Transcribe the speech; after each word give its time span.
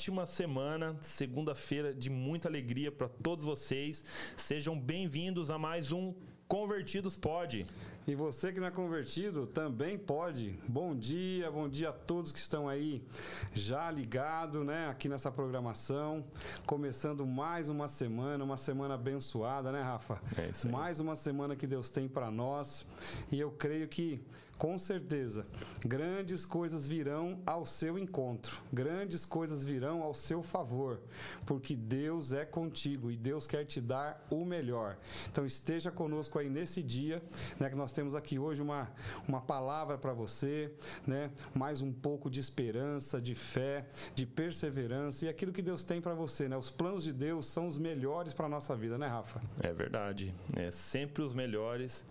ótima 0.00 0.24
semana, 0.24 0.96
segunda-feira 1.02 1.92
de 1.92 2.08
muita 2.08 2.48
alegria 2.48 2.90
para 2.90 3.06
todos 3.06 3.44
vocês. 3.44 4.02
Sejam 4.34 4.80
bem-vindos 4.80 5.50
a 5.50 5.58
mais 5.58 5.92
um 5.92 6.14
Convertidos 6.48 7.18
Pode. 7.18 7.66
E 8.06 8.14
você 8.14 8.50
que 8.50 8.58
não 8.58 8.68
é 8.68 8.70
convertido 8.70 9.46
também 9.46 9.98
pode. 9.98 10.58
Bom 10.66 10.96
dia, 10.96 11.50
bom 11.50 11.68
dia 11.68 11.90
a 11.90 11.92
todos 11.92 12.32
que 12.32 12.38
estão 12.38 12.66
aí 12.66 13.04
já 13.52 13.90
ligado, 13.90 14.64
né, 14.64 14.88
aqui 14.88 15.06
nessa 15.06 15.30
programação, 15.30 16.24
começando 16.64 17.26
mais 17.26 17.68
uma 17.68 17.86
semana, 17.86 18.42
uma 18.42 18.56
semana 18.56 18.94
abençoada, 18.94 19.70
né, 19.70 19.82
Rafa? 19.82 20.18
É 20.34 20.48
isso 20.48 20.66
aí. 20.66 20.72
Mais 20.72 20.98
uma 20.98 21.14
semana 21.14 21.54
que 21.54 21.66
Deus 21.66 21.90
tem 21.90 22.08
para 22.08 22.30
nós, 22.30 22.86
e 23.30 23.38
eu 23.38 23.50
creio 23.50 23.86
que 23.86 24.18
com 24.60 24.76
certeza, 24.76 25.46
grandes 25.82 26.44
coisas 26.44 26.86
virão 26.86 27.40
ao 27.46 27.64
seu 27.64 27.98
encontro, 27.98 28.60
grandes 28.70 29.24
coisas 29.24 29.64
virão 29.64 30.02
ao 30.02 30.12
seu 30.12 30.42
favor, 30.42 31.00
porque 31.46 31.74
Deus 31.74 32.30
é 32.30 32.44
contigo 32.44 33.10
e 33.10 33.16
Deus 33.16 33.46
quer 33.46 33.64
te 33.64 33.80
dar 33.80 34.22
o 34.28 34.44
melhor. 34.44 34.98
Então 35.32 35.46
esteja 35.46 35.90
conosco 35.90 36.38
aí 36.38 36.50
nesse 36.50 36.82
dia, 36.82 37.22
né, 37.58 37.70
que 37.70 37.74
nós 37.74 37.90
temos 37.90 38.14
aqui 38.14 38.38
hoje 38.38 38.60
uma, 38.60 38.92
uma 39.26 39.40
palavra 39.40 39.96
para 39.96 40.12
você, 40.12 40.70
né, 41.06 41.30
mais 41.54 41.80
um 41.80 41.90
pouco 41.90 42.28
de 42.28 42.38
esperança, 42.38 43.18
de 43.18 43.34
fé, 43.34 43.88
de 44.14 44.26
perseverança 44.26 45.24
e 45.24 45.28
aquilo 45.30 45.54
que 45.54 45.62
Deus 45.62 45.82
tem 45.82 46.02
para 46.02 46.12
você, 46.12 46.50
né? 46.50 46.56
Os 46.58 46.70
planos 46.70 47.02
de 47.02 47.14
Deus 47.14 47.46
são 47.46 47.66
os 47.66 47.78
melhores 47.78 48.34
para 48.34 48.46
nossa 48.46 48.76
vida, 48.76 48.98
né, 48.98 49.06
Rafa? 49.06 49.40
É 49.62 49.72
verdade, 49.72 50.34
é 50.54 50.70
sempre 50.70 51.22
os 51.22 51.32
melhores 51.32 52.04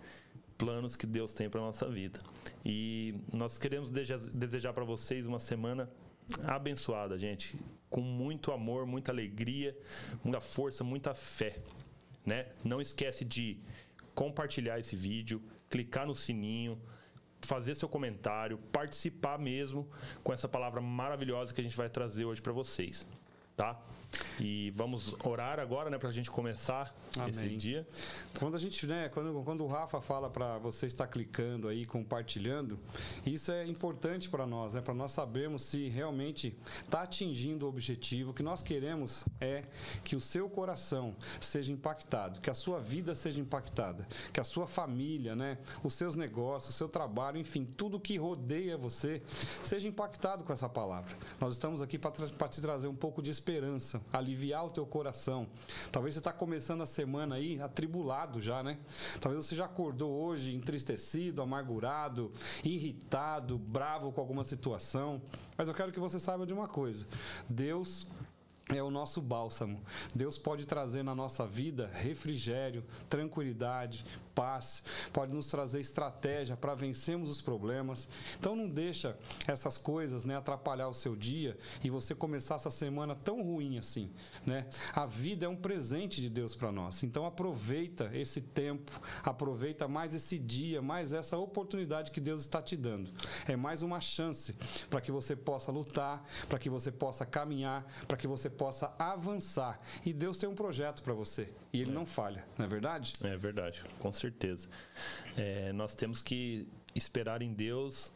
planos 0.60 0.94
que 0.94 1.06
Deus 1.06 1.32
tem 1.32 1.48
para 1.48 1.58
nossa 1.58 1.88
vida. 1.88 2.20
E 2.62 3.14
nós 3.32 3.56
queremos 3.56 3.88
desejar 3.90 4.74
para 4.74 4.84
vocês 4.84 5.26
uma 5.26 5.40
semana 5.40 5.90
abençoada, 6.44 7.18
gente, 7.18 7.58
com 7.88 8.02
muito 8.02 8.52
amor, 8.52 8.84
muita 8.86 9.10
alegria, 9.10 9.74
muita 10.22 10.38
força, 10.38 10.84
muita 10.84 11.14
fé, 11.14 11.62
né? 12.26 12.46
Não 12.62 12.78
esquece 12.78 13.24
de 13.24 13.58
compartilhar 14.14 14.78
esse 14.78 14.94
vídeo, 14.94 15.42
clicar 15.70 16.06
no 16.06 16.14
sininho, 16.14 16.78
fazer 17.40 17.74
seu 17.74 17.88
comentário, 17.88 18.58
participar 18.70 19.38
mesmo 19.38 19.88
com 20.22 20.30
essa 20.30 20.46
palavra 20.46 20.82
maravilhosa 20.82 21.54
que 21.54 21.60
a 21.62 21.64
gente 21.64 21.76
vai 21.76 21.88
trazer 21.88 22.26
hoje 22.26 22.42
para 22.42 22.52
vocês, 22.52 23.06
tá? 23.60 23.76
E 24.38 24.70
vamos 24.70 25.14
orar 25.24 25.60
agora, 25.60 25.90
né, 25.90 25.98
para 25.98 26.08
a 26.08 26.12
gente 26.12 26.30
começar 26.30 26.94
Amém. 27.16 27.30
esse 27.30 27.48
dia. 27.56 27.86
Quando 28.38 28.54
a 28.54 28.58
gente, 28.58 28.86
né, 28.86 29.08
quando, 29.08 29.42
quando 29.44 29.64
o 29.64 29.66
Rafa 29.66 30.00
fala 30.00 30.30
para 30.30 30.58
você 30.58 30.86
estar 30.86 31.06
clicando 31.06 31.68
aí, 31.68 31.84
compartilhando, 31.84 32.78
isso 33.24 33.52
é 33.52 33.66
importante 33.66 34.28
para 34.28 34.46
nós, 34.46 34.74
né, 34.74 34.80
para 34.80 34.94
nós 34.94 35.12
sabermos 35.12 35.62
se 35.62 35.88
realmente 35.88 36.56
está 36.80 37.02
atingindo 37.02 37.66
o 37.66 37.68
objetivo. 37.68 38.30
O 38.30 38.34
que 38.34 38.42
nós 38.42 38.62
queremos 38.62 39.24
é 39.40 39.64
que 40.02 40.16
o 40.16 40.20
seu 40.20 40.48
coração 40.48 41.14
seja 41.40 41.72
impactado, 41.72 42.40
que 42.40 42.50
a 42.50 42.54
sua 42.54 42.80
vida 42.80 43.14
seja 43.14 43.40
impactada, 43.40 44.08
que 44.32 44.40
a 44.40 44.44
sua 44.44 44.66
família, 44.66 45.36
né, 45.36 45.58
os 45.84 45.94
seus 45.94 46.16
negócios, 46.16 46.74
o 46.74 46.76
seu 46.76 46.88
trabalho, 46.88 47.38
enfim, 47.38 47.64
tudo 47.64 48.00
que 48.00 48.16
rodeia 48.16 48.76
você 48.76 49.22
seja 49.62 49.86
impactado 49.86 50.44
com 50.44 50.52
essa 50.52 50.68
palavra. 50.68 51.16
Nós 51.38 51.54
estamos 51.54 51.82
aqui 51.82 51.98
para 51.98 52.48
te 52.48 52.60
trazer 52.60 52.88
um 52.88 52.94
pouco 52.94 53.22
de 53.22 53.30
esperança 53.50 54.00
aliviar 54.12 54.64
o 54.64 54.70
teu 54.70 54.86
coração. 54.86 55.48
Talvez 55.90 56.14
você 56.14 56.20
está 56.20 56.32
começando 56.32 56.82
a 56.82 56.86
semana 56.86 57.34
aí 57.34 57.60
atribulado 57.60 58.40
já, 58.40 58.62
né? 58.62 58.78
Talvez 59.20 59.44
você 59.44 59.56
já 59.56 59.64
acordou 59.64 60.12
hoje 60.12 60.54
entristecido, 60.54 61.42
amargurado, 61.42 62.30
irritado, 62.62 63.58
bravo 63.58 64.12
com 64.12 64.20
alguma 64.20 64.44
situação. 64.44 65.20
Mas 65.56 65.66
eu 65.66 65.74
quero 65.74 65.90
que 65.90 65.98
você 65.98 66.20
saiba 66.20 66.46
de 66.46 66.52
uma 66.52 66.68
coisa: 66.68 67.06
Deus 67.48 68.06
é 68.68 68.82
o 68.82 68.90
nosso 68.90 69.20
bálsamo. 69.20 69.80
Deus 70.14 70.38
pode 70.38 70.64
trazer 70.64 71.02
na 71.02 71.14
nossa 71.14 71.44
vida 71.44 71.90
refrigério, 71.92 72.84
tranquilidade, 73.08 74.04
paz, 74.34 74.82
pode 75.12 75.32
nos 75.32 75.46
trazer 75.46 75.80
estratégia 75.80 76.56
para 76.56 76.74
vencermos 76.74 77.28
os 77.28 77.40
problemas. 77.40 78.08
Então 78.38 78.56
não 78.56 78.68
deixa 78.68 79.18
essas 79.46 79.76
coisas, 79.76 80.24
né, 80.24 80.36
atrapalhar 80.36 80.88
o 80.88 80.94
seu 80.94 81.16
dia 81.16 81.58
e 81.82 81.90
você 81.90 82.14
começar 82.14 82.56
essa 82.56 82.70
semana 82.70 83.14
tão 83.14 83.42
ruim 83.42 83.78
assim, 83.78 84.10
né? 84.46 84.66
A 84.92 85.06
vida 85.06 85.46
é 85.46 85.48
um 85.48 85.56
presente 85.56 86.20
de 86.20 86.28
Deus 86.28 86.54
para 86.54 86.72
nós. 86.72 87.02
Então 87.02 87.26
aproveita 87.26 88.10
esse 88.12 88.40
tempo, 88.40 88.92
aproveita 89.22 89.86
mais 89.88 90.14
esse 90.14 90.38
dia, 90.38 90.80
mais 90.82 91.12
essa 91.12 91.36
oportunidade 91.36 92.10
que 92.10 92.20
Deus 92.20 92.40
está 92.42 92.62
te 92.62 92.76
dando. 92.76 93.10
É 93.46 93.56
mais 93.56 93.82
uma 93.82 94.00
chance 94.00 94.54
para 94.88 95.00
que 95.00 95.12
você 95.12 95.34
possa 95.36 95.70
lutar, 95.70 96.24
para 96.48 96.58
que 96.58 96.70
você 96.70 96.90
possa 96.90 97.24
caminhar, 97.26 97.84
para 98.06 98.16
que 98.16 98.26
você 98.26 98.48
possa 98.48 98.94
avançar. 98.98 99.80
E 100.04 100.12
Deus 100.12 100.38
tem 100.38 100.48
um 100.48 100.54
projeto 100.54 101.02
para 101.02 101.14
você. 101.14 101.52
E 101.72 101.80
ele 101.80 101.90
é. 101.90 101.94
não 101.94 102.04
falha, 102.04 102.44
não 102.58 102.64
é 102.64 102.68
verdade? 102.68 103.12
É 103.22 103.36
verdade, 103.36 103.82
com 103.98 104.12
certeza. 104.12 104.68
É, 105.36 105.72
nós 105.72 105.94
temos 105.94 106.22
que 106.22 106.66
esperar 106.94 107.42
em 107.42 107.52
Deus 107.52 108.12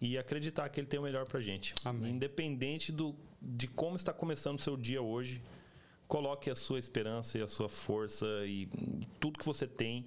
e 0.00 0.16
acreditar 0.18 0.68
que 0.68 0.80
Ele 0.80 0.86
tem 0.86 1.00
o 1.00 1.02
melhor 1.02 1.26
para 1.26 1.40
gente. 1.40 1.74
Amém. 1.84 2.12
Independente 2.12 2.92
do, 2.92 3.14
de 3.40 3.66
como 3.66 3.96
está 3.96 4.12
começando 4.12 4.58
o 4.58 4.62
seu 4.62 4.76
dia 4.76 5.02
hoje, 5.02 5.42
coloque 6.06 6.50
a 6.50 6.54
sua 6.54 6.78
esperança 6.78 7.38
e 7.38 7.42
a 7.42 7.48
sua 7.48 7.68
força 7.68 8.26
e, 8.44 8.62
e 8.62 9.06
tudo 9.18 9.38
que 9.38 9.44
você 9.44 9.66
tem 9.66 10.06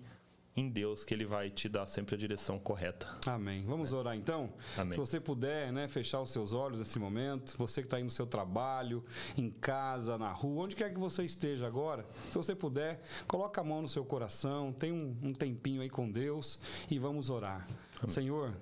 em 0.59 0.69
Deus 0.69 1.03
que 1.03 1.13
Ele 1.13 1.25
vai 1.25 1.49
te 1.49 1.69
dar 1.69 1.85
sempre 1.85 2.15
a 2.15 2.17
direção 2.17 2.59
correta. 2.59 3.07
Amém. 3.25 3.63
Vamos 3.65 3.93
é. 3.93 3.95
orar 3.95 4.15
então? 4.15 4.51
Amém. 4.77 4.91
Se 4.91 4.97
você 4.97 5.19
puder, 5.19 5.71
né, 5.71 5.87
fechar 5.87 6.21
os 6.21 6.31
seus 6.31 6.53
olhos 6.53 6.79
nesse 6.79 6.99
momento, 6.99 7.55
você 7.57 7.81
que 7.81 7.87
está 7.87 7.97
aí 7.97 8.03
no 8.03 8.09
seu 8.09 8.27
trabalho, 8.27 9.03
em 9.37 9.49
casa, 9.49 10.17
na 10.17 10.31
rua, 10.31 10.65
onde 10.65 10.75
quer 10.75 10.93
que 10.93 10.99
você 10.99 11.23
esteja 11.23 11.67
agora, 11.67 12.05
se 12.29 12.35
você 12.35 12.55
puder, 12.55 13.01
coloca 13.27 13.61
a 13.61 13.63
mão 13.63 13.81
no 13.81 13.87
seu 13.87 14.03
coração, 14.03 14.73
tem 14.73 14.91
um, 14.91 15.15
um 15.21 15.33
tempinho 15.33 15.81
aí 15.81 15.89
com 15.89 16.09
Deus 16.11 16.59
e 16.89 16.99
vamos 16.99 17.29
orar. 17.29 17.67
Senhor, 18.07 18.55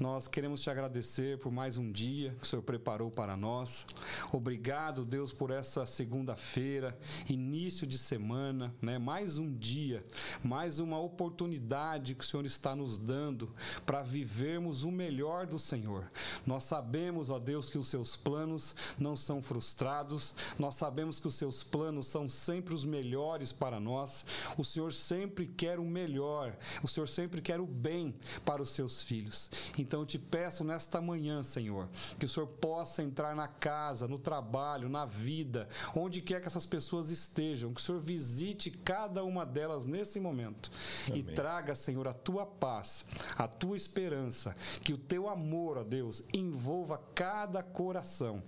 nós 0.00 0.26
queremos 0.26 0.62
te 0.62 0.70
agradecer 0.70 1.38
por 1.38 1.52
mais 1.52 1.76
um 1.76 1.92
dia 1.92 2.34
que 2.38 2.44
o 2.44 2.46
Senhor 2.46 2.62
preparou 2.62 3.10
para 3.10 3.36
nós. 3.36 3.84
Obrigado, 4.32 5.04
Deus, 5.04 5.30
por 5.30 5.50
essa 5.50 5.84
segunda-feira, 5.84 6.98
início 7.28 7.86
de 7.86 7.98
semana, 7.98 8.74
né? 8.80 8.98
Mais 8.98 9.36
um 9.36 9.52
dia, 9.54 10.02
mais 10.42 10.78
uma 10.78 10.98
oportunidade 10.98 12.14
que 12.14 12.24
o 12.24 12.26
Senhor 12.26 12.46
está 12.46 12.74
nos 12.74 12.96
dando 12.96 13.54
para 13.84 14.02
vivermos 14.02 14.84
o 14.84 14.90
melhor 14.90 15.46
do 15.46 15.58
Senhor. 15.58 16.10
Nós 16.46 16.64
sabemos, 16.64 17.28
ó 17.28 17.38
Deus, 17.38 17.68
que 17.68 17.78
os 17.78 17.88
seus 17.88 18.16
planos 18.16 18.74
não 18.98 19.14
são 19.14 19.42
frustrados. 19.42 20.34
Nós 20.58 20.74
sabemos 20.76 21.20
que 21.20 21.28
os 21.28 21.34
seus 21.34 21.62
planos 21.62 22.06
são 22.06 22.26
sempre 22.28 22.74
os 22.74 22.84
melhores 22.84 23.52
para 23.52 23.78
nós. 23.78 24.24
O 24.56 24.64
Senhor 24.64 24.92
sempre 24.92 25.46
quer 25.46 25.78
o 25.78 25.84
melhor. 25.84 26.56
O 26.82 26.88
Senhor 26.88 27.08
sempre 27.08 27.42
quer 27.42 27.60
o 27.60 27.66
bem 27.66 28.14
para 28.44 28.62
os 28.62 28.77
seus 28.78 29.02
filhos. 29.02 29.50
Então 29.76 30.00
eu 30.00 30.06
te 30.06 30.18
peço 30.18 30.62
nesta 30.62 31.00
manhã, 31.00 31.42
Senhor, 31.42 31.88
que 32.18 32.26
o 32.26 32.28
Senhor 32.28 32.46
possa 32.46 33.02
entrar 33.02 33.34
na 33.34 33.48
casa, 33.48 34.06
no 34.06 34.18
trabalho, 34.18 34.88
na 34.88 35.04
vida, 35.04 35.68
onde 35.94 36.20
quer 36.20 36.40
que 36.40 36.46
essas 36.46 36.64
pessoas 36.64 37.10
estejam, 37.10 37.74
que 37.74 37.80
o 37.80 37.84
Senhor 37.84 38.00
visite 38.00 38.70
cada 38.70 39.24
uma 39.24 39.44
delas 39.44 39.84
nesse 39.84 40.20
momento 40.20 40.70
Amém. 41.08 41.20
e 41.20 41.22
traga, 41.22 41.74
Senhor, 41.74 42.06
a 42.06 42.14
tua 42.14 42.46
paz, 42.46 43.04
a 43.36 43.48
tua 43.48 43.76
esperança, 43.76 44.56
que 44.82 44.92
o 44.92 44.98
teu 44.98 45.28
amor, 45.28 45.78
ó 45.78 45.84
Deus, 45.84 46.22
envolva 46.32 46.98
cada 47.14 47.62
coração 47.62 48.42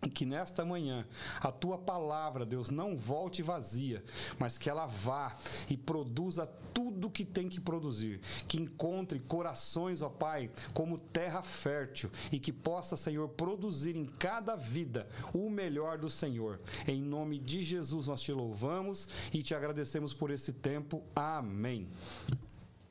e 0.00 0.08
que 0.08 0.24
nesta 0.24 0.64
manhã 0.64 1.04
a 1.40 1.50
tua 1.50 1.76
palavra, 1.76 2.46
Deus, 2.46 2.70
não 2.70 2.96
volte 2.96 3.42
vazia, 3.42 4.04
mas 4.38 4.56
que 4.56 4.70
ela 4.70 4.86
vá 4.86 5.36
e 5.68 5.76
produza 5.76 6.46
tudo 6.72 7.10
que 7.10 7.24
tem 7.24 7.48
que 7.48 7.60
produzir. 7.60 8.20
Que 8.46 8.60
encontre 8.60 9.18
corações, 9.18 10.00
ó 10.00 10.08
Pai, 10.08 10.50
como 10.72 10.98
terra 10.98 11.42
fértil 11.42 12.10
e 12.30 12.38
que 12.38 12.52
possa, 12.52 12.96
Senhor, 12.96 13.28
produzir 13.30 13.96
em 13.96 14.04
cada 14.04 14.54
vida 14.54 15.08
o 15.34 15.50
melhor 15.50 15.98
do 15.98 16.08
Senhor. 16.08 16.60
Em 16.86 17.02
nome 17.02 17.38
de 17.38 17.64
Jesus 17.64 18.06
nós 18.06 18.22
te 18.22 18.32
louvamos 18.32 19.08
e 19.32 19.42
te 19.42 19.52
agradecemos 19.52 20.14
por 20.14 20.30
esse 20.30 20.52
tempo. 20.52 21.02
Amém. 21.14 21.88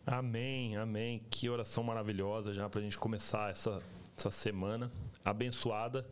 Amém, 0.05 0.75
amém. 0.75 1.21
Que 1.29 1.49
oração 1.49 1.83
maravilhosa 1.85 2.53
já 2.53 2.69
para 2.69 2.81
a 2.81 2.83
gente 2.83 2.97
começar 2.97 3.49
essa, 3.49 3.81
essa 4.17 4.29
semana 4.29 4.91
abençoada. 5.29 6.07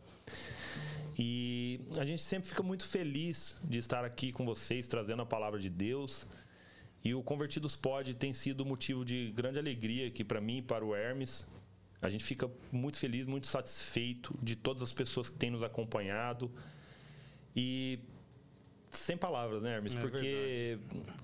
E 1.18 1.80
a 1.98 2.04
gente 2.04 2.22
sempre 2.22 2.48
fica 2.48 2.62
muito 2.62 2.84
feliz 2.84 3.60
de 3.64 3.78
estar 3.78 4.04
aqui 4.04 4.32
com 4.32 4.44
vocês, 4.44 4.86
trazendo 4.86 5.22
a 5.22 5.26
palavra 5.26 5.58
de 5.58 5.70
Deus. 5.70 6.26
E 7.02 7.14
o 7.14 7.22
Convertidos 7.22 7.76
Pod 7.76 8.12
tem 8.14 8.32
sido 8.32 8.66
motivo 8.66 9.04
de 9.04 9.32
grande 9.32 9.58
alegria 9.58 10.08
aqui 10.08 10.22
para 10.22 10.40
mim 10.40 10.58
e 10.58 10.62
para 10.62 10.84
o 10.84 10.94
Hermes. 10.94 11.46
A 12.02 12.10
gente 12.10 12.24
fica 12.24 12.50
muito 12.70 12.98
feliz, 12.98 13.26
muito 13.26 13.46
satisfeito 13.46 14.36
de 14.42 14.54
todas 14.54 14.82
as 14.82 14.92
pessoas 14.92 15.30
que 15.30 15.36
têm 15.36 15.50
nos 15.50 15.62
acompanhado. 15.62 16.52
E 17.54 17.98
sem 18.90 19.16
palavras, 19.16 19.62
né, 19.62 19.76
Hermes? 19.76 19.94
É 19.94 20.00
Porque 20.00 20.78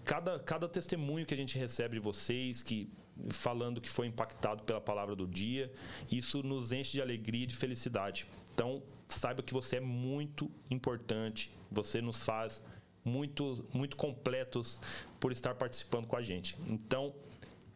cada, 0.05 0.39
cada 0.39 0.69
testemunho 0.69 1.27
que 1.27 1.35
a 1.35 1.37
gente 1.37 1.59
recebe 1.59 1.97
de 1.97 2.01
vocês, 2.01 2.63
que 2.63 2.89
falando 3.31 3.81
que 3.81 3.89
foi 3.89 4.07
impactado 4.07 4.63
pela 4.63 4.81
palavra 4.81 5.15
do 5.15 5.27
dia. 5.27 5.73
Isso 6.11 6.43
nos 6.43 6.73
enche 6.73 6.93
de 6.93 7.03
alegria 7.03 7.45
e 7.45 7.47
de 7.47 7.57
felicidade. 7.57 8.27
Então, 8.55 8.83
saiba 9.09 9.43
que 9.43 9.53
você 9.53 9.77
é 9.77 9.81
muito 9.81 10.51
importante, 10.71 11.53
você 11.71 12.01
nos 12.01 12.25
faz 12.25 12.63
muito, 13.05 13.65
muito 13.73 13.97
completos 13.97 14.81
por 15.19 15.33
estar 15.33 15.55
participando 15.55 16.07
com 16.07 16.17
a 16.17 16.23
gente. 16.23 16.57
Então, 16.69 17.15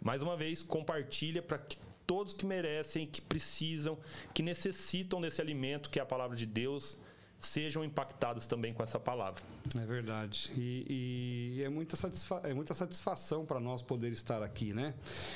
mais 0.00 0.22
uma 0.22 0.36
vez, 0.36 0.62
compartilha 0.62 1.42
para 1.42 1.58
que 1.58 1.78
todos 2.06 2.32
que 2.32 2.46
merecem, 2.46 3.06
que 3.06 3.20
precisam, 3.20 3.98
que 4.32 4.42
necessitam 4.42 5.20
desse 5.20 5.40
alimento 5.40 5.90
que 5.90 5.98
é 5.98 6.02
a 6.02 6.06
palavra 6.06 6.36
de 6.36 6.46
Deus, 6.46 6.96
sejam 7.38 7.84
impactados 7.84 8.46
também 8.46 8.72
com 8.72 8.82
essa 8.82 8.98
palavra. 8.98 9.42
É 9.74 9.84
verdade. 9.84 10.50
E, 10.56 11.56
e 11.58 11.62
é, 11.62 11.68
muita 11.68 11.96
satisfa 11.96 12.40
é 12.44 12.54
muita 12.54 12.72
satisfação 12.72 13.44
para 13.44 13.60
nós 13.60 13.82
poder 13.82 14.10
estar 14.12 14.42
aqui, 14.42 14.72
né? 14.72 14.94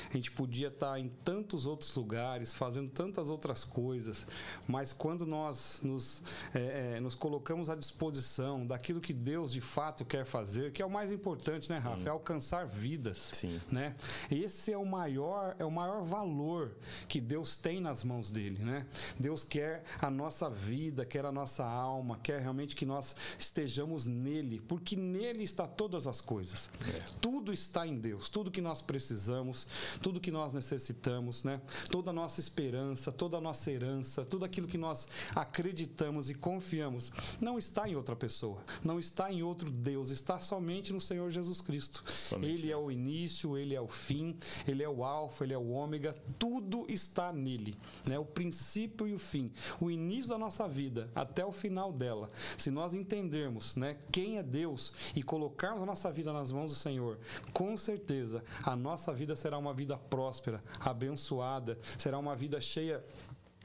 A 0.09 0.15
gente 0.15 0.31
podia 0.31 0.69
estar 0.69 0.99
em 0.99 1.09
tantos 1.09 1.67
outros 1.67 1.95
lugares, 1.95 2.55
fazendo 2.55 2.89
tantas 2.91 3.29
outras 3.29 3.65
coisas, 3.65 4.27
mas 4.67 4.93
quando 4.93 5.27
nós 5.27 5.81
nos, 5.83 6.23
é, 6.55 6.95
é, 6.97 7.01
nos 7.01 7.15
colocamos 7.15 7.69
à 7.69 7.75
disposição 7.75 8.67
daquilo 8.67 9.01
que 9.01 9.13
Deus 9.13 9.53
de 9.53 9.61
fato 9.61 10.05
quer 10.05 10.25
fazer, 10.25 10.73
que 10.73 10.81
é 10.81 10.87
o 10.87 10.91
mais 10.91 11.13
importante, 11.13 11.69
né, 11.69 11.79
Rafa? 11.79 12.01
Sim. 12.01 12.07
É 12.07 12.11
alcançar 12.11 12.67
vidas. 12.67 13.19
Sim. 13.33 13.61
Né? 13.71 13.95
Esse 14.31 14.73
é 14.73 14.79
o 14.79 14.87
maior, 14.87 15.55
é 15.59 15.65
o 15.65 15.71
maior 15.71 16.03
valor 16.03 16.73
que 17.09 17.21
Deus 17.21 17.57
tem 17.57 17.81
nas 17.81 18.03
mãos 18.05 18.31
dele, 18.31 18.59
né? 18.61 18.87
Deus 19.19 19.45
quer 19.45 19.83
a 20.01 20.11
nossa 20.11 20.49
vida, 20.49 21.05
quer 21.05 21.25
a 21.25 21.33
nossa 21.33 21.65
alma 21.65 21.90
alma, 21.91 22.19
quer 22.23 22.41
realmente 22.41 22.77
que 22.77 22.87
nós 22.87 23.17
estejamos 23.39 24.07
nele, 24.07 24.61
porque 24.61 24.97
nele 24.97 25.43
está 25.43 25.67
todas 25.67 26.07
as 26.07 26.21
coisas. 26.21 26.71
É. 26.89 27.03
Tudo 27.21 27.53
está 27.53 27.87
em 27.87 27.99
Deus, 27.99 28.29
tudo 28.29 28.51
que 28.51 28.61
nós 28.61 28.81
precisamos, 28.81 29.67
tudo 30.01 30.21
que 30.21 30.31
nós 30.31 30.55
necessitamos, 30.55 31.43
né? 31.43 31.61
Toda 31.91 32.11
a 32.11 32.13
nossa 32.13 32.41
esperança, 32.41 33.11
toda 33.11 33.37
a 33.37 33.41
nossa 33.41 33.71
herança, 33.71 34.25
tudo 34.25 34.45
aquilo 34.45 34.67
que 34.67 34.79
nós 34.79 35.09
acreditamos 35.35 36.31
e 36.31 36.35
confiamos, 36.35 37.11
não 37.41 37.59
está 37.59 37.89
em 37.89 37.97
outra 37.97 38.15
pessoa, 38.15 38.65
não 38.85 38.99
está 38.99 39.33
em 39.33 39.43
outro 39.43 39.71
Deus, 39.71 40.11
está 40.11 40.39
somente 40.39 40.93
no 40.93 41.01
Senhor 41.01 41.31
Jesus 41.31 41.61
Cristo. 41.61 42.05
Somente. 42.11 42.53
Ele 42.53 42.71
é 42.71 42.77
o 42.77 42.91
início, 42.91 43.57
ele 43.57 43.75
é 43.75 43.81
o 43.81 43.89
fim, 43.89 44.37
ele 44.67 44.83
é 44.83 44.89
o 44.89 45.05
alfa, 45.05 45.45
ele 45.45 45.55
é 45.55 45.59
o 45.59 45.71
ômega, 45.71 46.15
tudo 46.39 46.87
está 46.89 47.33
nele, 47.33 47.77
né? 48.07 48.19
O 48.19 48.25
princípio 48.25 49.09
e 49.09 49.15
o 49.15 49.19
fim, 49.19 49.51
o 49.81 49.91
início 49.91 50.29
da 50.29 50.39
nossa 50.39 50.69
vida 50.69 51.11
até 51.15 51.45
o 51.45 51.53
final 51.53 51.80
dela. 51.89 52.31
Se 52.59 52.71
nós 52.71 52.93
entendermos 52.93 53.75
né, 53.77 53.97
quem 54.13 54.37
é 54.37 54.43
Deus 54.43 54.93
e 55.17 55.23
colocarmos 55.23 55.83
a 55.83 55.87
nossa 55.87 56.13
vida 56.13 56.33
nas 56.33 56.53
mãos 56.53 56.73
do 56.73 56.77
Senhor, 56.77 57.19
com 57.53 57.77
certeza 57.77 58.45
a 58.63 58.77
nossa 58.77 59.13
vida 59.13 59.35
será 59.35 59.57
uma 59.57 59.73
vida 59.73 59.97
próspera, 59.97 60.63
abençoada, 60.79 61.79
será 61.97 62.19
uma 62.19 62.37
vida 62.37 62.61
cheia 62.61 63.03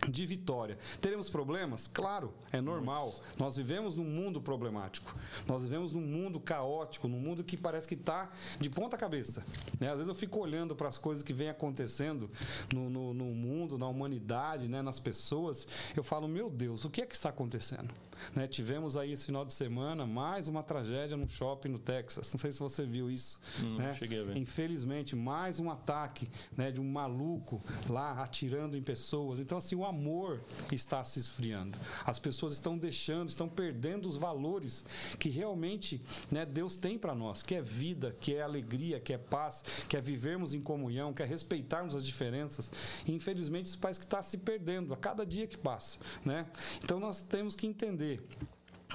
de 0.09 0.25
vitória. 0.25 0.77
Teremos 1.01 1.29
problemas? 1.29 1.87
Claro, 1.87 2.33
é 2.51 2.61
normal. 2.61 3.15
Nós 3.37 3.55
vivemos 3.55 3.95
num 3.95 4.03
mundo 4.03 4.41
problemático. 4.41 5.15
Nós 5.47 5.63
vivemos 5.63 5.91
num 5.91 6.01
mundo 6.01 6.39
caótico, 6.39 7.07
num 7.07 7.19
mundo 7.19 7.43
que 7.43 7.57
parece 7.57 7.87
que 7.87 7.95
está 7.95 8.29
de 8.59 8.69
ponta 8.69 8.97
cabeça. 8.97 9.43
Né? 9.79 9.89
Às 9.89 9.95
vezes 9.95 10.09
eu 10.09 10.15
fico 10.15 10.39
olhando 10.39 10.75
para 10.75 10.89
as 10.89 10.97
coisas 10.97 11.23
que 11.23 11.33
vêm 11.33 11.49
acontecendo 11.49 12.29
no, 12.73 12.89
no, 12.89 13.13
no, 13.13 13.25
mundo, 13.25 13.77
na 13.77 13.87
humanidade, 13.87 14.67
né? 14.67 14.81
nas 14.81 14.99
pessoas. 14.99 15.67
Eu 15.95 16.03
falo, 16.03 16.27
meu 16.27 16.49
Deus, 16.49 16.85
o 16.85 16.89
que 16.89 17.01
é 17.01 17.05
que 17.05 17.15
está 17.15 17.29
acontecendo? 17.29 17.91
Né? 18.35 18.47
Tivemos 18.47 18.95
aí 18.95 19.11
esse 19.11 19.25
final 19.25 19.45
de 19.45 19.53
semana 19.53 20.05
mais 20.05 20.47
uma 20.47 20.61
tragédia 20.61 21.17
no 21.17 21.27
shopping 21.27 21.69
no 21.69 21.79
Texas. 21.79 22.31
Não 22.31 22.39
sei 22.39 22.51
se 22.51 22.59
você 22.59 22.85
viu 22.85 23.09
isso. 23.09 23.39
Hum, 23.61 23.77
né? 23.77 23.93
cheguei 23.93 24.21
a 24.21 24.23
ver. 24.23 24.37
Infelizmente, 24.37 25.15
mais 25.15 25.59
um 25.59 25.69
ataque 25.69 26.29
né, 26.55 26.71
de 26.71 26.79
um 26.79 26.89
maluco 26.89 27.61
lá 27.89 28.21
atirando 28.21 28.77
em 28.77 28.83
pessoas. 28.83 29.39
Então, 29.39 29.57
assim, 29.57 29.75
o 29.75 29.85
amor 29.86 30.42
está 30.72 31.04
se 31.04 31.20
esfriando. 31.20 31.77
As 32.06 32.20
pessoas 32.20 32.54
estão 32.54 32.77
deixando, 32.77 33.30
estão 33.30 33.48
perdendo 33.48 34.08
os 34.08 34.18
valores 34.18 34.84
que 35.20 35.30
realmente 35.30 36.01
né, 36.32 36.46
Deus 36.46 36.75
tem 36.75 36.98
para 36.98 37.15
nós, 37.15 37.42
que 37.42 37.56
é 37.56 37.62
vida, 37.62 38.15
que 38.20 38.36
é 38.36 38.42
alegria, 38.42 39.00
que 39.00 39.13
é 39.13 39.18
paz, 39.18 39.63
que 39.88 39.96
é 39.96 40.01
vivermos 40.01 40.54
em 40.54 40.62
comunhão, 40.62 41.13
que 41.13 41.24
é 41.24 41.25
respeitarmos 41.25 41.96
as 41.96 42.06
diferenças. 42.06 42.72
E, 43.06 43.12
infelizmente, 43.12 43.68
isso 43.68 43.80
parece 43.80 44.00
que 44.00 44.06
está 44.06 44.22
se 44.22 44.38
perdendo 44.38 44.94
a 44.94 44.98
cada 44.98 45.25
dia 45.25 45.48
que 45.48 45.58
passa. 45.58 45.98
Né? 46.24 46.46
Então, 46.84 47.00
nós 47.00 47.22
temos 47.22 47.56
que 47.56 47.68
entender 47.68 48.22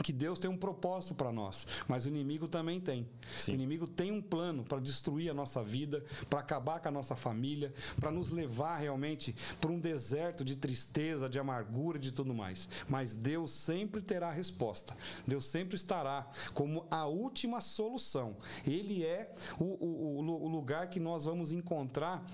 que 0.02 0.12
Deus 0.12 0.38
tem 0.38 0.50
um 0.50 0.56
propósito 0.56 1.14
para 1.14 1.32
nós, 1.32 1.66
mas 1.86 2.06
o 2.06 2.08
inimigo 2.08 2.48
também 2.48 2.80
tem. 2.80 3.06
Sim. 3.38 3.52
O 3.52 3.54
inimigo 3.54 3.86
tem 3.86 4.10
um 4.12 4.22
plano 4.22 4.64
para 4.64 4.80
destruir 4.80 5.30
a 5.30 5.34
nossa 5.34 5.62
vida, 5.62 6.04
para 6.28 6.40
acabar 6.40 6.80
com 6.80 6.88
a 6.88 6.92
nossa 6.92 7.16
família, 7.16 7.72
para 8.00 8.10
nos 8.10 8.30
levar 8.30 8.76
realmente 8.78 9.34
para 9.60 9.70
um 9.70 9.78
deserto 9.78 10.44
de 10.44 10.56
tristeza, 10.56 11.28
de 11.28 11.38
amargura, 11.38 11.98
de 11.98 12.12
tudo 12.12 12.32
mais. 12.32 12.68
Mas 12.88 13.14
Deus 13.14 13.50
sempre 13.50 14.00
terá 14.00 14.28
a 14.28 14.32
resposta. 14.32 14.96
Deus 15.26 15.46
sempre 15.46 15.76
estará 15.76 16.30
como 16.54 16.86
a 16.90 17.06
última 17.06 17.60
solução. 17.60 18.36
Ele 18.66 19.04
é 19.04 19.34
o, 19.58 19.64
o, 19.64 20.44
o 20.44 20.48
lugar 20.48 20.88
que 20.88 21.00
nós 21.00 21.24
vamos 21.24 21.52
encontrar 21.52 22.24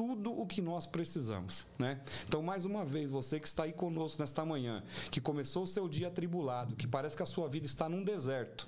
tudo 0.00 0.32
o 0.32 0.46
que 0.46 0.62
nós 0.62 0.86
precisamos, 0.86 1.66
né? 1.78 2.00
Então, 2.26 2.42
mais 2.42 2.64
uma 2.64 2.86
vez, 2.86 3.10
você 3.10 3.38
que 3.38 3.46
está 3.46 3.64
aí 3.64 3.72
conosco 3.74 4.18
nesta 4.18 4.42
manhã, 4.46 4.82
que 5.10 5.20
começou 5.20 5.64
o 5.64 5.66
seu 5.66 5.86
dia 5.86 6.08
atribulado, 6.08 6.74
que 6.74 6.86
parece 6.86 7.14
que 7.14 7.22
a 7.22 7.26
sua 7.26 7.46
vida 7.50 7.66
está 7.66 7.86
num 7.86 8.02
deserto, 8.02 8.66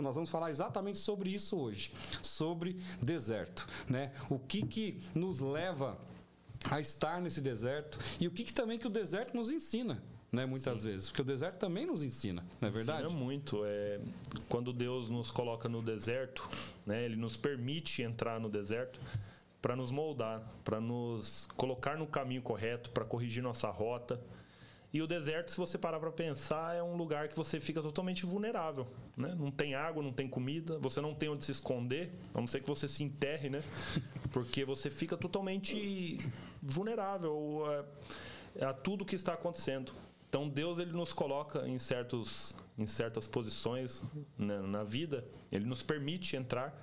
nós 0.00 0.14
vamos 0.14 0.30
falar 0.30 0.48
exatamente 0.48 0.98
sobre 0.98 1.30
isso 1.30 1.58
hoje, 1.58 1.92
sobre 2.22 2.76
deserto, 3.02 3.66
né? 3.88 4.12
O 4.30 4.38
que 4.38 4.64
que 4.64 5.02
nos 5.12 5.40
leva 5.40 5.98
a 6.70 6.78
estar 6.78 7.20
nesse 7.20 7.40
deserto 7.40 7.98
e 8.20 8.28
o 8.28 8.30
que, 8.30 8.44
que 8.44 8.54
também 8.54 8.78
que 8.78 8.86
o 8.86 8.90
deserto 8.90 9.36
nos 9.36 9.50
ensina, 9.50 10.00
né, 10.30 10.46
muitas 10.46 10.82
Sim. 10.82 10.90
vezes, 10.90 11.08
porque 11.08 11.22
o 11.22 11.24
deserto 11.24 11.58
também 11.58 11.84
nos 11.84 12.04
ensina, 12.04 12.46
não 12.60 12.68
é 12.68 12.70
verdade? 12.70 13.06
Ensina 13.06 13.18
muito. 13.18 13.62
É, 13.64 14.00
quando 14.48 14.72
Deus 14.72 15.10
nos 15.10 15.32
coloca 15.32 15.68
no 15.68 15.82
deserto, 15.82 16.48
né, 16.86 17.04
Ele 17.04 17.16
nos 17.16 17.36
permite 17.36 18.02
entrar 18.02 18.38
no 18.38 18.48
deserto 18.48 19.00
para 19.60 19.76
nos 19.76 19.90
moldar, 19.90 20.42
para 20.64 20.80
nos 20.80 21.48
colocar 21.56 21.96
no 21.96 22.06
caminho 22.06 22.42
correto, 22.42 22.90
para 22.90 23.04
corrigir 23.04 23.42
nossa 23.42 23.68
rota. 23.68 24.20
E 24.92 25.00
o 25.00 25.06
deserto, 25.06 25.52
se 25.52 25.56
você 25.56 25.78
parar 25.78 26.00
para 26.00 26.10
pensar, 26.10 26.74
é 26.74 26.82
um 26.82 26.96
lugar 26.96 27.28
que 27.28 27.36
você 27.36 27.60
fica 27.60 27.80
totalmente 27.80 28.26
vulnerável, 28.26 28.88
né? 29.16 29.36
Não 29.38 29.50
tem 29.50 29.74
água, 29.74 30.02
não 30.02 30.12
tem 30.12 30.28
comida, 30.28 30.78
você 30.80 31.00
não 31.00 31.14
tem 31.14 31.28
onde 31.28 31.44
se 31.44 31.52
esconder, 31.52 32.12
a 32.34 32.40
não 32.40 32.48
ser 32.48 32.60
que 32.60 32.66
você 32.66 32.88
se 32.88 33.04
enterre, 33.04 33.48
né? 33.48 33.62
Porque 34.32 34.64
você 34.64 34.90
fica 34.90 35.16
totalmente 35.16 36.18
vulnerável 36.60 37.64
a, 38.60 38.70
a 38.70 38.72
tudo 38.72 39.04
que 39.04 39.14
está 39.14 39.34
acontecendo. 39.34 39.92
Então 40.28 40.48
Deus 40.48 40.78
ele 40.78 40.92
nos 40.92 41.12
coloca 41.12 41.68
em 41.68 41.78
certos 41.78 42.54
em 42.76 42.86
certas 42.86 43.26
posições 43.26 44.02
né, 44.38 44.58
na 44.60 44.82
vida, 44.82 45.24
ele 45.52 45.66
nos 45.66 45.82
permite 45.82 46.34
entrar 46.34 46.74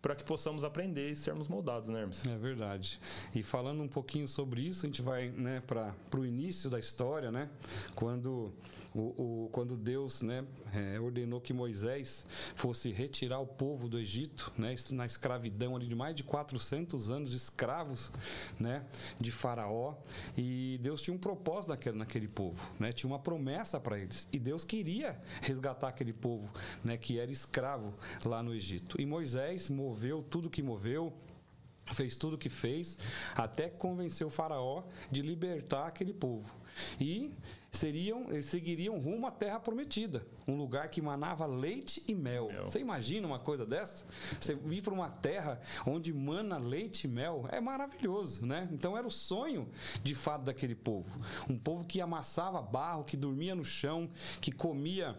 para 0.00 0.14
que 0.14 0.24
possamos 0.24 0.64
aprender 0.64 1.10
e 1.10 1.16
sermos 1.16 1.46
moldados, 1.48 1.88
né, 1.88 2.00
Hermes? 2.00 2.24
É 2.26 2.36
verdade. 2.36 2.98
E 3.34 3.42
falando 3.42 3.82
um 3.82 3.88
pouquinho 3.88 4.26
sobre 4.26 4.62
isso, 4.62 4.86
a 4.86 4.88
gente 4.88 5.02
vai 5.02 5.28
né, 5.28 5.62
para 5.66 5.94
o 6.16 6.24
início 6.24 6.70
da 6.70 6.78
história, 6.78 7.30
né? 7.30 7.48
Quando, 7.94 8.52
o, 8.94 9.44
o 9.44 9.48
quando 9.52 9.76
Deus 9.76 10.20
né, 10.22 10.44
é, 10.74 10.98
ordenou 10.98 11.40
que 11.40 11.52
Moisés 11.52 12.24
fosse 12.54 12.90
retirar 12.90 13.38
o 13.38 13.46
povo 13.46 13.88
do 13.88 13.98
Egito, 13.98 14.52
né, 14.56 14.74
na 14.90 15.06
escravidão 15.06 15.76
ali 15.76 15.86
de 15.86 15.94
mais 15.94 16.14
de 16.14 16.24
400 16.24 17.10
anos, 17.10 17.32
escravos 17.32 18.10
né, 18.58 18.84
de 19.18 19.30
Faraó. 19.30 19.94
E 20.36 20.78
Deus 20.82 21.00
tinha 21.02 21.14
um 21.14 21.18
propósito 21.18 21.70
naquele, 21.70 21.96
naquele 21.96 22.28
povo, 22.28 22.70
né? 22.78 22.92
tinha 22.92 23.10
uma 23.10 23.18
promessa 23.18 23.78
para 23.78 23.98
eles. 23.98 24.26
E 24.32 24.38
Deus 24.38 24.64
queria 24.64 25.20
resgatar 25.40 25.88
aquele 25.88 26.12
povo 26.12 26.50
né, 26.84 26.96
que 26.96 27.18
era 27.18 27.30
escravo 27.30 27.94
lá 28.24 28.42
no 28.42 28.54
Egito. 28.54 29.00
E 29.00 29.06
Moisés 29.06 29.70
moveu 29.70 30.22
tudo 30.22 30.50
que 30.50 30.62
moveu, 30.62 31.12
fez 31.92 32.16
tudo 32.16 32.38
que 32.38 32.48
fez, 32.48 32.98
até 33.34 33.68
convenceu 33.68 34.28
o 34.28 34.30
faraó 34.30 34.84
de 35.10 35.22
libertar 35.22 35.86
aquele 35.86 36.12
povo. 36.12 36.54
E 37.00 37.32
seriam, 37.70 38.26
seguiriam 38.42 38.98
rumo 38.98 39.26
à 39.26 39.30
terra 39.30 39.60
prometida, 39.60 40.26
um 40.46 40.56
lugar 40.56 40.88
que 40.88 41.00
manava 41.00 41.46
leite 41.46 42.02
e 42.08 42.14
mel. 42.14 42.48
mel. 42.48 42.64
Você 42.66 42.80
imagina 42.80 43.26
uma 43.26 43.38
coisa 43.38 43.64
dessa? 43.64 44.04
Você 44.40 44.58
ir 44.70 44.82
para 44.82 44.92
uma 44.92 45.08
terra 45.08 45.60
onde 45.86 46.12
mana 46.12 46.58
leite 46.58 47.04
e 47.04 47.08
mel 47.08 47.46
é 47.50 47.60
maravilhoso, 47.60 48.44
né? 48.46 48.68
Então 48.72 48.96
era 48.96 49.06
o 49.06 49.10
sonho 49.10 49.68
de 50.02 50.14
fato 50.14 50.42
daquele 50.42 50.74
povo, 50.74 51.20
um 51.48 51.58
povo 51.58 51.84
que 51.84 52.00
amassava 52.00 52.60
barro, 52.60 53.04
que 53.04 53.16
dormia 53.16 53.54
no 53.54 53.64
chão, 53.64 54.10
que 54.40 54.50
comia 54.50 55.16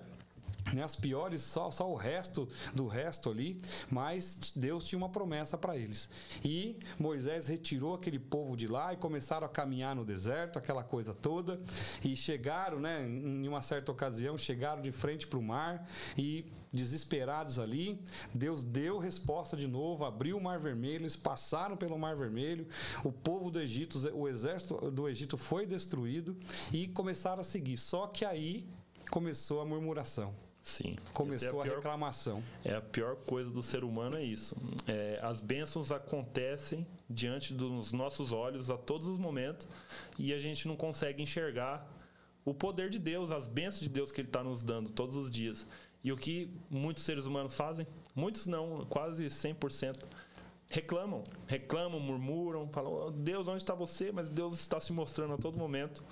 né, 0.73 0.83
as 0.83 0.95
piores, 0.95 1.41
só, 1.41 1.71
só 1.71 1.89
o 1.89 1.95
resto 1.95 2.47
do 2.73 2.87
resto 2.87 3.29
ali, 3.29 3.61
mas 3.89 4.53
Deus 4.55 4.85
tinha 4.85 4.97
uma 4.97 5.09
promessa 5.09 5.57
para 5.57 5.77
eles. 5.77 6.09
E 6.43 6.77
Moisés 6.99 7.47
retirou 7.47 7.95
aquele 7.95 8.19
povo 8.19 8.55
de 8.55 8.67
lá 8.67 8.93
e 8.93 8.97
começaram 8.97 9.45
a 9.45 9.49
caminhar 9.49 9.95
no 9.95 10.05
deserto, 10.05 10.57
aquela 10.57 10.83
coisa 10.83 11.13
toda, 11.13 11.59
e 12.03 12.15
chegaram, 12.15 12.79
né, 12.79 13.05
em 13.07 13.47
uma 13.47 13.61
certa 13.61 13.91
ocasião, 13.91 14.37
chegaram 14.37 14.81
de 14.81 14.91
frente 14.91 15.27
para 15.27 15.39
o 15.39 15.43
mar 15.43 15.87
e 16.17 16.45
desesperados 16.71 17.59
ali, 17.59 17.99
Deus 18.33 18.63
deu 18.63 18.97
resposta 18.97 19.57
de 19.57 19.67
novo, 19.67 20.05
abriu 20.05 20.37
o 20.37 20.41
Mar 20.41 20.59
Vermelho, 20.59 21.01
eles 21.01 21.17
passaram 21.17 21.75
pelo 21.75 21.99
Mar 21.99 22.15
Vermelho, 22.15 22.65
o 23.03 23.11
povo 23.11 23.51
do 23.51 23.59
Egito, 23.59 23.99
o 24.13 24.27
exército 24.27 24.89
do 24.89 25.09
Egito 25.09 25.37
foi 25.37 25.65
destruído 25.65 26.37
e 26.71 26.87
começaram 26.87 27.41
a 27.41 27.43
seguir. 27.43 27.77
Só 27.77 28.07
que 28.07 28.23
aí 28.23 28.65
começou 29.09 29.59
a 29.59 29.65
murmuração. 29.65 30.33
Sim. 30.61 30.95
Começou 31.13 31.59
é 31.59 31.61
a, 31.61 31.63
pior, 31.63 31.73
a, 31.73 31.75
reclamação. 31.77 32.43
É 32.63 32.75
a 32.75 32.81
pior 32.81 33.15
coisa 33.15 33.49
do 33.51 33.63
ser 33.63 33.83
humano 33.83 34.17
é 34.17 34.23
isso. 34.23 34.55
É, 34.87 35.19
as 35.21 35.39
bênçãos 35.39 35.91
acontecem 35.91 36.85
diante 37.09 37.53
dos 37.53 37.91
nossos 37.91 38.31
olhos 38.31 38.69
a 38.69 38.77
todos 38.77 39.07
os 39.07 39.17
momentos 39.17 39.67
e 40.19 40.33
a 40.33 40.39
gente 40.39 40.67
não 40.67 40.75
consegue 40.75 41.23
enxergar 41.23 41.87
o 42.45 42.53
poder 42.53 42.89
de 42.89 42.99
Deus, 42.99 43.31
as 43.31 43.47
bênçãos 43.47 43.81
de 43.81 43.89
Deus 43.89 44.11
que 44.11 44.21
Ele 44.21 44.27
está 44.27 44.43
nos 44.43 44.61
dando 44.61 44.89
todos 44.89 45.15
os 45.15 45.31
dias. 45.31 45.65
E 46.03 46.11
o 46.11 46.17
que 46.17 46.49
muitos 46.69 47.03
seres 47.03 47.25
humanos 47.25 47.55
fazem? 47.55 47.85
Muitos 48.15 48.45
não, 48.45 48.85
quase 48.85 49.25
100%. 49.25 50.03
Reclamam, 50.69 51.23
reclamam, 51.47 51.99
murmuram, 51.99 52.69
falam: 52.69 52.93
oh, 52.93 53.11
Deus, 53.11 53.47
onde 53.47 53.57
está 53.57 53.75
você? 53.75 54.11
Mas 54.11 54.29
Deus 54.29 54.53
está 54.53 54.79
se 54.79 54.93
mostrando 54.93 55.33
a 55.33 55.37
todo 55.37 55.57
momento 55.57 56.03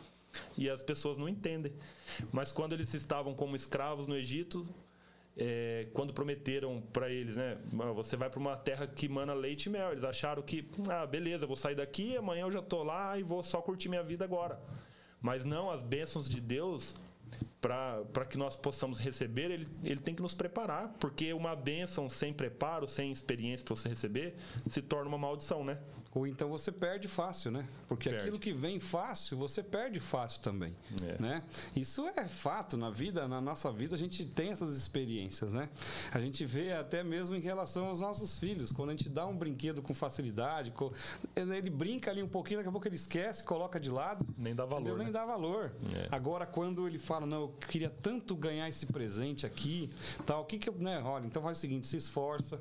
e 0.57 0.69
as 0.69 0.83
pessoas 0.83 1.17
não 1.17 1.27
entendem. 1.27 1.73
Mas 2.31 2.51
quando 2.51 2.73
eles 2.73 2.93
estavam 2.93 3.33
como 3.33 3.55
escravos 3.55 4.07
no 4.07 4.15
Egito, 4.15 4.67
é, 5.37 5.87
quando 5.93 6.13
prometeram 6.13 6.81
para 6.93 7.09
eles, 7.09 7.37
né? 7.37 7.57
Você 7.95 8.17
vai 8.17 8.29
para 8.29 8.39
uma 8.39 8.57
terra 8.57 8.85
que 8.85 9.07
mana 9.07 9.33
leite 9.33 9.67
e 9.67 9.69
mel. 9.69 9.91
Eles 9.91 10.03
acharam 10.03 10.41
que, 10.41 10.69
ah, 10.89 11.05
beleza, 11.05 11.47
vou 11.47 11.55
sair 11.55 11.75
daqui, 11.75 12.17
amanhã 12.17 12.41
eu 12.41 12.51
já 12.51 12.61
tô 12.61 12.83
lá 12.83 13.17
e 13.17 13.23
vou 13.23 13.41
só 13.41 13.61
curtir 13.61 13.87
minha 13.89 14.03
vida 14.03 14.25
agora. 14.25 14.59
Mas 15.21 15.45
não, 15.45 15.69
as 15.69 15.81
bênçãos 15.81 16.27
de 16.27 16.41
Deus 16.41 16.95
para 17.61 18.25
que 18.29 18.37
nós 18.37 18.55
possamos 18.55 18.99
receber, 18.99 19.51
ele, 19.51 19.67
ele 19.83 19.99
tem 19.99 20.15
que 20.15 20.21
nos 20.21 20.33
preparar, 20.33 20.95
porque 20.99 21.33
uma 21.33 21.55
bênção 21.55 22.09
sem 22.09 22.33
preparo, 22.33 22.87
sem 22.87 23.11
experiência 23.11 23.65
para 23.65 23.75
você 23.75 23.89
receber, 23.89 24.35
se 24.67 24.81
torna 24.81 25.09
uma 25.09 25.17
maldição, 25.17 25.63
né? 25.63 25.77
Ou 26.11 26.25
então 26.25 26.49
você 26.49 26.71
perde 26.71 27.07
fácil, 27.07 27.51
né? 27.51 27.67
Porque 27.87 28.09
perde. 28.09 28.23
aquilo 28.23 28.39
que 28.39 28.51
vem 28.51 28.79
fácil, 28.79 29.37
você 29.37 29.61
perde 29.61 29.99
fácil 29.99 30.41
também, 30.41 30.75
é. 31.03 31.21
né? 31.21 31.43
Isso 31.75 32.07
é 32.07 32.27
fato 32.27 32.75
na 32.75 32.89
vida, 32.89 33.27
na 33.27 33.39
nossa 33.39 33.71
vida 33.71 33.95
a 33.95 33.97
gente 33.97 34.25
tem 34.25 34.49
essas 34.49 34.75
experiências, 34.75 35.53
né? 35.53 35.69
A 36.11 36.19
gente 36.19 36.45
vê 36.45 36.73
até 36.73 37.03
mesmo 37.03 37.35
em 37.35 37.39
relação 37.39 37.87
aos 37.87 38.01
nossos 38.01 38.39
filhos, 38.39 38.71
quando 38.71 38.89
a 38.89 38.93
gente 38.93 39.07
dá 39.07 39.27
um 39.27 39.37
brinquedo 39.37 39.83
com 39.83 39.93
facilidade, 39.93 40.73
ele 41.35 41.69
brinca 41.69 42.09
ali 42.09 42.23
um 42.23 42.27
pouquinho, 42.27 42.59
daqui 42.59 42.69
a 42.69 42.71
pouco 42.71 42.87
ele 42.87 42.95
esquece, 42.95 43.43
coloca 43.43 43.79
de 43.79 43.91
lado, 43.91 44.25
nem 44.35 44.55
dá 44.55 44.65
valor, 44.65 44.97
né? 44.97 45.03
nem 45.03 45.13
dá 45.13 45.25
valor. 45.25 45.71
É. 45.93 46.07
Agora 46.09 46.45
quando 46.47 46.87
ele 46.87 46.97
fala, 46.97 47.27
não, 47.27 47.48
eu 47.49 47.67
queria 47.67 47.89
tanto 47.89 48.35
ganhar 48.35 48.67
esse 48.67 48.85
presente 48.85 49.45
aqui, 49.45 49.89
tal, 50.25 50.41
o 50.41 50.45
que 50.45 50.57
que 50.57 50.69
eu, 50.69 50.73
né? 50.73 51.01
Olha, 51.01 51.25
então 51.25 51.41
faz 51.41 51.57
o 51.57 51.61
seguinte, 51.61 51.87
se 51.87 51.97
esforça, 51.97 52.59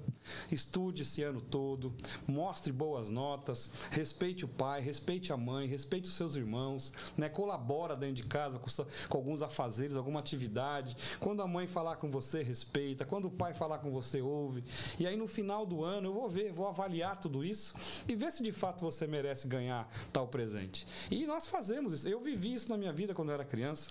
estude 0.51 1.03
esse 1.03 1.23
ano 1.23 1.41
todo, 1.41 1.95
mostre 2.27 2.73
boas 2.73 3.11
notas 3.11 3.71
respeite 3.91 4.45
o 4.45 4.49
pai, 4.49 4.81
respeite 4.81 5.33
a 5.33 5.37
mãe, 5.37 5.67
respeite 5.67 6.09
os 6.09 6.15
seus 6.15 6.37
irmãos, 6.37 6.93
né? 7.17 7.29
colabora 7.29 7.97
dentro 7.97 8.17
de 8.17 8.23
casa 8.25 8.59
com, 8.59 8.69
com 9.09 9.19
alguns 9.19 9.43
afazeres, 9.43 9.97
alguma 9.97 10.21
atividade. 10.21 10.97
Quando 11.21 11.43
a 11.43 11.47
mãe 11.47 11.67
falar 11.67 11.97
com 11.97 12.11
você, 12.11 12.43
respeita. 12.43 13.05
Quando 13.05 13.27
o 13.27 13.31
pai 13.31 13.55
falar 13.55 13.79
com 13.79 13.91
você, 13.91 14.21
ouve. 14.21 14.65
E 14.99 15.07
aí 15.07 15.17
no 15.17 15.27
final 15.27 15.67
do 15.67 15.85
ano 15.85 16.09
eu 16.09 16.15
vou 16.15 16.29
ver, 16.29 16.53
vou 16.53 16.69
avaliar 16.69 17.21
tudo 17.21 17.45
isso 17.45 17.75
e 18.07 18.15
ver 18.15 18.33
se 18.33 18.43
de 18.43 18.53
fato 18.53 18.83
você 18.83 19.07
merece 19.07 19.49
ganhar 19.49 19.89
tal 20.13 20.29
presente. 20.29 20.87
E 21.11 21.27
nós 21.27 21.47
fazemos 21.47 21.93
isso. 21.93 22.09
Eu 22.09 22.21
vivi 22.21 22.55
isso 22.55 22.69
na 22.69 22.77
minha 22.77 22.93
vida 22.93 23.15
quando 23.15 23.29
eu 23.29 23.35
era 23.35 23.45
criança. 23.45 23.91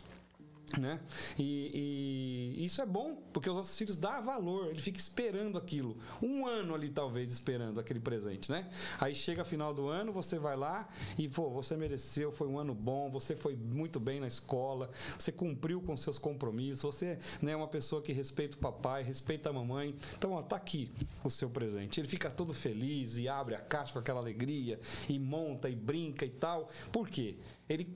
Né? 0.77 0.99
E, 1.39 2.55
e, 2.57 2.65
isso 2.65 2.81
é 2.81 2.85
bom, 2.85 3.15
porque 3.31 3.49
os 3.49 3.55
nossos 3.55 3.77
filhos 3.77 3.95
dão 3.95 4.21
valor, 4.21 4.67
ele 4.67 4.81
fica 4.81 4.99
esperando 4.99 5.57
aquilo. 5.57 5.97
Um 6.21 6.45
ano 6.45 6.75
ali, 6.75 6.89
talvez, 6.89 7.31
esperando 7.31 7.79
aquele 7.79 7.99
presente, 7.99 8.51
né? 8.51 8.69
Aí 8.99 9.15
chega 9.15 9.45
final 9.45 9.73
do 9.73 9.87
ano, 9.87 10.11
você 10.11 10.37
vai 10.37 10.57
lá 10.57 10.89
e, 11.17 11.29
pô, 11.29 11.49
você 11.49 11.77
mereceu, 11.77 12.31
foi 12.31 12.47
um 12.47 12.59
ano 12.59 12.75
bom, 12.75 13.09
você 13.09 13.35
foi 13.35 13.55
muito 13.55 13.99
bem 13.99 14.19
na 14.19 14.27
escola, 14.27 14.89
você 15.17 15.31
cumpriu 15.31 15.81
com 15.81 15.95
seus 15.95 16.17
compromissos, 16.17 16.81
você 16.81 17.17
né, 17.41 17.53
é 17.53 17.55
uma 17.55 17.67
pessoa 17.67 18.01
que 18.01 18.11
respeita 18.11 18.57
o 18.57 18.59
papai, 18.59 19.03
respeita 19.03 19.49
a 19.49 19.53
mamãe. 19.53 19.95
Então, 20.17 20.33
ó, 20.33 20.41
tá 20.41 20.57
aqui 20.57 20.91
o 21.23 21.29
seu 21.29 21.49
presente. 21.49 21.99
Ele 21.99 22.07
fica 22.07 22.29
todo 22.29 22.53
feliz 22.53 23.17
e 23.17 23.29
abre 23.29 23.55
a 23.55 23.59
caixa 23.59 23.93
com 23.93 23.99
aquela 23.99 24.19
alegria 24.19 24.79
e 25.07 25.17
monta 25.17 25.69
e 25.69 25.75
brinca 25.75 26.25
e 26.25 26.29
tal. 26.29 26.69
Por 26.91 27.07
quê? 27.07 27.37
Ele 27.69 27.95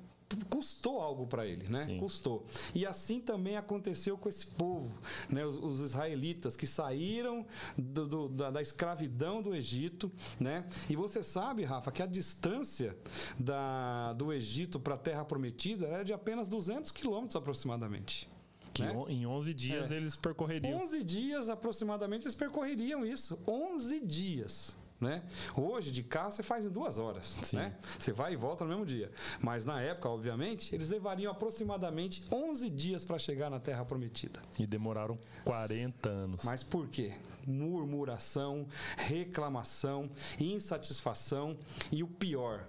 custou 0.49 1.01
algo 1.01 1.27
para 1.27 1.45
ele, 1.45 1.67
né? 1.69 1.85
Sim. 1.85 1.99
Custou. 1.99 2.45
E 2.73 2.85
assim 2.85 3.19
também 3.19 3.57
aconteceu 3.57 4.17
com 4.17 4.29
esse 4.29 4.45
povo, 4.45 4.93
né? 5.29 5.45
Os, 5.45 5.57
os 5.57 5.79
israelitas 5.79 6.55
que 6.55 6.67
saíram 6.67 7.45
do, 7.77 8.07
do, 8.07 8.29
da, 8.29 8.51
da, 8.51 8.61
escravidão 8.61 9.41
do 9.41 9.55
Egito, 9.55 10.11
né? 10.39 10.67
E 10.89 10.95
você 10.95 11.23
sabe, 11.23 11.63
Rafa, 11.63 11.91
que 11.91 12.01
a 12.01 12.05
distância 12.05 12.97
da, 13.39 14.13
do 14.13 14.31
Egito 14.31 14.79
para 14.79 14.95
a 14.95 14.97
Terra 14.97 15.25
Prometida 15.25 15.87
era 15.87 16.03
de 16.03 16.13
apenas 16.13 16.47
200 16.47 16.91
quilômetros 16.91 17.35
aproximadamente. 17.35 18.29
Que 18.73 18.83
né? 18.83 18.93
em 19.09 19.25
11 19.25 19.53
dias 19.53 19.91
é. 19.91 19.97
eles 19.97 20.15
percorreriam. 20.15 20.81
11 20.81 21.03
dias 21.03 21.49
aproximadamente 21.49 22.23
eles 22.23 22.35
percorreriam 22.35 23.05
isso. 23.05 23.37
11 23.47 23.99
dias. 23.99 24.77
Né? 25.01 25.23
Hoje, 25.57 25.89
de 25.89 26.03
carro, 26.03 26.31
você 26.31 26.43
faz 26.43 26.63
em 26.63 26.69
duas 26.69 26.99
horas. 26.99 27.35
Né? 27.51 27.75
Você 27.97 28.13
vai 28.13 28.33
e 28.33 28.35
volta 28.35 28.63
no 28.63 28.69
mesmo 28.69 28.85
dia. 28.85 29.11
Mas 29.41 29.65
na 29.65 29.81
época, 29.81 30.07
obviamente, 30.07 30.75
eles 30.75 30.89
levariam 30.89 31.31
aproximadamente 31.31 32.23
11 32.31 32.69
dias 32.69 33.03
para 33.03 33.17
chegar 33.17 33.49
na 33.49 33.59
Terra 33.59 33.83
Prometida. 33.83 34.39
E 34.59 34.67
demoraram 34.67 35.17
40 35.43 36.07
anos. 36.07 36.43
Mas 36.43 36.61
por 36.61 36.87
quê? 36.87 37.15
Murmuração, 37.47 38.67
reclamação, 38.95 40.07
insatisfação 40.39 41.57
e 41.91 42.03
o 42.03 42.07
pior, 42.07 42.67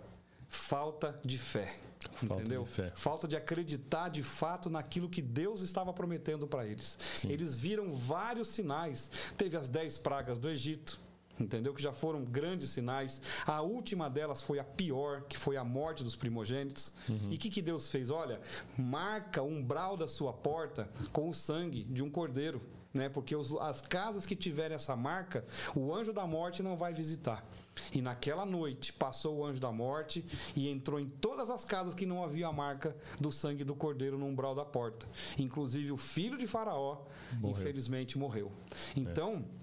falta 0.48 1.14
de 1.22 1.36
fé. 1.36 1.76
Falta 2.14 2.42
entendeu? 2.42 2.62
De 2.62 2.70
fé. 2.70 2.92
Falta 2.94 3.28
de 3.28 3.36
acreditar 3.36 4.08
de 4.08 4.22
fato 4.22 4.70
naquilo 4.70 5.08
que 5.08 5.20
Deus 5.20 5.60
estava 5.60 5.92
prometendo 5.92 6.46
para 6.46 6.66
eles. 6.66 6.98
Sim. 7.14 7.30
Eles 7.30 7.58
viram 7.58 7.94
vários 7.94 8.48
sinais. 8.48 9.10
Teve 9.36 9.54
as 9.56 9.68
dez 9.68 9.98
pragas 9.98 10.38
do 10.38 10.48
Egito 10.48 11.01
entendeu? 11.38 11.74
Que 11.74 11.82
já 11.82 11.92
foram 11.92 12.24
grandes 12.24 12.70
sinais. 12.70 13.20
A 13.46 13.60
última 13.62 14.08
delas 14.08 14.42
foi 14.42 14.58
a 14.58 14.64
pior, 14.64 15.22
que 15.22 15.38
foi 15.38 15.56
a 15.56 15.64
morte 15.64 16.04
dos 16.04 16.16
primogênitos. 16.16 16.92
Uhum. 17.08 17.30
E 17.30 17.36
o 17.36 17.38
que, 17.38 17.50
que 17.50 17.62
Deus 17.62 17.88
fez? 17.88 18.10
Olha, 18.10 18.40
marca 18.76 19.42
o 19.42 19.48
umbral 19.48 19.96
da 19.96 20.08
sua 20.08 20.32
porta 20.32 20.88
com 21.12 21.28
o 21.28 21.34
sangue 21.34 21.84
de 21.84 22.02
um 22.02 22.10
cordeiro. 22.10 22.62
Né? 22.92 23.08
Porque 23.08 23.34
os, 23.34 23.50
as 23.56 23.80
casas 23.80 24.26
que 24.26 24.36
tiverem 24.36 24.74
essa 24.74 24.94
marca, 24.94 25.46
o 25.74 25.94
anjo 25.94 26.12
da 26.12 26.26
morte 26.26 26.62
não 26.62 26.76
vai 26.76 26.92
visitar. 26.92 27.42
E 27.90 28.02
naquela 28.02 28.44
noite 28.44 28.92
passou 28.92 29.38
o 29.38 29.46
anjo 29.46 29.58
da 29.58 29.72
morte 29.72 30.22
e 30.54 30.68
entrou 30.68 31.00
em 31.00 31.08
todas 31.08 31.48
as 31.48 31.64
casas 31.64 31.94
que 31.94 32.04
não 32.04 32.22
havia 32.22 32.48
a 32.48 32.52
marca 32.52 32.94
do 33.18 33.32
sangue 33.32 33.64
do 33.64 33.74
cordeiro 33.74 34.18
no 34.18 34.26
umbral 34.26 34.54
da 34.54 34.64
porta. 34.64 35.06
Inclusive 35.38 35.90
o 35.90 35.96
filho 35.96 36.36
de 36.36 36.46
Faraó, 36.46 36.98
morreu. 37.40 37.50
infelizmente, 37.50 38.18
morreu. 38.18 38.52
Então. 38.94 39.42
É 39.58 39.61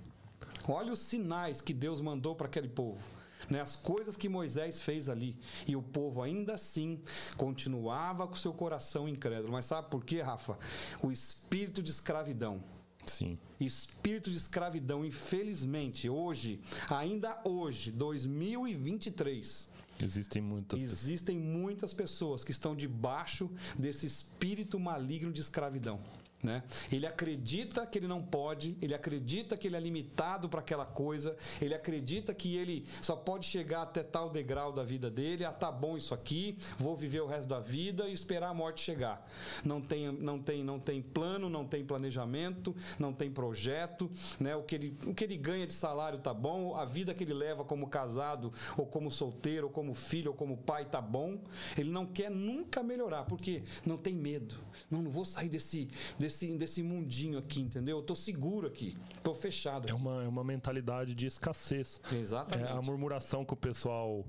Olha 0.69 0.93
os 0.93 0.99
sinais 0.99 1.61
que 1.61 1.73
Deus 1.73 1.99
mandou 2.01 2.35
para 2.35 2.47
aquele 2.47 2.69
povo. 2.69 3.01
Né, 3.49 3.61
as 3.61 3.75
coisas 3.75 4.15
que 4.15 4.29
Moisés 4.29 4.81
fez 4.81 5.09
ali. 5.09 5.35
E 5.67 5.75
o 5.75 5.81
povo 5.81 6.21
ainda 6.21 6.53
assim 6.53 7.01
continuava 7.35 8.27
com 8.27 8.35
seu 8.35 8.53
coração 8.53 9.07
incrédulo. 9.07 9.53
Mas 9.53 9.65
sabe 9.65 9.89
por 9.89 10.03
quê, 10.03 10.21
Rafa? 10.21 10.57
O 11.01 11.11
espírito 11.11 11.81
de 11.81 11.89
escravidão. 11.89 12.59
Sim. 13.07 13.39
Espírito 13.59 14.29
de 14.29 14.37
escravidão, 14.37 15.03
infelizmente, 15.03 16.07
hoje, 16.07 16.61
ainda 16.89 17.41
hoje, 17.43 17.91
2023. 17.91 19.69
Existem 20.01 20.41
muitas 20.41 20.81
Existem 20.81 21.37
pessoas. 21.37 21.55
muitas 21.55 21.93
pessoas 21.93 22.43
que 22.43 22.51
estão 22.51 22.75
debaixo 22.75 23.49
desse 23.77 24.05
espírito 24.05 24.79
maligno 24.79 25.31
de 25.31 25.41
escravidão. 25.41 25.99
Né? 26.41 26.63
Ele 26.89 27.05
acredita 27.05 27.85
que 27.85 27.97
ele 27.97 28.07
não 28.07 28.21
pode, 28.21 28.77
ele 28.81 28.93
acredita 28.93 29.57
que 29.57 29.67
ele 29.67 29.75
é 29.75 29.79
limitado 29.79 30.47
para 30.47 30.61
aquela 30.61 30.85
coisa, 30.85 31.35
ele 31.61 31.73
acredita 31.73 32.33
que 32.33 32.55
ele 32.55 32.85
só 33.01 33.13
pode 33.13 33.45
chegar 33.45 33.81
até 33.81 34.03
tal 34.03 34.29
degrau 34.29 34.71
da 34.71 34.81
vida 34.81 35.11
dele, 35.11 35.43
ah, 35.43 35.51
tá 35.51 35.69
bom 35.69 35.97
isso 35.97 36.13
aqui, 36.13 36.57
vou 36.77 36.95
viver 36.95 37.19
o 37.19 37.27
resto 37.27 37.49
da 37.49 37.59
vida 37.59 38.07
e 38.07 38.13
esperar 38.13 38.49
a 38.49 38.53
morte 38.53 38.81
chegar. 38.81 39.29
Não 39.65 39.81
tem, 39.81 40.13
não 40.13 40.39
tem, 40.39 40.63
não 40.63 40.79
tem 40.79 41.01
plano, 41.01 41.49
não 41.49 41.65
tem 41.65 41.83
planejamento, 41.83 42.73
não 42.97 43.11
tem 43.11 43.29
projeto, 43.29 44.09
né? 44.39 44.55
O 44.55 44.63
que 44.63 44.75
ele, 44.75 44.97
o 45.05 45.13
que 45.13 45.25
ele 45.25 45.35
ganha 45.35 45.67
de 45.67 45.73
salário 45.73 46.19
tá 46.19 46.33
bom, 46.33 46.73
a 46.73 46.85
vida 46.85 47.13
que 47.13 47.23
ele 47.25 47.33
leva 47.33 47.65
como 47.65 47.89
casado 47.89 48.53
ou 48.77 48.85
como 48.85 49.11
solteiro 49.11 49.67
ou 49.67 49.73
como 49.73 49.93
filho 49.93 50.31
ou 50.31 50.37
como 50.37 50.55
pai 50.55 50.85
tá 50.85 51.01
bom. 51.01 51.37
Ele 51.77 51.89
não 51.89 52.05
quer 52.05 52.31
nunca 52.31 52.81
melhorar, 52.81 53.25
porque 53.25 53.63
não 53.85 53.97
tem 53.97 54.15
medo. 54.15 54.55
Não, 54.89 55.01
não 55.01 55.11
vou 55.11 55.25
sair 55.25 55.49
desse, 55.49 55.89
desse 56.17 56.28
desse, 56.29 56.55
desse 56.57 56.83
mundinho 56.83 57.39
aqui, 57.39 57.59
entendeu? 57.59 57.97
Eu 57.97 58.03
tô 58.03 58.15
seguro 58.15 58.67
aqui, 58.67 58.95
tô 59.23 59.33
fechado. 59.33 59.89
É 59.89 59.93
uma, 59.93 60.23
é 60.23 60.27
uma 60.27 60.43
mentalidade 60.43 61.15
de 61.15 61.25
escassez. 61.25 61.99
Exatamente. 62.13 62.69
É 62.69 62.71
a 62.71 62.81
murmuração 62.81 63.43
que 63.43 63.53
o 63.53 63.57
pessoal 63.57 64.23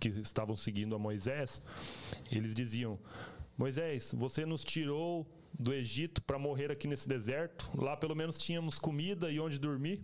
que 0.00 0.08
estavam 0.08 0.56
seguindo 0.56 0.96
a 0.96 0.98
Moisés, 0.98 1.60
eles 2.30 2.54
diziam: 2.54 2.98
Moisés, 3.56 4.14
você 4.16 4.46
nos 4.46 4.64
tirou 4.64 5.26
do 5.52 5.72
Egito 5.72 6.22
para 6.22 6.38
morrer 6.38 6.72
aqui 6.72 6.88
nesse 6.88 7.06
deserto. 7.06 7.70
Lá 7.74 7.96
pelo 7.96 8.16
menos 8.16 8.38
tínhamos 8.38 8.78
comida 8.78 9.30
e 9.30 9.38
onde 9.38 9.58
dormir. 9.58 10.02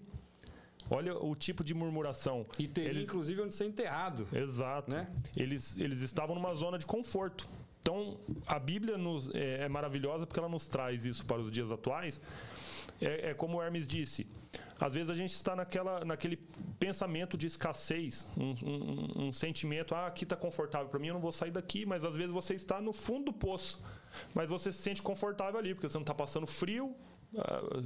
Olha 0.91 1.15
o 1.17 1.35
tipo 1.35 1.65
de 1.65 1.75
murmuração. 1.75 2.47
E 2.59 2.67
teria, 2.67 2.91
eles... 2.91 3.09
inclusive, 3.09 3.43
onde 3.43 3.55
ser 3.55 3.67
enterrado. 3.67 4.27
Exato. 4.33 4.95
Né? 4.95 5.07
Eles, 5.37 5.77
eles 5.79 6.01
estavam 6.01 6.35
numa 6.35 6.55
zona 6.55 6.79
de 6.79 6.87
conforto. 6.87 7.49
Então, 7.89 8.19
a 8.47 8.59
Bíblia 8.59 8.99
nos, 8.99 9.35
é, 9.35 9.63
é 9.65 9.69
maravilhosa 9.69 10.27
porque 10.27 10.39
ela 10.39 10.49
nos 10.49 10.67
traz 10.67 11.07
isso 11.07 11.25
para 11.25 11.39
os 11.39 11.51
dias 11.51 11.71
atuais. 11.71 12.21
É, 13.01 13.31
é, 13.31 13.35
como 13.35 13.63
Hermes 13.63 13.87
disse, 13.87 14.27
às 14.79 14.93
vezes 14.93 15.09
a 15.09 15.15
gente 15.15 15.33
está 15.33 15.57
naquela, 15.57 16.05
naquele 16.05 16.37
pensamento 16.79 17.35
de 17.35 17.47
escassez, 17.47 18.31
um, 18.37 18.55
um, 18.63 19.29
um 19.29 19.33
sentimento, 19.33 19.95
ah, 19.95 20.07
aqui 20.07 20.25
está 20.25 20.37
confortável 20.37 20.89
para 20.89 20.99
mim, 20.99 21.07
eu 21.07 21.15
não 21.15 21.21
vou 21.21 21.33
sair 21.33 21.51
daqui, 21.51 21.87
mas 21.87 22.05
às 22.05 22.15
vezes 22.15 22.31
você 22.31 22.55
está 22.55 22.79
no 22.79 22.93
fundo 22.93 23.27
do 23.27 23.33
poço, 23.33 23.81
mas 24.35 24.51
você 24.51 24.71
se 24.71 24.83
sente 24.83 25.01
confortável 25.01 25.59
ali, 25.59 25.75
porque 25.75 25.89
você 25.89 25.97
não 25.97 26.03
está 26.03 26.15
passando 26.15 26.47
frio, 26.47 26.95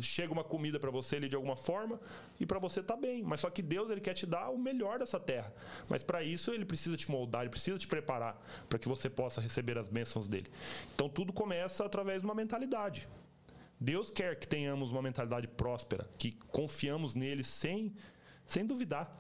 chega 0.01 0.33
uma 0.33 0.45
comida 0.45 0.79
para 0.79 0.91
você 0.91 1.17
ali 1.17 1.29
de 1.29 1.35
alguma 1.35 1.57
forma 1.57 2.01
e 2.39 2.47
para 2.47 2.59
você 2.59 2.83
tá 2.83 2.97
bem. 2.97 3.23
Mas 3.23 3.41
só 3.41 3.51
que 3.51 3.63
Deus 3.63 3.91
ele 3.91 4.01
quer 4.01 4.15
te 4.15 4.27
dar 4.27 4.51
o 4.51 4.59
melhor 4.59 4.99
dessa 4.99 5.19
terra. 5.19 5.53
Mas 5.89 6.03
para 6.03 6.23
isso 6.23 6.53
ele 6.53 6.65
precisa 6.65 6.97
te 6.97 7.11
moldar, 7.11 7.43
ele 7.43 7.51
precisa 7.51 7.79
te 7.79 7.87
preparar 7.87 8.41
para 8.69 8.79
que 8.79 8.89
você 8.89 9.11
possa 9.11 9.41
receber 9.41 9.77
as 9.79 9.89
bênçãos 9.89 10.29
dele. 10.29 10.51
Então 10.95 11.09
tudo 11.09 11.33
começa 11.33 11.85
através 11.85 12.21
de 12.21 12.27
uma 12.27 12.35
mentalidade. 12.35 13.09
Deus 13.81 14.11
quer 14.11 14.39
que 14.39 14.47
tenhamos 14.47 14.93
uma 14.93 15.03
mentalidade 15.03 15.49
próspera, 15.49 16.09
que 16.17 16.33
confiamos 16.49 17.15
nele 17.15 17.43
sem 17.43 17.93
sem 18.47 18.65
duvidar. 18.65 19.19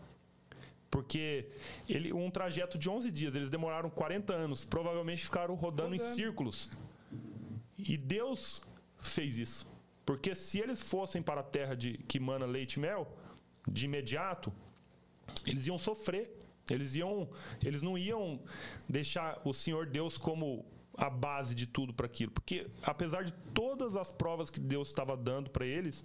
Porque 0.90 1.48
ele, 1.88 2.12
um 2.12 2.30
trajeto 2.30 2.76
de 2.76 2.88
11 2.88 3.10
dias, 3.10 3.34
eles 3.34 3.48
demoraram 3.48 3.88
40 3.88 4.34
anos, 4.34 4.64
provavelmente 4.64 5.24
ficaram 5.24 5.54
rodando, 5.54 5.96
rodando. 5.96 6.12
em 6.12 6.14
círculos. 6.14 6.70
E 7.78 7.96
Deus 7.96 8.62
fez 8.98 9.38
isso. 9.38 9.71
Porque 10.04 10.34
se 10.34 10.58
eles 10.58 10.82
fossem 10.82 11.22
para 11.22 11.40
a 11.40 11.44
terra 11.44 11.74
de 11.74 11.98
que 12.08 12.18
mana 12.18 12.44
leite 12.46 12.74
e 12.74 12.80
mel, 12.80 13.16
de 13.68 13.84
imediato, 13.84 14.52
eles 15.46 15.66
iam 15.66 15.78
sofrer. 15.78 16.38
Eles 16.70 16.94
iam, 16.94 17.28
eles 17.64 17.82
não 17.82 17.98
iam 17.98 18.40
deixar 18.88 19.40
o 19.44 19.52
Senhor 19.52 19.86
Deus 19.86 20.16
como 20.16 20.64
a 20.96 21.10
base 21.10 21.54
de 21.54 21.66
tudo 21.66 21.92
para 21.92 22.06
aquilo, 22.06 22.30
porque 22.30 22.66
apesar 22.82 23.24
de 23.24 23.32
todas 23.54 23.96
as 23.96 24.10
provas 24.10 24.50
que 24.50 24.60
Deus 24.60 24.88
estava 24.88 25.16
dando 25.16 25.50
para 25.50 25.66
eles, 25.66 26.04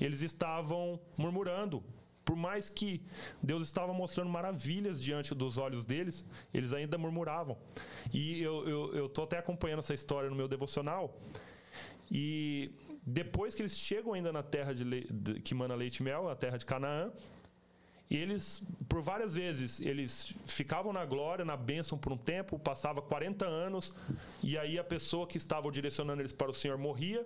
eles 0.00 0.22
estavam 0.22 0.98
murmurando. 1.16 1.84
Por 2.24 2.34
mais 2.34 2.68
que 2.68 3.00
Deus 3.40 3.64
estava 3.64 3.92
mostrando 3.92 4.28
maravilhas 4.28 5.00
diante 5.00 5.32
dos 5.32 5.58
olhos 5.58 5.84
deles, 5.84 6.24
eles 6.52 6.72
ainda 6.72 6.98
murmuravam. 6.98 7.56
E 8.12 8.42
eu 8.42 9.06
estou 9.06 9.22
até 9.24 9.38
acompanhando 9.38 9.78
essa 9.78 9.94
história 9.94 10.28
no 10.28 10.34
meu 10.34 10.48
devocional. 10.48 11.16
E 12.10 12.72
depois 13.06 13.54
que 13.54 13.62
eles 13.62 13.78
chegam 13.78 14.14
ainda 14.14 14.32
na 14.32 14.42
terra 14.42 14.74
de, 14.74 14.84
de, 14.84 15.40
que 15.40 15.54
mana 15.54 15.76
leite 15.76 15.98
e 15.98 16.02
mel, 16.02 16.28
a 16.28 16.34
terra 16.34 16.56
de 16.56 16.66
Canaã, 16.66 17.12
eles, 18.10 18.62
por 18.88 19.00
várias 19.00 19.34
vezes, 19.34 19.80
eles 19.80 20.34
ficavam 20.44 20.92
na 20.92 21.04
glória, 21.04 21.44
na 21.44 21.56
bênção 21.56 21.96
por 21.96 22.12
um 22.12 22.16
tempo, 22.16 22.58
passava 22.58 23.00
40 23.00 23.46
anos, 23.46 23.92
e 24.42 24.58
aí 24.58 24.78
a 24.78 24.84
pessoa 24.84 25.26
que 25.26 25.38
estava 25.38 25.70
direcionando 25.70 26.20
eles 26.20 26.32
para 26.32 26.50
o 26.50 26.54
Senhor 26.54 26.76
morria, 26.78 27.24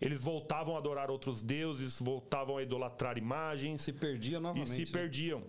eles 0.00 0.22
voltavam 0.22 0.74
a 0.76 0.78
adorar 0.78 1.10
outros 1.10 1.42
deuses, 1.42 2.00
voltavam 2.00 2.56
a 2.56 2.62
idolatrar 2.62 3.18
imagens. 3.18 3.82
Se 3.82 3.92
perdiam 3.92 4.40
novamente. 4.40 4.70
E 4.70 4.74
se 4.74 4.80
né? 4.80 4.90
perdiam. 4.90 5.42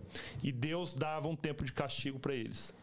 E 0.43 0.51
Deus 0.51 0.93
dava 0.93 1.29
um 1.29 1.35
tempo 1.37 1.63
de 1.63 1.71
castigo 1.71 2.19
para 2.19 2.35
eles. 2.35 2.73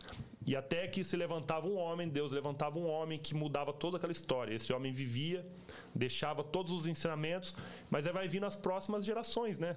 E 0.49 0.57
até 0.57 0.89
que 0.89 1.05
se 1.05 1.15
levantava 1.15 1.67
um 1.67 1.77
homem, 1.77 2.09
Deus 2.09 2.33
levantava 2.33 2.79
um 2.79 2.89
homem 2.89 3.19
que 3.19 3.35
mudava 3.35 3.71
toda 3.71 3.99
aquela 3.99 4.13
história. 4.13 4.55
Esse 4.55 4.73
homem 4.73 4.91
vivia, 4.91 5.47
deixava 5.95 6.43
todos 6.43 6.73
os 6.73 6.87
ensinamentos, 6.87 7.55
mas 7.91 8.07
aí 8.07 8.13
vai 8.15 8.27
vir 8.27 8.41
nas 8.41 8.57
próximas 8.57 9.05
gerações, 9.05 9.59
né? 9.59 9.77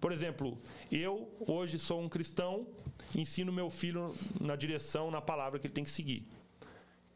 Por 0.00 0.12
exemplo, 0.12 0.56
eu 0.92 1.28
hoje 1.40 1.80
sou 1.80 2.00
um 2.00 2.08
cristão, 2.08 2.68
ensino 3.12 3.52
meu 3.52 3.68
filho 3.68 4.14
na 4.40 4.54
direção, 4.54 5.10
na 5.10 5.20
palavra 5.20 5.58
que 5.58 5.66
ele 5.66 5.74
tem 5.74 5.82
que 5.82 5.90
seguir. 5.90 6.24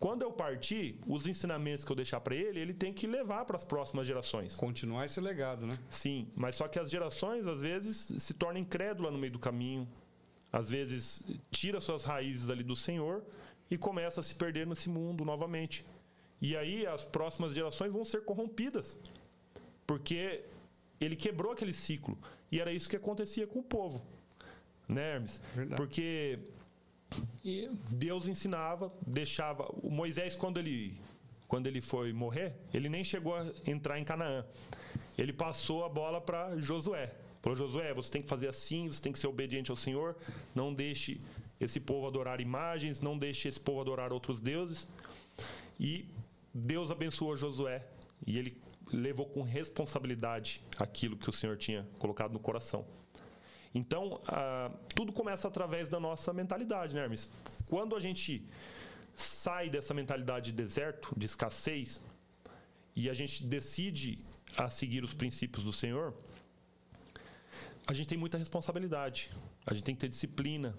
Quando 0.00 0.22
eu 0.22 0.32
partir, 0.32 0.98
os 1.06 1.28
ensinamentos 1.28 1.84
que 1.84 1.92
eu 1.92 1.94
deixar 1.94 2.20
para 2.20 2.34
ele, 2.34 2.58
ele 2.58 2.74
tem 2.74 2.92
que 2.92 3.06
levar 3.06 3.44
para 3.44 3.56
as 3.56 3.64
próximas 3.64 4.04
gerações. 4.04 4.56
Continuar 4.56 5.04
esse 5.04 5.20
legado, 5.20 5.64
né? 5.68 5.78
Sim, 5.88 6.26
mas 6.34 6.56
só 6.56 6.66
que 6.66 6.80
as 6.80 6.90
gerações 6.90 7.46
às 7.46 7.62
vezes 7.62 8.12
se 8.18 8.34
tornam 8.34 8.60
incrédulas 8.60 9.12
no 9.12 9.18
meio 9.20 9.32
do 9.32 9.38
caminho, 9.38 9.86
às 10.52 10.70
vezes 10.70 11.22
tira 11.50 11.80
suas 11.80 12.04
raízes 12.04 12.50
ali 12.50 12.62
do 12.62 12.76
Senhor 12.76 13.22
e 13.70 13.78
começa 13.78 14.20
a 14.20 14.22
se 14.22 14.34
perder 14.34 14.66
nesse 14.66 14.88
mundo 14.88 15.24
novamente. 15.24 15.84
E 16.40 16.56
aí 16.56 16.86
as 16.86 17.04
próximas 17.04 17.54
gerações 17.54 17.92
vão 17.92 18.04
ser 18.04 18.24
corrompidas. 18.24 18.98
Porque 19.86 20.44
ele 21.00 21.16
quebrou 21.16 21.52
aquele 21.52 21.72
ciclo. 21.72 22.18
E 22.50 22.60
era 22.60 22.70
isso 22.72 22.88
que 22.88 22.96
acontecia 22.96 23.46
com 23.46 23.60
o 23.60 23.62
povo. 23.62 24.02
Né, 24.88 25.14
Hermes? 25.14 25.40
Verdade. 25.54 25.80
Porque 25.80 26.38
Deus 27.90 28.28
ensinava, 28.28 28.92
deixava. 29.06 29.64
O 29.82 29.90
Moisés, 29.90 30.34
quando 30.34 30.58
ele, 30.58 31.00
quando 31.48 31.66
ele 31.66 31.80
foi 31.80 32.12
morrer, 32.12 32.54
ele 32.74 32.88
nem 32.88 33.02
chegou 33.02 33.34
a 33.34 33.46
entrar 33.66 33.98
em 33.98 34.04
Canaã. 34.04 34.44
Ele 35.16 35.32
passou 35.32 35.84
a 35.84 35.88
bola 35.88 36.20
para 36.20 36.58
Josué. 36.58 37.14
Falou, 37.42 37.58
Josué, 37.58 37.92
você 37.92 38.10
tem 38.10 38.22
que 38.22 38.28
fazer 38.28 38.48
assim, 38.48 38.86
você 38.86 39.02
tem 39.02 39.12
que 39.12 39.18
ser 39.18 39.26
obediente 39.26 39.70
ao 39.70 39.76
Senhor, 39.76 40.16
não 40.54 40.72
deixe 40.72 41.20
esse 41.60 41.80
povo 41.80 42.06
adorar 42.06 42.40
imagens, 42.40 43.00
não 43.00 43.18
deixe 43.18 43.48
esse 43.48 43.58
povo 43.58 43.80
adorar 43.80 44.12
outros 44.12 44.40
deuses. 44.40 44.88
E 45.78 46.06
Deus 46.54 46.92
abençoou 46.92 47.36
Josué 47.36 47.84
e 48.24 48.38
ele 48.38 48.56
levou 48.92 49.26
com 49.26 49.42
responsabilidade 49.42 50.62
aquilo 50.78 51.16
que 51.16 51.28
o 51.28 51.32
Senhor 51.32 51.56
tinha 51.56 51.86
colocado 51.98 52.32
no 52.32 52.38
coração. 52.38 52.86
Então, 53.74 54.20
ah, 54.28 54.70
tudo 54.94 55.12
começa 55.12 55.48
através 55.48 55.88
da 55.88 55.98
nossa 55.98 56.32
mentalidade, 56.32 56.94
né, 56.94 57.02
Hermes? 57.02 57.28
Quando 57.66 57.96
a 57.96 58.00
gente 58.00 58.46
sai 59.14 59.68
dessa 59.68 59.92
mentalidade 59.94 60.52
de 60.52 60.56
deserto, 60.56 61.12
de 61.16 61.26
escassez, 61.26 62.00
e 62.94 63.08
a 63.08 63.14
gente 63.14 63.44
decide 63.44 64.18
a 64.56 64.68
seguir 64.68 65.02
os 65.02 65.14
princípios 65.14 65.64
do 65.64 65.72
Senhor, 65.72 66.14
a 67.86 67.92
gente 67.92 68.06
tem 68.06 68.18
muita 68.18 68.38
responsabilidade. 68.38 69.30
A 69.66 69.74
gente 69.74 69.84
tem 69.84 69.94
que 69.94 70.00
ter 70.00 70.08
disciplina. 70.08 70.78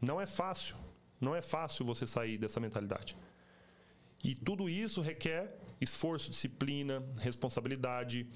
Não 0.00 0.20
é 0.20 0.26
fácil. 0.26 0.76
Não 1.20 1.34
é 1.34 1.42
fácil 1.42 1.84
você 1.84 2.06
sair 2.06 2.38
dessa 2.38 2.60
mentalidade. 2.60 3.16
E 4.22 4.34
tudo 4.34 4.68
isso 4.68 5.00
requer 5.00 5.56
esforço, 5.80 6.30
disciplina, 6.30 7.02
responsabilidade. 7.20 8.26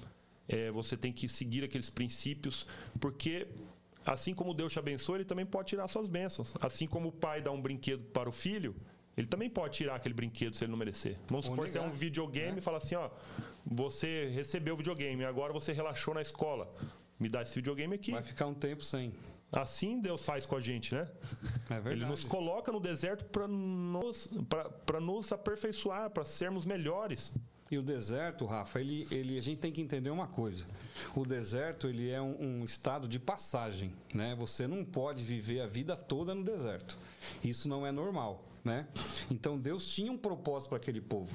É, 0.47 0.71
você 0.71 0.97
tem 0.97 1.11
que 1.13 1.27
seguir 1.29 1.63
aqueles 1.63 1.89
princípios, 1.89 2.65
porque 2.99 3.47
assim 4.05 4.33
como 4.33 4.53
Deus 4.53 4.73
te 4.73 4.79
abençoa, 4.79 5.17
Ele 5.17 5.25
também 5.25 5.45
pode 5.45 5.69
tirar 5.69 5.87
suas 5.87 6.07
bênçãos. 6.07 6.53
Assim 6.61 6.87
como 6.87 7.09
o 7.09 7.11
pai 7.11 7.41
dá 7.41 7.51
um 7.51 7.61
brinquedo 7.61 8.03
para 8.11 8.27
o 8.27 8.31
filho, 8.31 8.75
ele 9.15 9.27
também 9.27 9.49
pode 9.49 9.77
tirar 9.77 9.95
aquele 9.95 10.13
brinquedo 10.13 10.55
se 10.55 10.63
ele 10.63 10.71
não 10.71 10.77
merecer. 10.77 11.17
Vamos 11.27 11.45
supor 11.45 11.69
que 11.69 11.77
é 11.77 11.81
um 11.81 11.91
videogame 11.91 12.57
e 12.57 12.61
fala 12.61 12.77
assim, 12.77 12.95
ó, 12.95 13.09
você 13.65 14.29
recebeu 14.29 14.73
o 14.73 14.77
videogame, 14.77 15.23
agora 15.23 15.53
você 15.53 15.71
relaxou 15.71 16.13
na 16.15 16.21
escola. 16.21 16.73
Me 17.19 17.29
dá 17.29 17.41
esse 17.41 17.55
videogame 17.55 17.95
aqui. 17.95 18.11
Vai 18.11 18.23
ficar 18.23 18.47
um 18.47 18.53
tempo 18.53 18.83
sem. 18.83 19.13
Assim 19.51 20.01
Deus 20.01 20.25
faz 20.25 20.45
com 20.45 20.55
a 20.55 20.59
gente, 20.59 20.95
né? 20.95 21.07
É 21.69 21.75
verdade. 21.75 21.91
Ele 21.91 22.05
nos 22.05 22.23
coloca 22.23 22.71
no 22.71 22.79
deserto 22.79 23.25
para 23.25 23.47
nos, 23.47 24.29
nos 24.99 25.31
aperfeiçoar, 25.31 26.09
para 26.09 26.23
sermos 26.23 26.65
melhores. 26.65 27.31
E 27.69 27.77
o 27.77 27.81
deserto, 27.81 28.45
Rafa, 28.45 28.79
ele, 28.79 29.07
ele, 29.09 29.37
a 29.37 29.41
gente 29.41 29.59
tem 29.59 29.71
que 29.71 29.81
entender 29.81 30.09
uma 30.09 30.27
coisa. 30.27 30.65
O 31.15 31.25
deserto 31.25 31.87
ele 31.87 32.09
é 32.09 32.21
um, 32.21 32.59
um, 32.59 32.65
estado 32.65 33.07
de 33.07 33.19
passagem, 33.19 33.93
né? 34.13 34.35
Você 34.35 34.67
não 34.67 34.83
pode 34.83 35.23
viver 35.23 35.61
a 35.61 35.67
vida 35.67 35.95
toda 35.95 36.35
no 36.35 36.43
deserto. 36.43 36.97
Isso 37.43 37.67
não 37.67 37.85
é 37.85 37.91
normal, 37.91 38.43
né? 38.63 38.87
Então 39.29 39.57
Deus 39.57 39.87
tinha 39.87 40.11
um 40.11 40.17
propósito 40.17 40.69
para 40.69 40.77
aquele 40.77 41.01
povo 41.01 41.33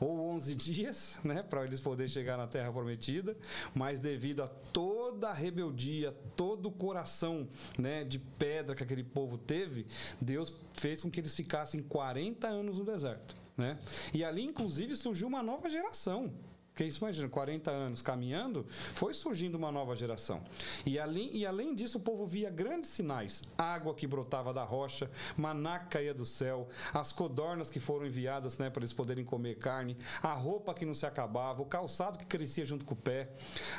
ou 0.00 0.30
11 0.30 0.54
dias, 0.54 1.18
né, 1.24 1.42
para 1.42 1.64
eles 1.64 1.80
poderem 1.80 2.08
chegar 2.08 2.36
na 2.36 2.46
terra 2.46 2.72
prometida, 2.72 3.36
mas 3.74 3.98
devido 3.98 4.42
a 4.42 4.48
toda 4.48 5.28
a 5.28 5.32
rebeldia, 5.32 6.12
todo 6.36 6.66
o 6.66 6.72
coração, 6.72 7.48
né, 7.78 8.04
de 8.04 8.18
pedra 8.18 8.74
que 8.74 8.82
aquele 8.82 9.04
povo 9.04 9.38
teve, 9.38 9.86
Deus 10.20 10.52
fez 10.72 11.02
com 11.02 11.10
que 11.10 11.20
eles 11.20 11.34
ficassem 11.34 11.82
40 11.82 12.48
anos 12.48 12.78
no 12.78 12.84
deserto, 12.84 13.36
né? 13.56 13.78
E 14.12 14.24
ali 14.24 14.42
inclusive 14.42 14.96
surgiu 14.96 15.28
uma 15.28 15.42
nova 15.42 15.68
geração. 15.70 16.32
Porque 16.72 16.84
isso, 16.84 17.04
imagina, 17.04 17.28
40 17.28 17.70
anos 17.70 18.00
caminhando, 18.00 18.66
foi 18.94 19.12
surgindo 19.12 19.56
uma 19.56 19.70
nova 19.70 19.94
geração. 19.94 20.42
E 20.86 20.98
além, 20.98 21.36
e 21.36 21.44
além 21.44 21.74
disso, 21.74 21.98
o 21.98 22.00
povo 22.00 22.24
via 22.24 22.48
grandes 22.48 22.88
sinais: 22.88 23.42
água 23.58 23.94
que 23.94 24.06
brotava 24.06 24.54
da 24.54 24.64
rocha, 24.64 25.10
maná 25.36 25.78
que 25.80 25.88
caía 25.90 26.14
do 26.14 26.24
céu, 26.24 26.66
as 26.94 27.12
codornas 27.12 27.68
que 27.68 27.78
foram 27.78 28.06
enviadas 28.06 28.56
né, 28.56 28.70
para 28.70 28.80
eles 28.80 28.92
poderem 28.92 29.22
comer 29.22 29.58
carne, 29.58 29.98
a 30.22 30.32
roupa 30.32 30.72
que 30.72 30.86
não 30.86 30.94
se 30.94 31.04
acabava, 31.04 31.60
o 31.60 31.66
calçado 31.66 32.18
que 32.18 32.24
crescia 32.24 32.64
junto 32.64 32.86
com 32.86 32.94
o 32.94 32.96
pé, 32.96 33.30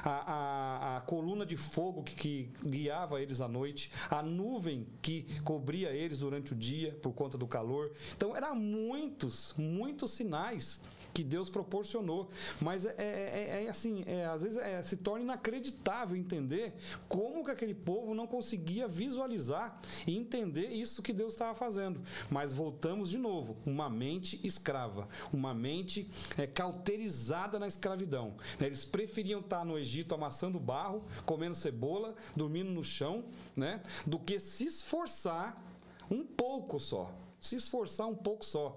a, 0.04 0.12
a, 0.12 0.98
a 0.98 1.02
coluna 1.02 1.48
de 1.48 1.58
fogo 1.58 2.04
que, 2.04 2.16
que 2.16 2.54
guiava 2.64 3.20
eles 3.20 3.42
à 3.42 3.48
noite, 3.48 3.92
a 4.08 4.22
nuvem 4.22 4.88
que 5.02 5.42
cobria 5.42 5.90
eles 5.90 6.20
durante 6.20 6.54
o 6.54 6.56
dia 6.56 6.94
por 7.02 7.14
conta 7.14 7.40
do 7.40 7.48
calor. 7.48 7.92
Então, 8.16 8.36
eram 8.36 8.56
muitos, 8.56 9.56
muitos 9.58 10.12
sinais 10.12 10.80
que 11.14 11.24
Deus 11.24 11.50
proporcionou. 11.50 12.30
Mas 12.60 12.86
é, 12.86 12.96
é, 12.98 13.60
é, 13.62 13.66
é 13.66 13.70
assim, 13.70 14.04
é, 14.08 14.26
às 14.26 14.42
vezes 14.42 14.58
é, 14.58 14.82
se 14.82 14.98
torna 14.98 15.24
inacreditável 15.24 16.18
entender 16.18 16.74
como 17.08 17.46
que 17.46 17.52
aquele 17.52 17.74
povo 17.74 18.14
não 18.14 18.26
conseguia 18.26 18.88
visualizar 18.88 19.80
e 20.08 20.18
entender 20.18 20.68
isso 20.68 21.04
que 21.04 21.14
Deus 21.14 21.34
estava 21.34 21.54
fazendo. 21.54 22.02
Mas 22.30 22.54
voltamos 22.54 23.10
de 23.10 23.18
novo, 23.18 23.56
uma 23.66 23.90
mente 23.90 24.40
escrava, 24.44 25.08
uma 25.32 25.54
mente 25.54 26.10
é, 26.38 26.48
cauterizada 26.48 27.60
na 27.60 27.68
escravidão. 27.68 28.36
Né? 28.60 28.68
Eles 28.68 28.84
preferiam 28.84 29.40
estar 29.40 29.64
no 29.64 29.78
Egito 29.78 30.16
amassando 30.16 30.60
barro, 30.60 31.04
comendo 31.26 31.56
cebola, 31.56 32.16
dormindo 32.36 32.72
no 32.72 32.84
chão, 32.84 33.26
né? 33.56 33.82
do 34.06 34.18
que 34.18 34.40
se 34.40 34.66
esforçar 34.66 35.62
um 36.10 36.26
pouco 36.26 36.80
só. 36.80 37.12
Se 37.40 37.56
esforçar 37.56 38.08
um 38.08 38.16
pouco 38.16 38.46
só 38.46 38.76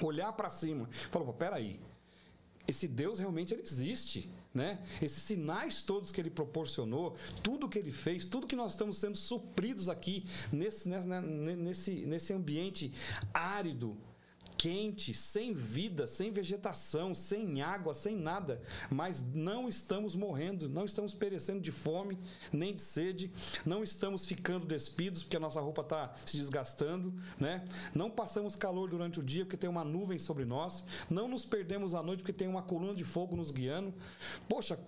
olhar 0.00 0.32
para 0.32 0.48
cima, 0.50 0.88
falou, 1.10 1.32
peraí, 1.32 1.80
esse 2.66 2.86
Deus 2.86 3.18
realmente 3.18 3.52
ele 3.52 3.62
existe, 3.62 4.30
né? 4.54 4.82
Esses 5.00 5.22
sinais 5.22 5.82
todos 5.82 6.12
que 6.12 6.20
ele 6.20 6.30
proporcionou, 6.30 7.16
tudo 7.42 7.68
que 7.68 7.78
ele 7.78 7.90
fez, 7.90 8.24
tudo 8.24 8.46
que 8.46 8.56
nós 8.56 8.72
estamos 8.72 8.98
sendo 8.98 9.16
supridos 9.16 9.88
aqui 9.88 10.24
nesse, 10.52 10.88
nesse, 10.88 12.06
nesse 12.06 12.32
ambiente 12.32 12.92
árido, 13.34 13.96
quente, 14.62 15.12
sem 15.12 15.52
vida, 15.52 16.06
sem 16.06 16.30
vegetação, 16.30 17.16
sem 17.16 17.60
água, 17.62 17.94
sem 17.94 18.14
nada, 18.16 18.62
mas 18.88 19.20
não 19.34 19.66
estamos 19.66 20.14
morrendo, 20.14 20.68
não 20.68 20.84
estamos 20.84 21.12
perecendo 21.12 21.60
de 21.60 21.72
fome, 21.72 22.16
nem 22.52 22.72
de 22.72 22.80
sede, 22.80 23.32
não 23.66 23.82
estamos 23.82 24.24
ficando 24.24 24.64
despidos 24.64 25.24
porque 25.24 25.36
a 25.36 25.40
nossa 25.40 25.60
roupa 25.60 25.82
está 25.82 26.14
se 26.24 26.36
desgastando, 26.36 27.12
né? 27.40 27.66
Não 27.92 28.08
passamos 28.08 28.54
calor 28.54 28.88
durante 28.88 29.18
o 29.18 29.22
dia 29.24 29.44
porque 29.44 29.56
tem 29.56 29.68
uma 29.68 29.82
nuvem 29.82 30.20
sobre 30.20 30.44
nós, 30.44 30.84
não 31.10 31.26
nos 31.26 31.44
perdemos 31.44 31.92
à 31.92 32.00
noite 32.00 32.20
porque 32.20 32.32
tem 32.32 32.46
uma 32.46 32.62
coluna 32.62 32.94
de 32.94 33.02
fogo 33.02 33.34
nos 33.34 33.50
guiando. 33.50 33.92
Poxa, 34.48 34.78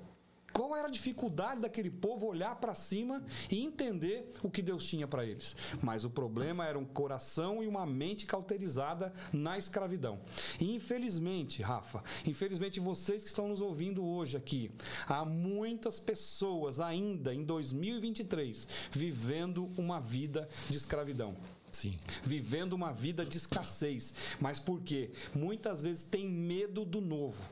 qual 0.55 0.77
era 0.77 0.87
a 0.87 0.91
dificuldade 0.91 1.63
daquele 1.63 1.91
povo 1.91 2.27
olhar 2.27 2.55
para 2.55 2.77
cima 2.77 3.25
e 3.51 3.61
entender 3.61 4.33
o 4.41 4.49
que 4.49 4.63
Deus 4.63 4.85
tinha 4.85 5.09
para 5.09 5.27
eles? 5.27 5.57
Mas 5.83 6.05
o 6.05 6.11
problema 6.11 6.65
era 6.65 6.79
um 6.79 6.85
coração 6.85 7.61
e 7.61 7.67
uma 7.67 7.85
mente 7.85 8.25
cauterizada 8.25 9.13
na 9.33 9.59
escravidão. 9.59 10.21
E 10.61 10.73
infelizmente, 10.73 11.61
Rafa, 11.61 12.05
infelizmente 12.25 12.79
vocês 12.79 13.25
que 13.25 13.29
estão 13.29 13.49
nos 13.49 13.61
ouvindo 13.61 14.05
hoje 14.05 14.37
aqui, 14.37 14.71
há 15.09 15.25
muitas 15.25 15.99
pessoas 15.99 16.79
ainda 16.79 17.35
em 17.35 17.45
2023 17.45 18.69
vivendo 18.93 19.69
uma 19.77 20.01
vida 20.01 20.49
de 20.71 20.77
escravidão. 20.77 21.37
Sim. 21.69 21.99
Vivendo 22.23 22.75
uma 22.75 22.93
vida 22.93 23.27
de 23.27 23.37
escassez. 23.37 24.15
Mas 24.41 24.61
por 24.61 24.81
quê? 24.83 25.11
Muitas 25.35 25.83
vezes 25.83 26.05
tem 26.05 26.29
medo 26.29 26.85
do 26.85 27.01
novo 27.01 27.43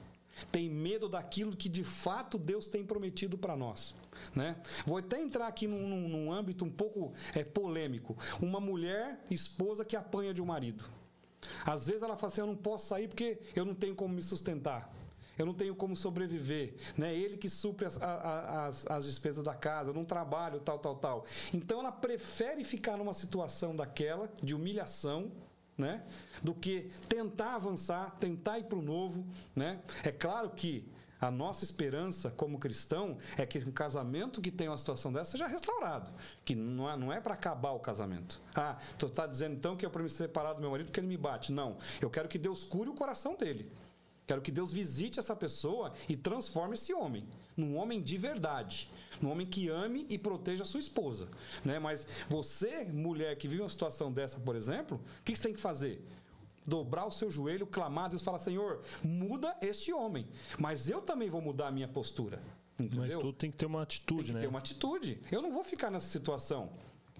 tem 0.50 0.68
medo 0.68 1.08
daquilo 1.08 1.56
que 1.56 1.68
de 1.68 1.84
fato 1.84 2.38
Deus 2.38 2.66
tem 2.66 2.84
prometido 2.84 3.38
para 3.38 3.56
nós. 3.56 3.94
Né? 4.34 4.56
Vou 4.86 4.96
até 4.96 5.20
entrar 5.20 5.46
aqui 5.46 5.66
num, 5.66 5.88
num, 5.88 6.08
num 6.08 6.32
âmbito 6.32 6.64
um 6.64 6.70
pouco 6.70 7.12
é, 7.34 7.44
polêmico. 7.44 8.16
Uma 8.40 8.60
mulher 8.60 9.24
esposa 9.30 9.84
que 9.84 9.96
apanha 9.96 10.32
de 10.32 10.42
um 10.42 10.46
marido. 10.46 10.84
Às 11.64 11.86
vezes 11.86 12.02
ela 12.02 12.16
fala 12.16 12.32
assim: 12.32 12.40
Eu 12.40 12.46
não 12.46 12.56
posso 12.56 12.86
sair 12.86 13.08
porque 13.08 13.38
eu 13.54 13.64
não 13.64 13.74
tenho 13.74 13.94
como 13.94 14.14
me 14.14 14.22
sustentar. 14.22 14.92
Eu 15.38 15.46
não 15.46 15.54
tenho 15.54 15.74
como 15.74 15.96
sobreviver, 15.96 16.74
né? 16.96 17.14
Ele 17.14 17.38
que 17.38 17.48
supre 17.48 17.86
as, 17.86 18.00
as, 18.00 18.86
as 18.86 19.06
despesas 19.06 19.42
da 19.42 19.54
casa, 19.54 19.90
eu 19.90 19.94
não 19.94 20.04
trabalho, 20.04 20.60
tal, 20.60 20.78
tal, 20.78 20.96
tal. 20.96 21.24
Então 21.54 21.80
ela 21.80 21.90
prefere 21.90 22.62
ficar 22.62 22.98
numa 22.98 23.14
situação 23.14 23.74
daquela, 23.74 24.30
de 24.42 24.54
humilhação, 24.54 25.32
né? 25.82 26.02
Do 26.42 26.54
que 26.54 26.90
tentar 27.08 27.56
avançar, 27.56 28.16
tentar 28.18 28.58
ir 28.58 28.64
para 28.64 28.78
o 28.78 28.82
novo, 28.82 29.26
né? 29.54 29.82
É 30.02 30.10
claro 30.10 30.50
que 30.50 30.88
a 31.20 31.30
nossa 31.30 31.62
esperança 31.62 32.30
como 32.30 32.58
cristão 32.58 33.18
é 33.36 33.46
que 33.46 33.58
um 33.58 33.70
casamento 33.70 34.40
que 34.40 34.50
tem 34.50 34.68
uma 34.68 34.78
situação 34.78 35.12
dessa 35.12 35.32
seja 35.32 35.46
restaurado. 35.46 36.10
Que 36.44 36.54
não 36.54 36.90
é, 36.90 36.96
não 36.96 37.12
é 37.12 37.20
para 37.20 37.34
acabar 37.34 37.70
o 37.72 37.78
casamento. 37.78 38.40
Ah, 38.54 38.78
tu 38.98 39.06
está 39.06 39.26
dizendo 39.26 39.54
então 39.54 39.76
que 39.76 39.86
é 39.86 39.88
para 39.88 40.02
me 40.02 40.08
separar 40.08 40.54
do 40.54 40.60
meu 40.60 40.70
marido 40.70 40.86
porque 40.86 40.98
ele 40.98 41.06
me 41.06 41.16
bate. 41.16 41.52
Não. 41.52 41.76
Eu 42.00 42.10
quero 42.10 42.28
que 42.28 42.38
Deus 42.38 42.64
cure 42.64 42.90
o 42.90 42.94
coração 42.94 43.36
dele. 43.36 43.70
Quero 44.26 44.40
que 44.40 44.50
Deus 44.50 44.72
visite 44.72 45.18
essa 45.18 45.36
pessoa 45.36 45.92
e 46.08 46.16
transforme 46.16 46.74
esse 46.74 46.92
homem 46.92 47.28
num 47.56 47.76
homem 47.76 48.00
de 48.00 48.16
verdade, 48.16 48.90
num 49.20 49.30
homem 49.30 49.46
que 49.46 49.68
ame 49.68 50.06
e 50.08 50.18
proteja 50.18 50.62
a 50.62 50.66
sua 50.66 50.80
esposa, 50.80 51.28
né? 51.64 51.78
Mas 51.78 52.06
você, 52.28 52.84
mulher 52.84 53.36
que 53.36 53.48
vive 53.48 53.62
uma 53.62 53.68
situação 53.68 54.12
dessa, 54.12 54.38
por 54.40 54.56
exemplo, 54.56 55.00
o 55.20 55.22
que 55.22 55.36
você 55.36 55.42
tem 55.42 55.54
que 55.54 55.60
fazer? 55.60 56.04
Dobrar 56.64 57.06
o 57.06 57.10
seu 57.10 57.30
joelho, 57.30 57.66
clamar 57.66 58.04
a 58.04 58.08
Deus, 58.08 58.22
falar: 58.22 58.38
Senhor, 58.38 58.82
muda 59.02 59.56
este 59.60 59.92
homem, 59.92 60.28
mas 60.58 60.88
eu 60.88 61.00
também 61.00 61.28
vou 61.28 61.40
mudar 61.40 61.68
a 61.68 61.72
minha 61.72 61.88
postura. 61.88 62.40
Entendeu? 62.78 63.00
Mas 63.00 63.14
tudo 63.14 63.32
tem 63.32 63.50
que 63.50 63.56
ter 63.56 63.66
uma 63.66 63.82
atitude, 63.82 64.22
tem 64.22 64.26
que 64.26 64.32
né? 64.32 64.40
Ter 64.40 64.46
uma 64.46 64.58
atitude. 64.58 65.20
Eu 65.30 65.42
não 65.42 65.52
vou 65.52 65.64
ficar 65.64 65.90
nessa 65.90 66.06
situação 66.06 66.70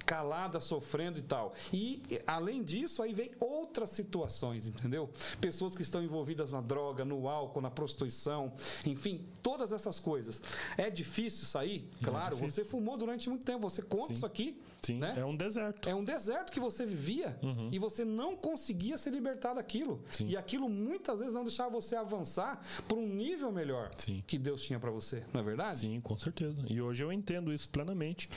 calada, 0.05 0.61
sofrendo 0.61 1.19
e 1.19 1.23
tal. 1.23 1.55
E, 1.73 2.03
além 2.27 2.63
disso, 2.63 3.03
aí 3.03 3.13
vem 3.13 3.31
outras 3.39 3.91
situações, 3.91 4.67
entendeu? 4.69 5.11
Pessoas 5.41 5.75
que 5.75 5.83
estão 5.83 6.03
envolvidas 6.03 6.53
na 6.53 6.61
droga, 6.61 7.05
no 7.05 7.29
álcool, 7.29 7.61
na 7.61 7.71
prostituição, 7.71 8.53
enfim, 8.87 9.27
todas 9.43 9.73
essas 9.73 9.99
coisas. 9.99 10.41
É 10.77 10.91
difícil 10.91 11.47
sair? 11.47 11.89
É 12.01 12.05
claro, 12.05 12.37
difícil. 12.37 12.65
você 12.65 12.71
fumou 12.71 12.97
durante 12.97 13.29
muito 13.29 13.45
tempo, 13.45 13.61
você 13.69 13.83
conta 13.83 14.09
Sim. 14.09 14.15
isso 14.15 14.27
aqui. 14.27 14.61
Sim, 14.83 14.99
né? 14.99 15.15
é 15.17 15.25
um 15.25 15.37
deserto. 15.37 15.89
É 15.89 15.95
um 15.95 16.03
deserto 16.03 16.51
que 16.51 16.59
você 16.59 16.85
vivia 16.85 17.39
uhum. 17.41 17.69
e 17.71 17.79
você 17.79 18.05
não 18.05 18.37
conseguia 18.37 18.99
se 18.99 19.09
libertar 19.11 19.55
daquilo. 19.55 20.05
Sim. 20.11 20.27
E 20.27 20.37
aquilo 20.37 20.69
muitas 20.69 21.21
vezes 21.21 21.33
não 21.33 21.45
deixava 21.45 21.71
você 21.71 21.95
avançar 21.95 22.61
para 22.89 22.97
um 22.97 23.07
nível 23.07 23.53
melhor 23.53 23.93
Sim. 23.97 24.25
que 24.27 24.37
Deus 24.37 24.61
tinha 24.63 24.81
para 24.81 24.91
você, 24.91 25.23
não 25.33 25.41
é 25.41 25.45
verdade? 25.45 25.81
Sim, 25.81 26.01
com 26.01 26.19
certeza. 26.19 26.65
E 26.69 26.81
hoje 26.81 27.05
eu 27.05 27.13
entendo 27.13 27.53
isso 27.53 27.69
plenamente. 27.69 28.29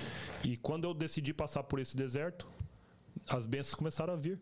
E 0.43 0.55
quando 0.57 0.83
eu 0.83 0.93
decidi 0.93 1.33
passar 1.33 1.54
por 1.63 1.79
esse 1.79 1.95
deserto, 1.95 2.47
as 3.27 3.45
bênçãos 3.45 3.75
começaram 3.75 4.13
a 4.13 4.17
vir. 4.17 4.39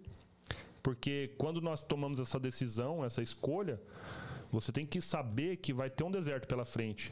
Porque 0.81 1.33
quando 1.37 1.61
nós 1.61 1.83
tomamos 1.83 2.19
essa 2.19 2.39
decisão, 2.39 3.05
essa 3.05 3.21
escolha, 3.21 3.81
você 4.51 4.71
tem 4.71 4.85
que 4.85 4.99
saber 5.01 5.57
que 5.57 5.73
vai 5.73 5.89
ter 5.89 6.03
um 6.03 6.11
deserto 6.11 6.47
pela 6.47 6.65
frente. 6.65 7.11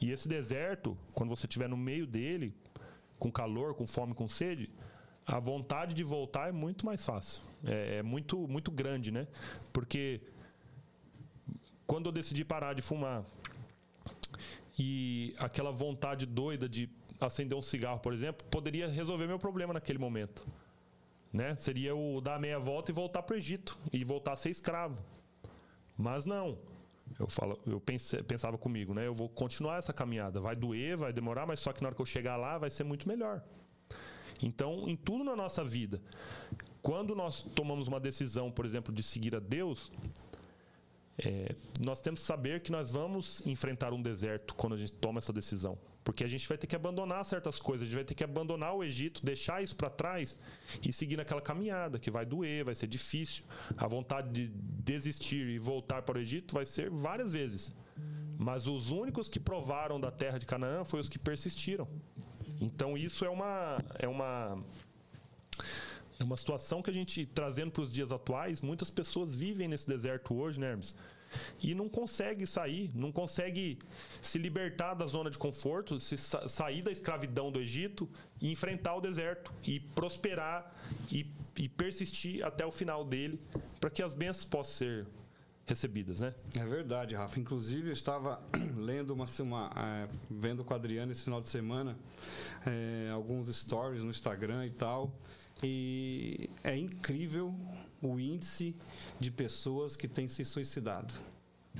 E 0.00 0.10
esse 0.10 0.26
deserto, 0.26 0.98
quando 1.14 1.30
você 1.30 1.46
estiver 1.46 1.68
no 1.68 1.76
meio 1.76 2.06
dele, 2.06 2.52
com 3.18 3.30
calor, 3.30 3.74
com 3.74 3.86
fome, 3.86 4.14
com 4.14 4.28
sede, 4.28 4.68
a 5.24 5.38
vontade 5.38 5.94
de 5.94 6.02
voltar 6.02 6.48
é 6.48 6.52
muito 6.52 6.84
mais 6.84 7.04
fácil. 7.04 7.40
É, 7.64 7.98
é, 7.98 8.02
muito, 8.02 8.48
muito 8.48 8.70
grande, 8.70 9.12
né? 9.12 9.28
Porque 9.72 10.20
quando 11.86 12.06
eu 12.06 12.12
decidi 12.12 12.44
parar 12.44 12.74
de 12.74 12.82
fumar 12.82 13.24
e 14.76 15.34
aquela 15.38 15.70
vontade 15.70 16.26
doida 16.26 16.68
de 16.68 16.90
acender 17.26 17.56
um 17.56 17.62
cigarro, 17.62 18.00
por 18.00 18.12
exemplo, 18.12 18.46
poderia 18.48 18.88
resolver 18.88 19.26
meu 19.26 19.38
problema 19.38 19.72
naquele 19.72 19.98
momento. 19.98 20.46
Né? 21.32 21.56
Seria 21.56 21.94
o 21.94 22.20
dar 22.20 22.38
meia 22.38 22.58
volta 22.58 22.90
e 22.90 22.94
voltar 22.94 23.22
para 23.22 23.34
o 23.34 23.36
Egito 23.36 23.78
e 23.92 24.04
voltar 24.04 24.32
a 24.32 24.36
ser 24.36 24.50
escravo. 24.50 25.02
Mas 25.96 26.26
não. 26.26 26.58
Eu, 27.18 27.26
falo, 27.28 27.58
eu 27.66 27.80
pense, 27.80 28.22
pensava 28.22 28.56
comigo, 28.58 28.94
né? 28.94 29.06
Eu 29.06 29.14
vou 29.14 29.28
continuar 29.28 29.78
essa 29.78 29.92
caminhada. 29.92 30.40
Vai 30.40 30.56
doer, 30.56 30.96
vai 30.96 31.12
demorar, 31.12 31.46
mas 31.46 31.60
só 31.60 31.72
que 31.72 31.82
na 31.82 31.88
hora 31.88 31.94
que 31.94 32.02
eu 32.02 32.06
chegar 32.06 32.36
lá 32.36 32.58
vai 32.58 32.70
ser 32.70 32.84
muito 32.84 33.06
melhor. 33.06 33.42
Então, 34.42 34.88
em 34.88 34.96
tudo 34.96 35.22
na 35.22 35.36
nossa 35.36 35.64
vida, 35.64 36.02
quando 36.80 37.14
nós 37.14 37.42
tomamos 37.54 37.86
uma 37.86 38.00
decisão, 38.00 38.50
por 38.50 38.66
exemplo, 38.66 38.92
de 38.92 39.02
seguir 39.02 39.36
a 39.36 39.38
Deus, 39.38 39.90
é, 41.18 41.54
nós 41.80 42.00
temos 42.00 42.20
que 42.20 42.26
saber 42.26 42.60
que 42.60 42.72
nós 42.72 42.90
vamos 42.92 43.46
enfrentar 43.46 43.92
um 43.92 44.02
deserto 44.02 44.54
quando 44.54 44.74
a 44.74 44.78
gente 44.78 44.92
toma 44.92 45.18
essa 45.18 45.32
decisão. 45.32 45.78
Porque 46.04 46.24
a 46.24 46.28
gente 46.28 46.48
vai 46.48 46.58
ter 46.58 46.66
que 46.66 46.74
abandonar 46.74 47.24
certas 47.24 47.58
coisas, 47.58 47.82
a 47.82 47.86
gente 47.86 47.94
vai 47.94 48.04
ter 48.04 48.14
que 48.14 48.24
abandonar 48.24 48.74
o 48.74 48.82
Egito, 48.82 49.24
deixar 49.24 49.62
isso 49.62 49.76
para 49.76 49.88
trás 49.88 50.36
e 50.84 50.92
seguir 50.92 51.16
naquela 51.16 51.40
caminhada 51.40 51.98
que 51.98 52.10
vai 52.10 52.26
doer, 52.26 52.64
vai 52.64 52.74
ser 52.74 52.88
difícil. 52.88 53.44
A 53.76 53.86
vontade 53.86 54.28
de 54.30 54.48
desistir 54.48 55.46
e 55.48 55.58
voltar 55.58 56.02
para 56.02 56.18
o 56.18 56.20
Egito 56.20 56.54
vai 56.54 56.66
ser 56.66 56.90
várias 56.90 57.32
vezes. 57.32 57.74
Mas 58.36 58.66
os 58.66 58.90
únicos 58.90 59.28
que 59.28 59.38
provaram 59.38 60.00
da 60.00 60.10
terra 60.10 60.38
de 60.38 60.46
Canaã 60.46 60.84
foram 60.84 61.02
os 61.02 61.08
que 61.08 61.18
persistiram. 61.18 61.86
Então 62.60 62.98
isso 62.98 63.24
é 63.24 63.30
uma 63.30 63.78
é 63.98 64.08
uma 64.08 64.58
é 66.18 66.24
uma 66.24 66.36
situação 66.36 66.82
que 66.82 66.90
a 66.90 66.92
gente 66.92 67.26
trazendo 67.26 67.70
para 67.70 67.82
os 67.82 67.92
dias 67.92 68.10
atuais, 68.12 68.60
muitas 68.60 68.90
pessoas 68.90 69.34
vivem 69.36 69.68
nesse 69.68 69.86
deserto 69.86 70.34
hoje, 70.34 70.58
né, 70.58 70.70
Hermes? 70.70 70.94
E 71.62 71.74
não 71.74 71.88
consegue 71.88 72.46
sair, 72.46 72.90
não 72.94 73.12
consegue 73.12 73.78
se 74.20 74.38
libertar 74.38 74.94
da 74.94 75.06
zona 75.06 75.30
de 75.30 75.38
conforto, 75.38 75.98
se 75.98 76.16
sa 76.16 76.48
sair 76.48 76.82
da 76.82 76.90
escravidão 76.90 77.50
do 77.50 77.60
Egito 77.60 78.08
e 78.40 78.50
enfrentar 78.50 78.96
o 78.96 79.00
deserto 79.00 79.52
e 79.64 79.80
prosperar 79.80 80.74
e, 81.10 81.26
e 81.56 81.68
persistir 81.68 82.44
até 82.44 82.64
o 82.66 82.70
final 82.70 83.04
dele 83.04 83.40
para 83.80 83.90
que 83.90 84.02
as 84.02 84.14
bênçãos 84.14 84.44
possam 84.44 84.72
ser 84.72 85.06
recebidas, 85.66 86.20
né? 86.20 86.34
É 86.56 86.64
verdade, 86.66 87.14
Rafa. 87.14 87.38
Inclusive, 87.38 87.88
eu 87.88 87.92
estava 87.92 88.42
lendo 88.76 89.12
uma, 89.12 89.26
uma 89.40 89.70
é, 89.76 90.08
vendo 90.30 90.64
com 90.64 90.72
o 90.72 90.76
Adriano 90.76 91.12
esse 91.12 91.24
final 91.24 91.40
de 91.40 91.48
semana 91.48 91.96
é, 92.66 93.10
alguns 93.10 93.48
stories 93.54 94.02
no 94.02 94.10
Instagram 94.10 94.66
e 94.66 94.70
tal. 94.70 95.12
E 95.62 96.50
é 96.64 96.76
incrível 96.76 97.54
o 98.00 98.18
índice 98.18 98.74
de 99.20 99.30
pessoas 99.30 99.96
que 99.96 100.08
têm 100.08 100.26
se 100.26 100.44
suicidado. 100.44 101.14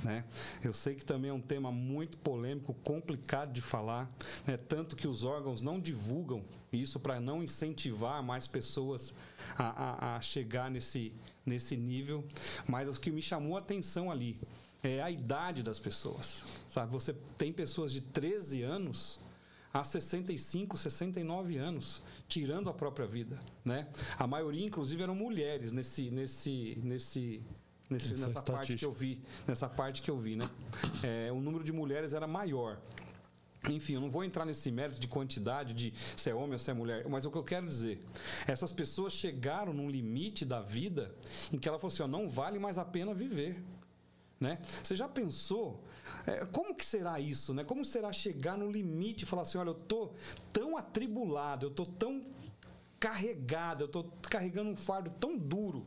Né? 0.01 0.25
Eu 0.63 0.73
sei 0.73 0.95
que 0.95 1.05
também 1.05 1.29
é 1.29 1.33
um 1.33 1.41
tema 1.41 1.71
muito 1.71 2.17
polêmico, 2.17 2.73
complicado 2.83 3.53
de 3.53 3.61
falar, 3.61 4.11
né? 4.45 4.57
tanto 4.57 4.95
que 4.95 5.07
os 5.07 5.23
órgãos 5.23 5.61
não 5.61 5.79
divulgam 5.79 6.43
isso 6.71 6.99
para 6.99 7.19
não 7.19 7.43
incentivar 7.43 8.23
mais 8.23 8.47
pessoas 8.47 9.13
a, 9.57 9.65
a, 9.65 10.15
a, 10.15 10.21
chegar 10.21 10.71
nesse, 10.71 11.13
nesse 11.45 11.77
nível. 11.77 12.25
Mas 12.67 12.87
o 12.95 12.99
que 12.99 13.11
me 13.11 13.21
chamou 13.21 13.55
a 13.55 13.59
atenção 13.59 14.09
ali 14.09 14.39
é 14.81 15.01
a 15.01 15.09
idade 15.11 15.63
das 15.63 15.79
pessoas. 15.79 16.43
Sabe? 16.67 16.91
Você 16.91 17.13
tem 17.37 17.53
pessoas 17.53 17.91
de 17.91 18.01
13 18.01 18.63
anos 18.63 19.19
a 19.73 19.83
65, 19.83 20.77
69 20.77 21.57
anos, 21.57 22.03
tirando 22.27 22.69
a 22.69 22.73
própria 22.73 23.07
vida, 23.07 23.39
né? 23.65 23.87
A 24.19 24.27
maioria, 24.27 24.63
inclusive, 24.63 25.01
eram 25.01 25.15
mulheres 25.15 25.71
nesse, 25.71 26.11
nesse, 26.11 26.79
nesse, 26.83 27.41
nesse 27.89 28.11
nessa 28.11 28.39
é 28.39 28.41
parte 28.41 28.75
que 28.75 28.85
eu 28.85 28.91
vi, 28.91 29.21
nessa 29.47 29.69
parte 29.69 30.01
que 30.01 30.09
eu 30.09 30.17
vi, 30.17 30.35
né? 30.35 30.49
É, 31.03 31.31
o 31.31 31.39
número 31.41 31.63
de 31.63 31.71
mulheres 31.71 32.13
era 32.13 32.27
maior. 32.27 32.79
Enfim, 33.69 33.93
eu 33.93 34.01
não 34.01 34.09
vou 34.09 34.23
entrar 34.23 34.45
nesse 34.45 34.69
mérito 34.71 34.99
de 34.99 35.07
quantidade 35.07 35.73
de 35.73 35.93
se 36.17 36.29
é 36.29 36.35
homem 36.35 36.53
ou 36.53 36.59
se 36.59 36.69
é 36.69 36.73
mulher, 36.73 37.07
mas 37.07 37.25
o 37.25 37.31
que 37.31 37.37
eu 37.37 37.43
quero 37.43 37.65
dizer, 37.65 38.03
essas 38.45 38.71
pessoas 38.71 39.13
chegaram 39.13 39.73
num 39.73 39.89
limite 39.89 40.43
da 40.43 40.61
vida 40.61 41.15
em 41.51 41.57
que 41.57 41.69
ela 41.69 41.79
falou 41.79 41.93
assim, 41.93 42.03
ó, 42.03 42.07
não 42.07 42.27
vale 42.27 42.59
mais 42.59 42.77
a 42.77 42.83
pena 42.83 43.13
viver. 43.13 43.63
Né? 44.39 44.59
Você 44.81 44.97
já 44.97 45.07
pensou 45.07 45.81
é, 46.27 46.45
como 46.45 46.75
que 46.75 46.85
será 46.85 47.17
isso? 47.19 47.53
Né? 47.53 47.63
Como 47.63 47.85
será 47.85 48.11
chegar 48.11 48.57
no 48.57 48.69
limite 48.69 49.23
e 49.23 49.25
falar 49.25 49.43
assim, 49.43 49.57
olha, 49.57 49.69
eu 49.69 49.73
tô 49.73 50.11
tão 50.51 50.75
atribulado, 50.75 51.67
eu 51.67 51.71
tô 51.71 51.85
tão 51.85 52.21
carregado, 52.99 53.85
eu 53.85 53.87
tô 53.87 54.03
carregando 54.29 54.69
um 54.69 54.75
fardo 54.75 55.09
tão 55.11 55.37
duro, 55.37 55.85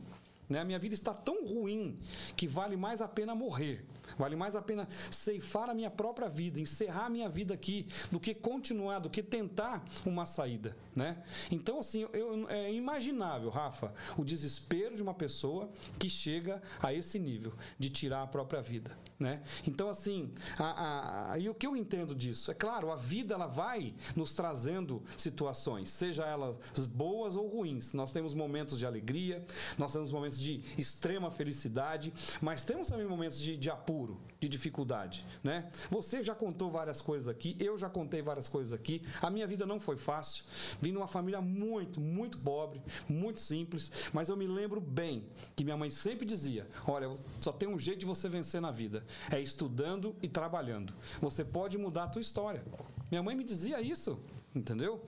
né? 0.49 0.59
A 0.59 0.65
minha 0.65 0.79
vida 0.79 0.95
está 0.95 1.13
tão 1.13 1.45
ruim 1.45 1.99
que 2.35 2.47
vale 2.47 2.75
mais 2.75 3.01
a 3.01 3.07
pena 3.07 3.35
morrer. 3.35 3.85
Vale 4.17 4.35
mais 4.35 4.55
a 4.55 4.61
pena 4.61 4.87
ceifar 5.11 5.69
a 5.69 5.73
minha 5.73 5.91
própria 5.91 6.29
vida, 6.29 6.59
encerrar 6.59 7.05
a 7.05 7.09
minha 7.09 7.27
vida 7.27 7.53
aqui, 7.53 7.87
do 8.11 8.19
que 8.19 8.33
continuar, 8.33 8.99
do 8.99 9.09
que 9.09 9.21
tentar 9.21 9.83
uma 10.05 10.25
saída, 10.25 10.75
né? 10.95 11.21
Então, 11.51 11.79
assim, 11.79 12.07
eu, 12.13 12.49
é 12.49 12.71
imaginável, 12.73 13.49
Rafa, 13.49 13.93
o 14.17 14.23
desespero 14.23 14.95
de 14.95 15.03
uma 15.03 15.13
pessoa 15.13 15.69
que 15.99 16.09
chega 16.09 16.61
a 16.81 16.93
esse 16.93 17.19
nível 17.19 17.53
de 17.77 17.89
tirar 17.89 18.23
a 18.23 18.27
própria 18.27 18.61
vida. 18.61 18.97
Né? 19.19 19.41
Então, 19.67 19.89
assim, 19.89 20.31
a, 20.59 21.31
a, 21.31 21.39
e 21.39 21.49
o 21.49 21.55
que 21.55 21.65
eu 21.65 21.75
entendo 21.75 22.13
disso? 22.13 22.51
É 22.51 22.53
claro, 22.53 22.91
a 22.91 22.95
vida 22.95 23.33
ela 23.33 23.47
vai 23.47 23.95
nos 24.15 24.31
trazendo 24.31 25.01
situações, 25.17 25.89
seja 25.89 26.23
elas 26.23 26.55
boas 26.85 27.35
ou 27.35 27.47
ruins. 27.47 27.93
Nós 27.93 28.11
temos 28.11 28.35
momentos 28.35 28.77
de 28.77 28.85
alegria, 28.85 29.43
nós 29.75 29.91
temos 29.91 30.11
momentos 30.11 30.37
de 30.37 30.61
extrema 30.77 31.31
felicidade, 31.31 32.13
mas 32.39 32.63
temos 32.63 32.89
também 32.89 33.07
momentos 33.07 33.39
de, 33.39 33.57
de 33.57 33.71
apuro, 33.71 34.21
de 34.39 34.47
dificuldade. 34.47 35.25
Né? 35.43 35.67
Você 35.89 36.21
já 36.23 36.35
contou 36.35 36.69
várias 36.69 37.01
coisas 37.01 37.27
aqui, 37.27 37.57
eu 37.59 37.75
já 37.75 37.89
contei 37.89 38.21
várias 38.21 38.47
coisas 38.47 38.71
aqui. 38.71 39.01
A 39.19 39.31
minha 39.31 39.47
vida 39.47 39.65
não 39.65 39.79
foi 39.79 39.97
fácil. 39.97 40.45
Vim 40.79 40.91
de 40.91 40.97
uma 40.97 41.07
família 41.07 41.41
muito, 41.41 41.99
muito 41.99 42.37
pobre, 42.37 42.83
muito 43.09 43.39
simples, 43.39 43.91
mas 44.13 44.29
eu 44.29 44.37
me 44.37 44.45
lembro 44.45 44.79
bem 44.79 45.25
que 45.55 45.63
minha 45.63 45.75
mãe 45.77 45.89
sempre 45.89 46.23
dizia: 46.23 46.67
Olha, 46.87 47.09
só 47.41 47.51
tem 47.51 47.67
um 47.67 47.79
jeito 47.79 48.01
de 48.01 48.05
você 48.05 48.29
vencer 48.29 48.61
na 48.61 48.69
vida 48.69 49.06
é 49.31 49.39
estudando 49.39 50.15
e 50.21 50.27
trabalhando. 50.27 50.93
Você 51.21 51.43
pode 51.43 51.77
mudar 51.77 52.03
a 52.03 52.07
tua 52.07 52.21
história. 52.21 52.63
Minha 53.09 53.23
mãe 53.23 53.35
me 53.35 53.43
dizia 53.43 53.81
isso, 53.81 54.19
entendeu? 54.55 55.01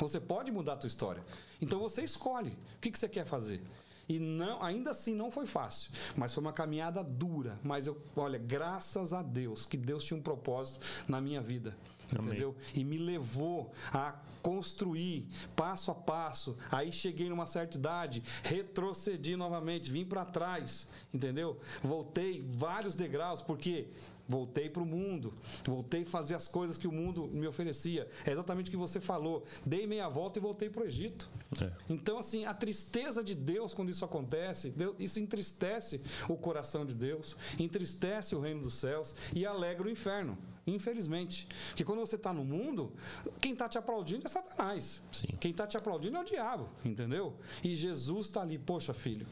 Você 0.00 0.18
pode 0.18 0.50
mudar 0.50 0.74
a 0.74 0.76
tua 0.76 0.88
história. 0.88 1.24
Então 1.60 1.78
você 1.78 2.02
escolhe 2.02 2.50
o 2.76 2.80
que, 2.80 2.90
que 2.90 2.98
você 2.98 3.08
quer 3.08 3.24
fazer. 3.24 3.62
E 4.08 4.18
não, 4.18 4.62
ainda 4.62 4.90
assim 4.90 5.14
não 5.14 5.30
foi 5.30 5.46
fácil, 5.46 5.90
mas 6.14 6.34
foi 6.34 6.42
uma 6.42 6.52
caminhada 6.52 7.02
dura. 7.02 7.58
Mas 7.62 7.86
eu, 7.86 8.00
olha, 8.14 8.38
graças 8.38 9.12
a 9.12 9.22
Deus 9.22 9.64
que 9.64 9.76
Deus 9.76 10.04
tinha 10.04 10.18
um 10.18 10.22
propósito 10.22 10.84
na 11.08 11.20
minha 11.20 11.40
vida. 11.40 11.76
Amém. 12.18 12.30
entendeu? 12.30 12.54
E 12.74 12.84
me 12.84 12.98
levou 12.98 13.72
a 13.92 14.14
construir 14.42 15.26
passo 15.56 15.90
a 15.90 15.94
passo. 15.94 16.56
Aí 16.70 16.92
cheguei 16.92 17.28
numa 17.28 17.46
certa 17.46 17.76
idade, 17.76 18.22
retrocedi 18.42 19.36
novamente, 19.36 19.90
vim 19.90 20.04
para 20.04 20.24
trás, 20.24 20.86
entendeu? 21.12 21.58
Voltei 21.82 22.42
vários 22.42 22.94
degraus, 22.94 23.40
porque 23.40 23.88
Voltei 24.26 24.70
para 24.70 24.82
o 24.82 24.86
mundo, 24.86 25.34
voltei 25.66 26.02
a 26.02 26.06
fazer 26.06 26.34
as 26.34 26.48
coisas 26.48 26.78
que 26.78 26.88
o 26.88 26.92
mundo 26.92 27.28
me 27.28 27.46
oferecia. 27.46 28.08
É 28.24 28.32
exatamente 28.32 28.68
o 28.68 28.70
que 28.70 28.76
você 28.76 28.98
falou. 28.98 29.44
Dei 29.66 29.86
meia 29.86 30.08
volta 30.08 30.38
e 30.38 30.42
voltei 30.42 30.70
para 30.70 30.82
o 30.82 30.86
Egito. 30.86 31.28
É. 31.60 31.70
Então, 31.90 32.18
assim, 32.18 32.46
a 32.46 32.54
tristeza 32.54 33.22
de 33.22 33.34
Deus 33.34 33.74
quando 33.74 33.90
isso 33.90 34.04
acontece, 34.04 34.70
Deus, 34.70 34.96
isso 34.98 35.20
entristece 35.20 36.00
o 36.26 36.36
coração 36.36 36.86
de 36.86 36.94
Deus, 36.94 37.36
entristece 37.58 38.34
o 38.34 38.40
reino 38.40 38.62
dos 38.62 38.74
céus 38.74 39.14
e 39.34 39.44
alegra 39.44 39.86
o 39.86 39.90
inferno. 39.90 40.38
Infelizmente. 40.66 41.46
Porque 41.68 41.84
quando 41.84 42.00
você 42.00 42.16
está 42.16 42.32
no 42.32 42.44
mundo, 42.44 42.92
quem 43.40 43.52
está 43.52 43.68
te 43.68 43.76
aplaudindo 43.78 44.26
é 44.26 44.28
Satanás. 44.28 45.02
Sim. 45.12 45.36
Quem 45.38 45.50
está 45.50 45.66
te 45.66 45.76
aplaudindo 45.76 46.16
é 46.16 46.20
o 46.20 46.24
diabo, 46.24 46.68
entendeu? 46.84 47.36
E 47.62 47.74
Jesus 47.76 48.26
está 48.26 48.40
ali, 48.40 48.58
poxa, 48.58 48.94
filho, 48.94 49.26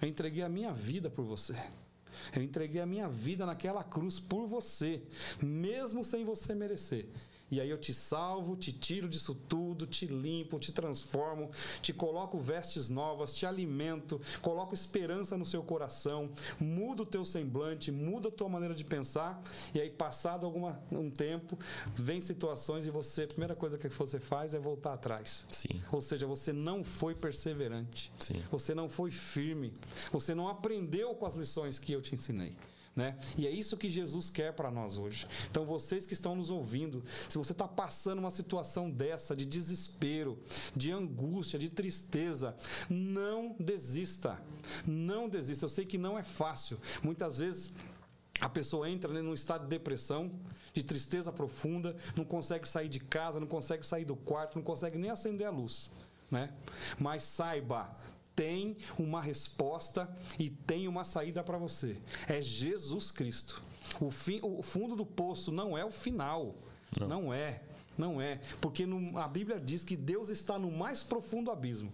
eu 0.00 0.08
entreguei 0.08 0.42
a 0.42 0.48
minha 0.48 0.72
vida 0.72 1.10
por 1.10 1.24
você. 1.24 1.54
Eu 2.34 2.42
entreguei 2.42 2.80
a 2.80 2.86
minha 2.86 3.08
vida 3.08 3.44
naquela 3.44 3.82
cruz 3.82 4.20
por 4.20 4.46
você, 4.46 5.02
mesmo 5.42 6.04
sem 6.04 6.24
você 6.24 6.54
merecer. 6.54 7.08
E 7.54 7.60
aí 7.60 7.70
eu 7.70 7.78
te 7.78 7.94
salvo, 7.94 8.56
te 8.56 8.72
tiro 8.72 9.08
disso 9.08 9.32
tudo, 9.32 9.86
te 9.86 10.06
limpo, 10.06 10.58
te 10.58 10.72
transformo, 10.72 11.52
te 11.80 11.92
coloco 11.92 12.36
vestes 12.36 12.88
novas, 12.88 13.32
te 13.32 13.46
alimento, 13.46 14.20
coloco 14.42 14.74
esperança 14.74 15.38
no 15.38 15.46
seu 15.46 15.62
coração, 15.62 16.32
mudo 16.58 17.04
o 17.04 17.06
teu 17.06 17.24
semblante, 17.24 17.92
muda 17.92 18.28
a 18.28 18.32
tua 18.32 18.48
maneira 18.48 18.74
de 18.74 18.82
pensar. 18.82 19.40
E 19.72 19.80
aí, 19.80 19.88
passado 19.88 20.44
alguma, 20.44 20.82
um 20.90 21.08
tempo, 21.08 21.56
vem 21.94 22.20
situações 22.20 22.88
e 22.88 22.90
você, 22.90 23.22
a 23.22 23.28
primeira 23.28 23.54
coisa 23.54 23.78
que 23.78 23.88
você 23.88 24.18
faz 24.18 24.52
é 24.52 24.58
voltar 24.58 24.94
atrás. 24.94 25.46
Sim. 25.48 25.80
Ou 25.92 26.00
seja, 26.00 26.26
você 26.26 26.52
não 26.52 26.82
foi 26.82 27.14
perseverante. 27.14 28.12
Sim. 28.18 28.42
Você 28.50 28.74
não 28.74 28.88
foi 28.88 29.12
firme. 29.12 29.72
Você 30.10 30.34
não 30.34 30.48
aprendeu 30.48 31.14
com 31.14 31.24
as 31.24 31.36
lições 31.36 31.78
que 31.78 31.92
eu 31.92 32.02
te 32.02 32.16
ensinei. 32.16 32.56
Né? 32.96 33.18
E 33.36 33.46
é 33.46 33.50
isso 33.50 33.76
que 33.76 33.90
Jesus 33.90 34.30
quer 34.30 34.52
para 34.52 34.70
nós 34.70 34.96
hoje. 34.96 35.26
Então, 35.50 35.64
vocês 35.64 36.06
que 36.06 36.12
estão 36.12 36.36
nos 36.36 36.48
ouvindo, 36.48 37.04
se 37.28 37.36
você 37.36 37.50
está 37.50 37.66
passando 37.66 38.20
uma 38.20 38.30
situação 38.30 38.88
dessa, 38.88 39.34
de 39.34 39.44
desespero, 39.44 40.38
de 40.76 40.92
angústia, 40.92 41.58
de 41.58 41.68
tristeza, 41.68 42.56
não 42.88 43.56
desista. 43.58 44.40
Não 44.86 45.28
desista. 45.28 45.64
Eu 45.64 45.68
sei 45.68 45.84
que 45.84 45.98
não 45.98 46.16
é 46.16 46.22
fácil. 46.22 46.78
Muitas 47.02 47.38
vezes 47.38 47.74
a 48.40 48.48
pessoa 48.48 48.88
entra 48.88 49.12
né, 49.12 49.22
num 49.22 49.34
estado 49.34 49.62
de 49.62 49.68
depressão, 49.68 50.30
de 50.72 50.82
tristeza 50.82 51.32
profunda, 51.32 51.96
não 52.16 52.24
consegue 52.24 52.68
sair 52.68 52.88
de 52.88 53.00
casa, 53.00 53.40
não 53.40 53.46
consegue 53.46 53.84
sair 53.84 54.04
do 54.04 54.16
quarto, 54.16 54.56
não 54.56 54.62
consegue 54.62 54.98
nem 54.98 55.10
acender 55.10 55.46
a 55.46 55.50
luz. 55.50 55.90
Né? 56.30 56.52
Mas 56.98 57.22
saiba, 57.22 57.96
tem 58.34 58.76
uma 58.98 59.20
resposta 59.20 60.08
e 60.38 60.50
tem 60.50 60.88
uma 60.88 61.04
saída 61.04 61.42
para 61.42 61.58
você. 61.58 61.96
É 62.28 62.40
Jesus 62.42 63.10
Cristo. 63.10 63.62
O, 64.00 64.10
fim, 64.10 64.40
o 64.42 64.62
fundo 64.62 64.96
do 64.96 65.06
poço 65.06 65.52
não 65.52 65.76
é 65.76 65.84
o 65.84 65.90
final. 65.90 66.54
Não, 66.98 67.08
não 67.08 67.34
é. 67.34 67.62
Não 67.96 68.20
é. 68.20 68.40
Porque 68.60 68.86
no, 68.86 69.18
a 69.18 69.28
Bíblia 69.28 69.60
diz 69.60 69.84
que 69.84 69.96
Deus 69.96 70.28
está 70.28 70.58
no 70.58 70.70
mais 70.70 71.02
profundo 71.02 71.50
abismo 71.50 71.92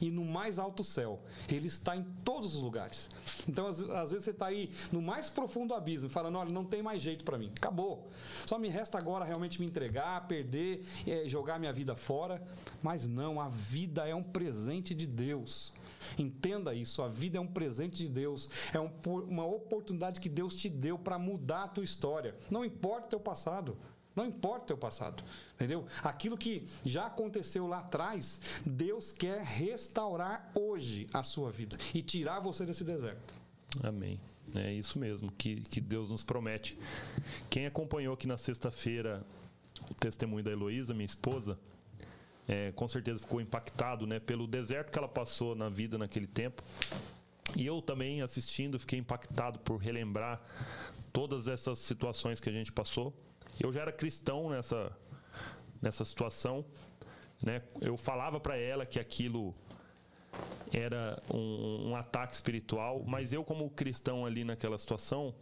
e 0.00 0.10
no 0.10 0.24
mais 0.24 0.58
alto 0.58 0.84
céu. 0.84 1.20
Ele 1.48 1.68
está 1.68 1.96
em 1.96 2.04
todos 2.24 2.54
os 2.54 2.62
lugares. 2.62 3.08
Então, 3.48 3.66
às, 3.66 3.80
às 3.80 4.10
vezes, 4.10 4.24
você 4.24 4.30
está 4.30 4.46
aí 4.46 4.70
no 4.92 5.00
mais 5.00 5.28
profundo 5.28 5.74
abismo, 5.74 6.08
falando: 6.08 6.38
olha, 6.38 6.50
não 6.50 6.64
tem 6.64 6.82
mais 6.82 7.02
jeito 7.02 7.24
para 7.24 7.38
mim. 7.38 7.50
Acabou. 7.56 8.08
Só 8.46 8.58
me 8.58 8.68
resta 8.68 8.98
agora 8.98 9.24
realmente 9.24 9.60
me 9.60 9.66
entregar, 9.66 10.26
perder, 10.26 10.84
é, 11.06 11.28
jogar 11.28 11.58
minha 11.58 11.72
vida 11.72 11.96
fora. 11.96 12.42
Mas 12.82 13.06
não, 13.06 13.40
a 13.40 13.48
vida 13.48 14.06
é 14.06 14.14
um 14.14 14.22
presente 14.22 14.94
de 14.94 15.06
Deus. 15.06 15.72
Entenda 16.18 16.74
isso, 16.74 17.02
a 17.02 17.08
vida 17.08 17.38
é 17.38 17.40
um 17.40 17.46
presente 17.46 17.98
de 17.98 18.08
Deus, 18.08 18.48
é 18.72 18.80
um, 18.80 18.90
uma 19.28 19.44
oportunidade 19.44 20.20
que 20.20 20.28
Deus 20.28 20.54
te 20.54 20.68
deu 20.68 20.98
para 20.98 21.18
mudar 21.18 21.64
a 21.64 21.68
tua 21.68 21.84
história. 21.84 22.34
Não 22.50 22.64
importa 22.64 23.06
o 23.06 23.10
teu 23.10 23.20
passado. 23.20 23.76
Não 24.20 24.26
importa 24.26 24.64
o 24.64 24.66
teu 24.66 24.76
passado, 24.76 25.24
entendeu? 25.54 25.86
Aquilo 26.02 26.36
que 26.36 26.66
já 26.84 27.06
aconteceu 27.06 27.66
lá 27.66 27.78
atrás, 27.78 28.38
Deus 28.66 29.12
quer 29.12 29.42
restaurar 29.42 30.50
hoje 30.54 31.06
a 31.10 31.22
sua 31.22 31.50
vida 31.50 31.78
e 31.94 32.02
tirar 32.02 32.38
você 32.38 32.66
desse 32.66 32.84
deserto. 32.84 33.32
Amém. 33.82 34.20
É 34.54 34.70
isso 34.70 34.98
mesmo 34.98 35.32
que, 35.32 35.62
que 35.62 35.80
Deus 35.80 36.10
nos 36.10 36.22
promete. 36.22 36.78
Quem 37.48 37.64
acompanhou 37.64 38.12
aqui 38.12 38.26
na 38.26 38.36
sexta-feira 38.36 39.24
o 39.90 39.94
testemunho 39.94 40.44
da 40.44 40.50
Heloísa, 40.50 40.92
minha 40.92 41.06
esposa, 41.06 41.58
é, 42.46 42.72
com 42.72 42.86
certeza 42.86 43.20
ficou 43.20 43.40
impactado 43.40 44.06
né, 44.06 44.20
pelo 44.20 44.46
deserto 44.46 44.92
que 44.92 44.98
ela 44.98 45.08
passou 45.08 45.54
na 45.54 45.70
vida 45.70 45.96
naquele 45.96 46.26
tempo. 46.26 46.62
E 47.56 47.66
eu 47.66 47.82
também, 47.82 48.22
assistindo, 48.22 48.78
fiquei 48.78 48.98
impactado 48.98 49.58
por 49.60 49.76
relembrar 49.76 50.40
todas 51.12 51.48
essas 51.48 51.78
situações 51.78 52.40
que 52.40 52.48
a 52.48 52.52
gente 52.52 52.72
passou. 52.72 53.12
Eu 53.58 53.72
já 53.72 53.82
era 53.82 53.92
cristão 53.92 54.50
nessa, 54.50 54.96
nessa 55.82 56.04
situação. 56.04 56.64
Né? 57.42 57.62
Eu 57.80 57.96
falava 57.96 58.38
para 58.38 58.56
ela 58.56 58.86
que 58.86 59.00
aquilo 59.00 59.54
era 60.72 61.20
um, 61.32 61.90
um, 61.90 61.96
ataque 61.96 62.34
espiritual, 62.34 63.02
mas 63.04 63.32
eu, 63.32 63.42
como 63.42 63.68
cristão 63.70 64.24
ali 64.24 64.44
naquela 64.44 64.78
situação, 64.78 65.34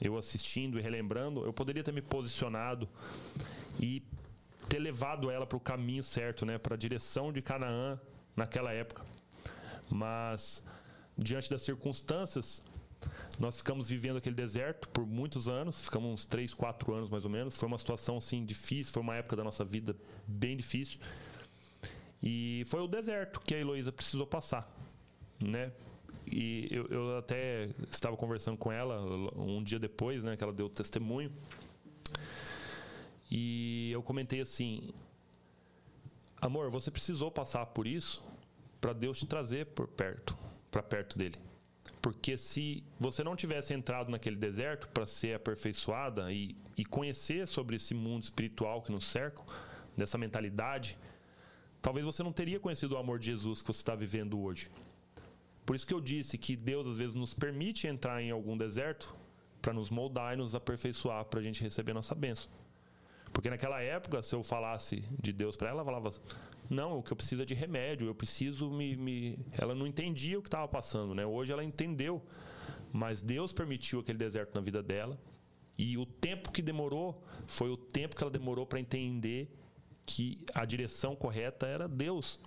eu 0.00 0.16
assistindo 0.16 0.78
e 0.78 0.82
relembrando, 0.82 1.44
eu 1.44 1.52
poderia 1.52 1.82
ter 1.82 1.92
me 1.92 2.00
posicionado 2.00 2.88
e 3.80 4.02
ter 4.68 4.78
levado 4.78 5.30
ela 5.30 5.46
para 5.46 5.56
o 5.56 5.60
caminho 5.60 6.02
certo, 6.02 6.46
né? 6.46 6.58
para 6.58 6.74
a 6.74 6.78
direção 6.78 7.32
de 7.32 7.42
Canaã 7.42 7.98
naquela 8.36 8.72
época. 8.72 9.04
Mas, 9.90 10.62
diante 11.20 11.50
das 11.50 11.62
circunstâncias, 11.62 12.62
nós 13.38 13.58
ficamos 13.58 13.88
vivendo 13.88 14.16
aquele 14.16 14.34
deserto 14.34 14.88
por 14.88 15.06
muitos 15.06 15.48
anos, 15.48 15.84
ficamos 15.84 16.12
uns 16.12 16.26
3, 16.26 16.54
4 16.54 16.94
anos 16.94 17.10
mais 17.10 17.24
ou 17.24 17.30
menos. 17.30 17.56
Foi 17.56 17.66
uma 17.66 17.78
situação 17.78 18.16
assim 18.16 18.44
difícil, 18.44 18.92
foi 18.92 19.02
uma 19.02 19.14
época 19.14 19.36
da 19.36 19.44
nossa 19.44 19.64
vida 19.64 19.94
bem 20.26 20.56
difícil. 20.56 20.98
E 22.22 22.62
foi 22.66 22.80
o 22.80 22.86
deserto 22.86 23.40
que 23.40 23.54
a 23.54 23.58
Heloísa 23.58 23.92
precisou 23.92 24.26
passar, 24.26 24.70
né? 25.38 25.72
E 26.26 26.68
eu, 26.70 26.86
eu 26.86 27.18
até 27.18 27.70
estava 27.90 28.16
conversando 28.16 28.56
com 28.56 28.70
ela 28.70 29.00
um 29.36 29.62
dia 29.62 29.78
depois, 29.78 30.22
né, 30.22 30.36
que 30.36 30.44
ela 30.44 30.52
deu 30.52 30.66
o 30.66 30.70
testemunho. 30.70 31.32
E 33.30 33.90
eu 33.92 34.02
comentei 34.02 34.40
assim: 34.40 34.90
Amor, 36.40 36.70
você 36.70 36.90
precisou 36.90 37.30
passar 37.30 37.66
por 37.66 37.86
isso 37.86 38.22
para 38.80 38.92
Deus 38.92 39.18
te 39.18 39.26
trazer 39.26 39.66
por 39.66 39.88
perto, 39.88 40.36
para 40.70 40.82
perto 40.82 41.18
dele. 41.18 41.36
Porque 42.00 42.36
se 42.36 42.82
você 42.98 43.22
não 43.22 43.36
tivesse 43.36 43.74
entrado 43.74 44.10
naquele 44.10 44.36
deserto 44.36 44.88
para 44.88 45.04
ser 45.06 45.34
aperfeiçoada 45.34 46.32
e, 46.32 46.56
e 46.76 46.84
conhecer 46.84 47.46
sobre 47.46 47.76
esse 47.76 47.94
mundo 47.94 48.24
espiritual 48.24 48.82
que 48.82 48.92
nos 48.92 49.06
cerca, 49.06 49.42
dessa 49.96 50.16
mentalidade, 50.16 50.98
talvez 51.82 52.04
você 52.04 52.22
não 52.22 52.32
teria 52.32 52.58
conhecido 52.58 52.94
o 52.94 52.98
amor 52.98 53.18
de 53.18 53.26
Jesus 53.26 53.60
que 53.60 53.68
você 53.68 53.80
está 53.80 53.94
vivendo 53.94 54.40
hoje. 54.40 54.70
Por 55.64 55.76
isso 55.76 55.86
que 55.86 55.94
eu 55.94 56.00
disse 56.00 56.38
que 56.38 56.56
Deus 56.56 56.86
às 56.86 56.98
vezes 56.98 57.14
nos 57.14 57.34
permite 57.34 57.86
entrar 57.86 58.22
em 58.22 58.30
algum 58.30 58.56
deserto 58.56 59.14
para 59.60 59.72
nos 59.72 59.90
moldar 59.90 60.34
e 60.34 60.36
nos 60.36 60.54
aperfeiçoar 60.54 61.24
para 61.26 61.38
a 61.38 61.42
gente 61.42 61.62
receber 61.62 61.92
nossa 61.92 62.14
bênção. 62.14 62.50
Porque 63.32 63.48
naquela 63.50 63.80
época, 63.80 64.22
se 64.22 64.34
eu 64.34 64.42
falasse 64.42 65.04
de 65.20 65.32
Deus 65.32 65.56
para 65.56 65.68
ela, 65.68 65.82
ela 65.82 65.84
falava: 65.84 66.10
Não, 66.68 66.98
o 66.98 67.02
que 67.02 67.12
eu 67.12 67.16
preciso 67.16 67.42
é 67.42 67.44
de 67.44 67.54
remédio, 67.54 68.08
eu 68.08 68.14
preciso 68.14 68.70
me. 68.70 68.96
me... 68.96 69.38
Ela 69.52 69.74
não 69.74 69.86
entendia 69.86 70.38
o 70.38 70.42
que 70.42 70.48
estava 70.48 70.66
passando, 70.68 71.14
né? 71.14 71.24
Hoje 71.24 71.52
ela 71.52 71.64
entendeu. 71.64 72.22
Mas 72.92 73.22
Deus 73.22 73.52
permitiu 73.52 74.00
aquele 74.00 74.18
deserto 74.18 74.54
na 74.54 74.60
vida 74.60 74.82
dela. 74.82 75.18
E 75.78 75.96
o 75.96 76.04
tempo 76.04 76.50
que 76.50 76.60
demorou 76.60 77.24
foi 77.46 77.70
o 77.70 77.76
tempo 77.76 78.16
que 78.16 78.22
ela 78.22 78.30
demorou 78.30 78.66
para 78.66 78.80
entender 78.80 79.48
que 80.04 80.44
a 80.52 80.64
direção 80.64 81.14
correta 81.14 81.66
era 81.66 81.88
Deus. 81.88 82.38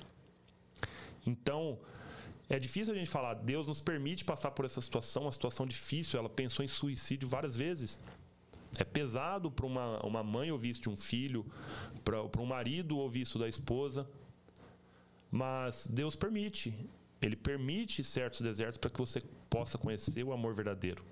Então, 1.26 1.80
é 2.50 2.60
difícil 2.60 2.94
a 2.94 2.98
gente 2.98 3.10
falar, 3.10 3.36
Deus 3.36 3.66
nos 3.66 3.82
permite 3.82 4.26
passar 4.26 4.52
por 4.52 4.66
essa 4.66 4.82
situação, 4.82 5.24
uma 5.24 5.32
situação 5.32 5.66
difícil. 5.66 6.20
Ela 6.20 6.30
pensou 6.30 6.64
em 6.64 6.68
suicídio 6.68 7.28
várias 7.28 7.58
vezes. 7.58 8.00
É 8.78 8.84
pesado 8.84 9.52
para 9.52 9.66
uma, 9.66 10.04
uma 10.06 10.24
mãe 10.24 10.52
ouvir 10.52 10.70
isso 10.70 10.82
de 10.82 10.90
um 10.90 10.96
filho, 10.96 11.46
para 12.04 12.42
um 12.42 12.46
marido 12.46 12.98
ouvir 12.98 13.22
isso 13.22 13.38
da 13.38 13.48
esposa. 13.48 14.10
Mas 15.30 15.88
Deus 15.88 16.16
permite. 16.16 16.74
Ele 17.22 17.36
permite 17.36 18.04
certos 18.04 18.42
desertos 18.42 18.78
para 18.78 18.90
que 18.90 19.00
você 19.00 19.22
possa 19.50 19.78
conhecer 19.78 20.24
o 20.24 20.34
amor 20.34 20.54
verdadeiro. 20.54 21.04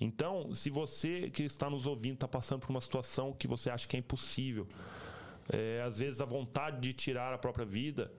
Então, 0.00 0.52
se 0.54 0.68
você 0.68 1.30
que 1.30 1.44
está 1.44 1.70
nos 1.70 1.86
ouvindo 1.86 2.14
está 2.14 2.26
passando 2.26 2.60
por 2.60 2.70
uma 2.70 2.80
situação 2.80 3.32
que 3.32 3.46
você 3.46 3.70
acha 3.70 3.86
que 3.86 3.96
é 3.96 4.00
impossível, 4.00 4.66
é, 5.48 5.82
às 5.86 6.00
vezes 6.00 6.20
a 6.20 6.24
vontade 6.24 6.80
de 6.80 6.92
tirar 6.92 7.32
a 7.32 7.38
própria 7.38 7.64
vida, 7.64 8.10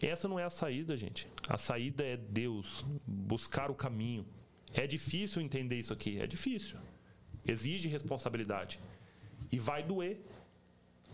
essa 0.00 0.28
não 0.28 0.38
é 0.38 0.44
a 0.44 0.50
saída, 0.50 0.96
gente. 0.96 1.28
A 1.48 1.58
saída 1.58 2.04
é 2.04 2.16
Deus, 2.16 2.84
buscar 3.06 3.70
o 3.70 3.74
caminho. 3.74 4.24
É 4.72 4.86
difícil 4.86 5.42
entender 5.42 5.78
isso 5.78 5.92
aqui, 5.92 6.20
é 6.20 6.26
difícil 6.26 6.78
exige 7.46 7.88
responsabilidade. 7.88 8.80
E 9.50 9.58
vai 9.58 9.82
doer. 9.82 10.20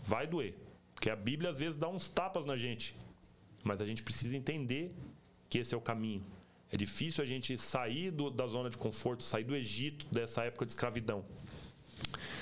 Vai 0.03 0.27
doer. 0.27 0.55
Porque 0.93 1.09
a 1.09 1.15
Bíblia 1.15 1.49
às 1.49 1.59
vezes 1.59 1.77
dá 1.77 1.87
uns 1.87 2.09
tapas 2.09 2.45
na 2.45 2.55
gente. 2.55 2.95
Mas 3.63 3.81
a 3.81 3.85
gente 3.85 4.03
precisa 4.03 4.35
entender 4.35 4.93
que 5.49 5.59
esse 5.59 5.73
é 5.73 5.77
o 5.77 5.81
caminho. 5.81 6.23
É 6.71 6.77
difícil 6.77 7.23
a 7.23 7.27
gente 7.27 7.57
sair 7.57 8.11
do, 8.11 8.29
da 8.29 8.47
zona 8.47 8.69
de 8.69 8.77
conforto, 8.77 9.23
sair 9.23 9.43
do 9.43 9.55
Egito, 9.55 10.05
dessa 10.11 10.43
época 10.43 10.65
de 10.65 10.71
escravidão. 10.71 11.25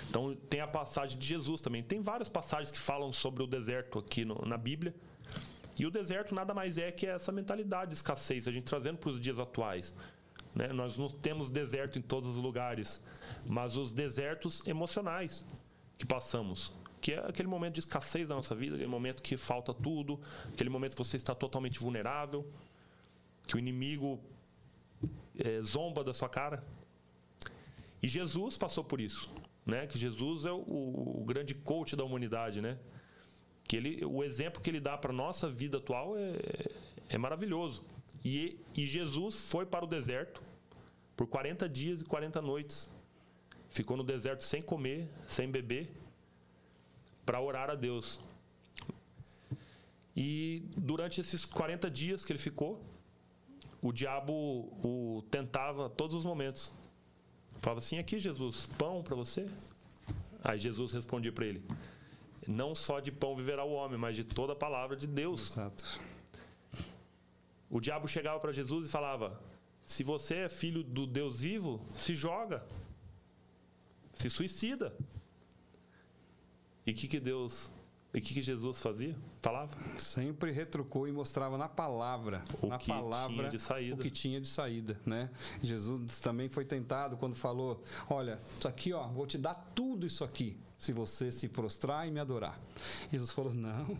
Então 0.09 0.35
tem 0.49 0.61
a 0.61 0.67
passagem 0.67 1.17
de 1.17 1.25
Jesus 1.25 1.61
também. 1.61 1.83
Tem 1.83 2.01
várias 2.01 2.29
passagens 2.29 2.71
que 2.71 2.77
falam 2.77 3.11
sobre 3.11 3.43
o 3.43 3.47
deserto 3.47 3.99
aqui 3.99 4.23
no, 4.23 4.35
na 4.45 4.57
Bíblia. 4.57 4.93
E 5.79 5.85
o 5.85 5.91
deserto 5.91 6.35
nada 6.35 6.53
mais 6.53 6.77
é 6.77 6.91
que 6.91 7.07
essa 7.07 7.31
mentalidade 7.31 7.91
de 7.91 7.95
escassez, 7.95 8.47
a 8.47 8.51
gente 8.51 8.65
trazendo 8.65 8.97
para 8.97 9.11
os 9.11 9.19
dias 9.19 9.39
atuais. 9.39 9.95
Né? 10.55 10.73
Nós 10.73 10.97
não 10.97 11.09
temos 11.09 11.49
deserto 11.49 11.99
em 11.99 12.01
todos 12.01 12.29
os 12.29 12.37
lugares 12.37 13.01
mas 13.45 13.75
os 13.75 13.91
desertos 13.91 14.65
emocionais 14.65 15.45
que 15.97 16.05
passamos. 16.05 16.71
Que 17.01 17.13
é 17.13 17.19
aquele 17.19 17.47
momento 17.47 17.75
de 17.75 17.79
escassez 17.81 18.27
da 18.27 18.35
nossa 18.35 18.53
vida, 18.53 18.75
aquele 18.75 18.89
momento 18.89 19.23
que 19.23 19.37
falta 19.37 19.73
tudo, 19.73 20.19
aquele 20.53 20.69
momento 20.69 20.95
que 20.95 21.03
você 21.03 21.17
está 21.17 21.33
totalmente 21.33 21.79
vulnerável, 21.79 22.45
que 23.47 23.55
o 23.55 23.59
inimigo 23.59 24.19
é, 25.37 25.61
zomba 25.61 26.03
da 26.03 26.13
sua 26.13 26.27
cara. 26.27 26.63
E 28.01 28.07
Jesus 28.07 28.57
passou 28.57 28.83
por 28.83 28.99
isso, 28.99 29.29
né? 29.65 29.87
Que 29.87 29.97
Jesus 29.97 30.45
é 30.45 30.51
o, 30.51 31.21
o 31.21 31.23
grande 31.25 31.53
coach 31.53 31.95
da 31.95 32.03
humanidade, 32.03 32.61
né? 32.61 32.77
Que 33.63 33.77
ele, 33.77 34.05
o 34.05 34.23
exemplo 34.23 34.61
que 34.61 34.69
ele 34.69 34.79
dá 34.79 34.97
para 34.97 35.13
nossa 35.13 35.49
vida 35.49 35.77
atual 35.77 36.17
é, 36.17 36.33
é 37.07 37.17
maravilhoso. 37.17 37.83
E, 38.23 38.59
e 38.75 38.85
Jesus 38.85 39.49
foi 39.49 39.65
para 39.65 39.85
o 39.85 39.87
deserto 39.87 40.41
por 41.15 41.27
40 41.27 41.67
dias 41.67 42.01
e 42.01 42.05
40 42.05 42.41
noites 42.41 42.89
ficou 43.69 43.95
no 43.95 44.03
deserto 44.03 44.43
sem 44.43 44.61
comer, 44.61 45.09
sem 45.27 45.49
beber, 45.49 45.91
para 47.25 47.39
orar 47.39 47.69
a 47.69 47.75
Deus. 47.75 48.19
E 50.15 50.63
durante 50.75 51.21
esses 51.21 51.45
40 51.45 51.89
dias 51.89 52.25
que 52.25 52.31
ele 52.31 52.39
ficou, 52.39 52.81
o 53.81 53.91
diabo 53.93 54.33
o 54.83 55.23
tentava 55.29 55.89
todos 55.89 56.15
os 56.15 56.25
momentos. 56.25 56.71
Falava 57.61 57.79
assim: 57.79 57.97
aqui, 57.97 58.19
Jesus, 58.19 58.65
pão 58.77 59.03
para 59.03 59.15
você? 59.15 59.49
Aí 60.43 60.59
Jesus 60.59 60.91
respondia 60.91 61.31
para 61.31 61.45
ele: 61.45 61.63
Não 62.47 62.73
só 62.73 62.99
de 62.99 63.11
pão 63.11 63.35
viverá 63.35 63.63
o 63.63 63.71
homem, 63.71 63.97
mas 63.97 64.15
de 64.15 64.23
toda 64.23 64.53
a 64.53 64.55
palavra 64.55 64.95
de 64.95 65.07
Deus. 65.07 65.51
Exato. 65.51 66.01
O 67.69 67.79
diabo 67.79 68.07
chegava 68.07 68.39
para 68.39 68.51
Jesus 68.51 68.87
e 68.87 68.89
falava: 68.89 69.39
Se 69.85 70.03
você 70.03 70.35
é 70.35 70.49
filho 70.49 70.83
do 70.83 71.05
Deus 71.05 71.41
vivo, 71.41 71.81
se 71.95 72.13
joga 72.13 72.65
se 74.19 74.29
suicida. 74.29 74.93
E 76.85 76.91
o 76.91 76.93
que, 76.93 77.07
que 77.07 77.19
Deus 77.19 77.71
e 78.11 78.17
o 78.17 78.21
que, 78.21 78.33
que, 78.33 78.41
Jesus 78.41 78.79
fazia? 78.79 79.15
Falava? 79.39 79.77
Sempre 79.99 80.51
retrucou 80.51 81.07
e 81.07 81.11
mostrava 81.11 81.59
na 81.59 81.69
palavra, 81.69 82.43
o 82.59 82.65
na 82.65 82.79
que 82.79 82.87
palavra, 82.87 83.35
tinha 83.35 83.49
de 83.49 83.59
saída. 83.59 83.95
o 83.95 83.97
que 83.99 84.09
tinha 84.09 84.41
de 84.41 84.47
saída, 84.47 84.99
né? 85.05 85.29
Jesus 85.61 86.19
também 86.19 86.49
foi 86.49 86.65
tentado 86.65 87.17
quando 87.17 87.35
falou: 87.35 87.83
"Olha, 88.09 88.39
isso 88.57 88.67
aqui, 88.67 88.91
ó, 88.93 89.07
vou 89.09 89.27
te 89.27 89.37
dar 89.37 89.53
tudo 89.75 90.07
isso 90.07 90.23
aqui, 90.23 90.57
se 90.75 90.91
você 90.91 91.31
se 91.31 91.47
prostrar 91.47 92.07
e 92.07 92.11
me 92.11 92.19
adorar". 92.19 92.59
Jesus 93.11 93.31
falou: 93.31 93.53
"Não. 93.53 93.95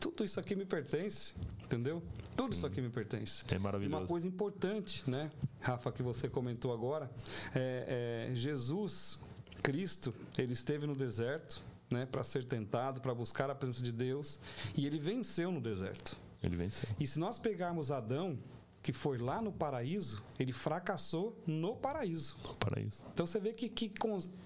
Tudo 0.00 0.24
isso 0.24 0.38
aqui 0.38 0.54
me 0.54 0.64
pertence, 0.64 1.34
entendeu? 1.64 2.02
Tudo 2.36 2.52
Sim. 2.54 2.58
isso 2.58 2.66
aqui 2.66 2.80
me 2.80 2.88
pertence. 2.88 3.44
É 3.50 3.58
maravilhoso. 3.58 3.96
E 3.96 3.98
uma 3.98 4.06
coisa 4.06 4.26
importante, 4.26 5.08
né, 5.08 5.30
Rafa, 5.60 5.90
que 5.90 6.02
você 6.02 6.28
comentou 6.28 6.72
agora, 6.72 7.10
é, 7.54 8.28
é 8.30 8.34
Jesus, 8.34 9.18
Cristo, 9.62 10.14
ele 10.36 10.52
esteve 10.52 10.86
no 10.86 10.94
deserto, 10.94 11.60
né, 11.90 12.06
para 12.06 12.22
ser 12.22 12.44
tentado, 12.44 13.00
para 13.00 13.14
buscar 13.14 13.50
a 13.50 13.54
presença 13.54 13.82
de 13.82 13.92
Deus, 13.92 14.38
e 14.76 14.86
ele 14.86 14.98
venceu 14.98 15.50
no 15.50 15.60
deserto. 15.60 16.16
Ele 16.42 16.56
venceu. 16.56 16.88
E 17.00 17.06
se 17.06 17.18
nós 17.18 17.38
pegarmos 17.38 17.90
Adão, 17.90 18.38
que 18.80 18.92
foi 18.92 19.18
lá 19.18 19.40
no 19.42 19.52
paraíso, 19.52 20.22
ele 20.38 20.52
fracassou 20.52 21.36
no 21.46 21.76
paraíso. 21.76 22.36
No 22.46 22.54
paraíso. 22.54 23.04
Então 23.12 23.26
você 23.26 23.40
vê 23.40 23.52
que, 23.52 23.68
que, 23.68 23.92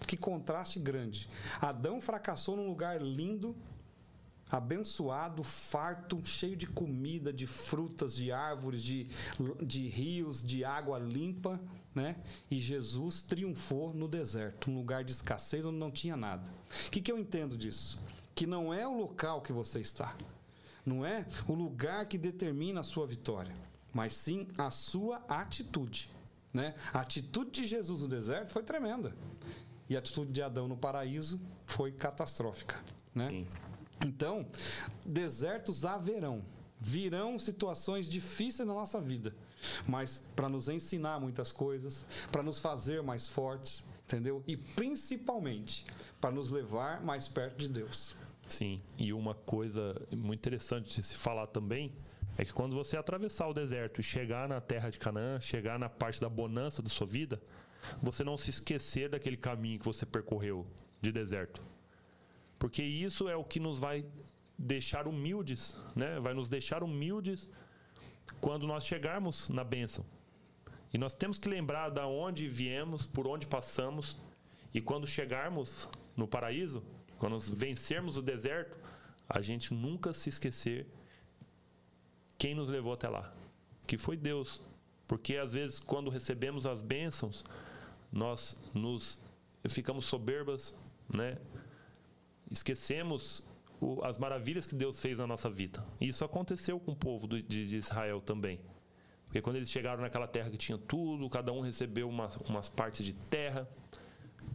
que 0.07 0.16
contraste 0.16 0.78
grande. 0.78 1.28
Adão 1.61 2.00
fracassou 2.00 2.57
num 2.57 2.66
lugar 2.66 3.00
lindo, 3.00 3.55
abençoado, 4.53 5.42
farto, 5.42 6.20
cheio 6.24 6.55
de 6.55 6.66
comida, 6.66 7.32
de 7.32 7.46
frutas, 7.46 8.14
de 8.14 8.30
árvores, 8.30 8.82
de, 8.82 9.07
de 9.62 9.88
rios, 9.88 10.42
de 10.42 10.62
água 10.62 10.98
limpa, 10.98 11.59
né? 11.94 12.16
E 12.50 12.61
Jesus 12.61 13.22
triunfou 13.22 13.94
no 13.94 14.07
deserto, 14.07 14.70
um 14.70 14.74
lugar 14.74 15.05
de 15.05 15.12
escassez 15.12 15.64
onde 15.64 15.78
não 15.78 15.90
tinha 15.90 16.16
nada. 16.16 16.50
O 16.86 16.90
que, 16.90 17.00
que 17.00 17.11
eu 17.11 17.18
entendo 17.18 17.57
disso? 17.57 17.98
Que 18.34 18.46
não 18.46 18.74
é 18.74 18.86
o 18.86 18.94
local 18.94 19.40
que 19.40 19.55
você 19.55 19.80
está, 19.80 20.14
não 20.84 21.05
é 21.05 21.26
o 21.48 21.55
lugar 21.55 22.07
que 22.07 22.18
determina 22.18 22.80
a 22.80 22.84
sua 22.84 23.07
vitória, 23.07 23.55
mas 23.92 24.12
sim 24.12 24.46
a 24.59 24.70
sua 24.70 25.16
atitude. 25.28 26.11
Né? 26.53 26.74
A 26.92 27.00
atitude 27.00 27.50
de 27.50 27.66
Jesus 27.66 28.03
no 28.03 28.09
deserto 28.09 28.50
foi 28.50 28.62
tremenda. 28.62 29.16
E 29.88 29.96
a 29.96 29.98
atitude 29.98 30.30
de 30.30 30.42
Adão 30.42 30.68
no 30.68 30.76
paraíso 30.76 31.40
foi 31.64 31.90
catastrófica. 31.90 32.78
Né? 33.14 33.28
Sim. 33.28 33.46
Então, 34.05 34.46
desertos 35.05 35.84
haverão. 35.84 36.42
Virão 36.78 37.38
situações 37.38 38.09
difíceis 38.09 38.66
na 38.66 38.74
nossa 38.74 39.00
vida, 39.00 39.32
mas 39.86 40.26
para 40.34 40.48
nos 40.48 40.68
ensinar 40.68 41.20
muitas 41.20 41.53
coisas, 41.53 42.05
para 42.32 42.42
nos 42.42 42.59
fazer 42.59 43.00
mais 43.05 43.28
fortes, 43.28 43.84
entendeu? 44.05 44.42
E 44.48 44.57
principalmente 44.57 45.86
para 46.20 46.32
nos 46.32 46.50
levar 46.50 47.00
mais 47.00 47.28
perto 47.28 47.57
de 47.57 47.68
Deus. 47.68 48.16
Sim, 48.48 48.82
e 48.98 49.12
uma 49.12 49.34
coisa 49.34 49.94
muito 50.11 50.40
interessante 50.40 50.96
de 50.96 51.07
se 51.07 51.14
falar 51.14 51.46
também 51.46 51.92
é 52.36 52.44
que 52.44 52.53
quando 52.53 52.74
você 52.74 52.96
atravessar 52.96 53.46
o 53.46 53.55
deserto 53.55 54.00
e 54.00 54.03
chegar 54.03 54.48
na 54.48 54.61
terra 54.61 54.90
de 54.90 54.98
Canaã, 54.98 55.40
chegar 55.40 55.78
na 55.78 55.88
parte 55.88 56.20
da 56.20 56.28
bonança 56.28 56.82
da 56.82 56.88
sua 56.88 57.07
vida, 57.07 57.40
você 58.03 58.24
não 58.24 58.36
se 58.36 58.50
esquecer 58.50 59.09
daquele 59.09 59.36
caminho 59.36 59.78
que 59.78 59.84
você 59.84 60.05
percorreu 60.05 60.66
de 61.00 61.12
deserto. 61.12 61.62
Porque 62.62 62.80
isso 62.80 63.28
é 63.28 63.34
o 63.34 63.42
que 63.42 63.58
nos 63.58 63.80
vai 63.80 64.06
deixar 64.56 65.08
humildes, 65.08 65.74
né? 65.96 66.20
Vai 66.20 66.32
nos 66.32 66.48
deixar 66.48 66.84
humildes 66.84 67.50
quando 68.40 68.68
nós 68.68 68.86
chegarmos 68.86 69.48
na 69.48 69.64
bênção. 69.64 70.04
E 70.94 70.96
nós 70.96 71.12
temos 71.12 71.38
que 71.40 71.48
lembrar 71.48 71.88
da 71.88 72.06
onde 72.06 72.46
viemos, 72.46 73.04
por 73.04 73.26
onde 73.26 73.48
passamos, 73.48 74.16
e 74.72 74.80
quando 74.80 75.08
chegarmos 75.08 75.88
no 76.16 76.28
paraíso, 76.28 76.84
quando 77.18 77.36
vencermos 77.40 78.16
o 78.16 78.22
deserto, 78.22 78.78
a 79.28 79.40
gente 79.40 79.74
nunca 79.74 80.14
se 80.14 80.28
esquecer 80.28 80.86
quem 82.38 82.54
nos 82.54 82.68
levou 82.68 82.92
até 82.92 83.08
lá, 83.08 83.34
que 83.88 83.98
foi 83.98 84.16
Deus. 84.16 84.62
Porque 85.08 85.36
às 85.36 85.54
vezes 85.54 85.80
quando 85.80 86.08
recebemos 86.10 86.64
as 86.64 86.80
bênçãos, 86.80 87.42
nós 88.12 88.56
nos 88.72 89.18
ficamos 89.68 90.04
soberbas, 90.04 90.76
né? 91.12 91.38
Esquecemos 92.53 93.42
o, 93.80 94.05
as 94.05 94.18
maravilhas 94.18 94.66
que 94.66 94.74
Deus 94.74 95.00
fez 95.00 95.18
na 95.18 95.26
nossa 95.26 95.50
vida. 95.50 95.84
E 96.00 96.09
isso 96.09 96.24
aconteceu 96.24 96.78
com 96.78 96.92
o 96.92 96.96
povo 96.96 97.26
do, 97.26 97.42
de, 97.42 97.66
de, 97.66 97.76
Israel 97.76 98.20
também. 98.20 98.61
Porque 99.24 99.40
quando 99.40 99.57
eles 99.57 99.70
chegaram 99.70 100.03
naquela 100.03 100.28
terra 100.28 100.50
que 100.50 100.59
tinha 100.59 100.76
tudo, 100.76 101.28
cada 101.30 101.53
um 101.53 101.61
recebeu 101.61 102.09
umas, 102.09 102.68
partes 102.68 103.05
de 103.05 103.14
terra, 103.14 103.68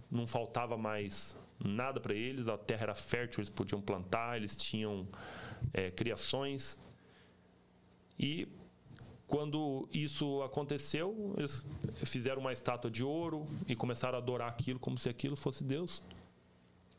não 0.09 0.27
faltava 0.27 0.77
mais 0.77 1.37
nada 1.59 1.99
para 1.99 2.13
eles, 2.13 2.47
a 2.47 2.57
terra 2.57 2.83
era 2.83 2.95
fértil, 2.95 3.39
eles 3.39 3.49
podiam 3.49 3.81
plantar, 3.81 4.37
eles 4.37 4.55
tinham 4.55 5.07
é, 5.73 5.89
criações. 5.89 6.77
E 8.19 8.47
quando 9.25 9.89
isso 9.91 10.43
aconteceu, 10.43 11.33
eles 11.37 11.65
fizeram 12.05 12.39
uma 12.39 12.53
estátua 12.53 12.89
de 12.89 13.03
ouro 13.03 13.47
e 13.67 13.75
começaram 13.75 14.15
a 14.15 14.21
adorar 14.21 14.47
aquilo 14.47 14.79
como 14.79 14.97
se 14.97 15.09
aquilo 15.09 15.35
fosse 15.35 15.63
Deus. 15.63 16.03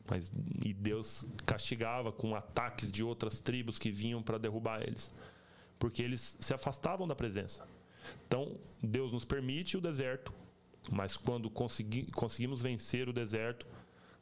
Mas, 0.09 0.33
e 0.65 0.73
Deus 0.73 1.27
castigava 1.45 2.11
com 2.11 2.35
ataques 2.35 2.91
de 2.91 3.03
outras 3.03 3.41
tribos 3.41 3.79
que 3.79 3.91
vinham 3.91 4.23
para 4.23 4.39
derrubar 4.39 4.83
eles, 4.83 5.15
porque 5.79 6.03
eles 6.03 6.37
se 6.41 6.55
afastavam 6.55 7.07
da 7.07 7.15
presença. 7.15 7.67
Então, 8.27 8.59
Deus 8.83 9.13
nos 9.13 9.25
permite 9.25 9.77
o 9.77 9.81
deserto, 9.81 10.33
mas 10.91 11.17
quando 11.17 11.51
consegui, 11.51 12.11
conseguimos 12.13 12.63
vencer 12.63 13.09
o 13.09 13.13
deserto, 13.13 13.67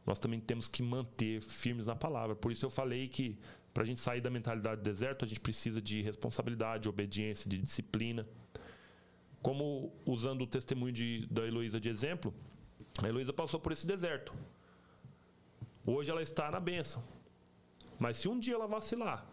nós 0.05 0.18
também 0.18 0.41
temos 0.41 0.68
que 0.68 0.82
manter 0.82 1.41
firmes 1.43 1.87
na 1.87 1.97
palavra. 1.97 2.34
Por 2.34 2.53
isso 2.53 2.64
eu 2.64 2.70
falei 2.70 3.09
que 3.09 3.39
para 3.76 3.82
a 3.82 3.87
gente 3.87 4.01
sair 4.01 4.22
da 4.22 4.30
mentalidade 4.30 4.80
do 4.80 4.84
deserto, 4.84 5.24
a 5.24 5.28
gente 5.28 5.41
precisa 5.41 5.82
de 5.82 6.01
responsabilidade, 6.01 6.84
de 6.84 6.89
obediência, 6.89 7.49
de 7.49 7.59
disciplina. 7.59 8.26
Como 9.43 9.93
usando 10.07 10.43
o 10.43 10.47
testemunho 10.47 10.93
de, 10.93 11.26
da 11.30 11.47
Heloísa 11.47 11.78
de 11.78 11.89
exemplo, 11.89 12.32
a 13.03 13.07
Heloísa 13.07 13.32
passou 13.32 13.61
por 13.61 13.72
esse 13.72 13.87
deserto. 13.87 14.32
Hoje 15.87 16.11
ela 16.11 16.22
está 16.22 16.51
na 16.51 16.59
bênção. 16.59 17.03
Mas 17.99 18.16
se 18.16 18.28
um 18.28 18.39
dia 18.39 18.55
ela 18.55 18.66
vacilar, 18.66 19.24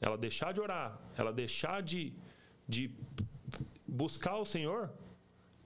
ela 0.00 0.18
deixar 0.18 0.52
de 0.52 0.60
orar, 0.60 1.00
ela 1.16 1.32
deixar 1.32 1.82
de, 1.82 2.12
de 2.68 2.90
buscar 3.86 4.36
o 4.36 4.44
Senhor, 4.44 4.92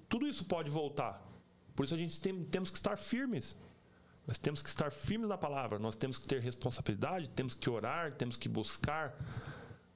tudo 0.09 0.26
isso 0.26 0.45
pode 0.45 0.70
voltar. 0.70 1.20
Por 1.74 1.85
isso 1.85 1.95
a 1.95 1.97
gente 1.97 2.20
tem, 2.20 2.45
temos 2.45 2.70
que 2.70 2.76
estar 2.76 2.97
firmes. 2.97 3.57
Nós 4.26 4.39
temos 4.39 4.62
que 4.62 4.68
estar 4.68 4.93
firmes 4.93 5.28
na 5.28 5.37
palavra, 5.37 5.78
nós 5.78 5.97
temos 5.97 6.18
que 6.18 6.26
ter 6.26 6.41
responsabilidade, 6.41 7.28
temos 7.31 7.55
que 7.55 7.68
orar, 7.68 8.12
temos 8.12 8.37
que 8.37 8.49
buscar, 8.49 9.18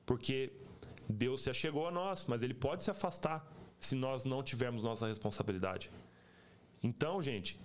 porque 0.05 0.53
Deus 1.09 1.43
se 1.43 1.51
achegou 1.51 1.87
a 1.87 1.91
nós, 1.91 2.25
mas 2.27 2.43
Ele 2.43 2.55
pode 2.55 2.83
se 2.83 2.91
afastar 2.91 3.47
se 3.79 3.95
nós 3.95 4.25
não 4.25 4.43
tivermos 4.43 4.83
nossa 4.83 5.07
responsabilidade. 5.07 5.91
Então, 6.83 7.23
gente, 7.23 7.61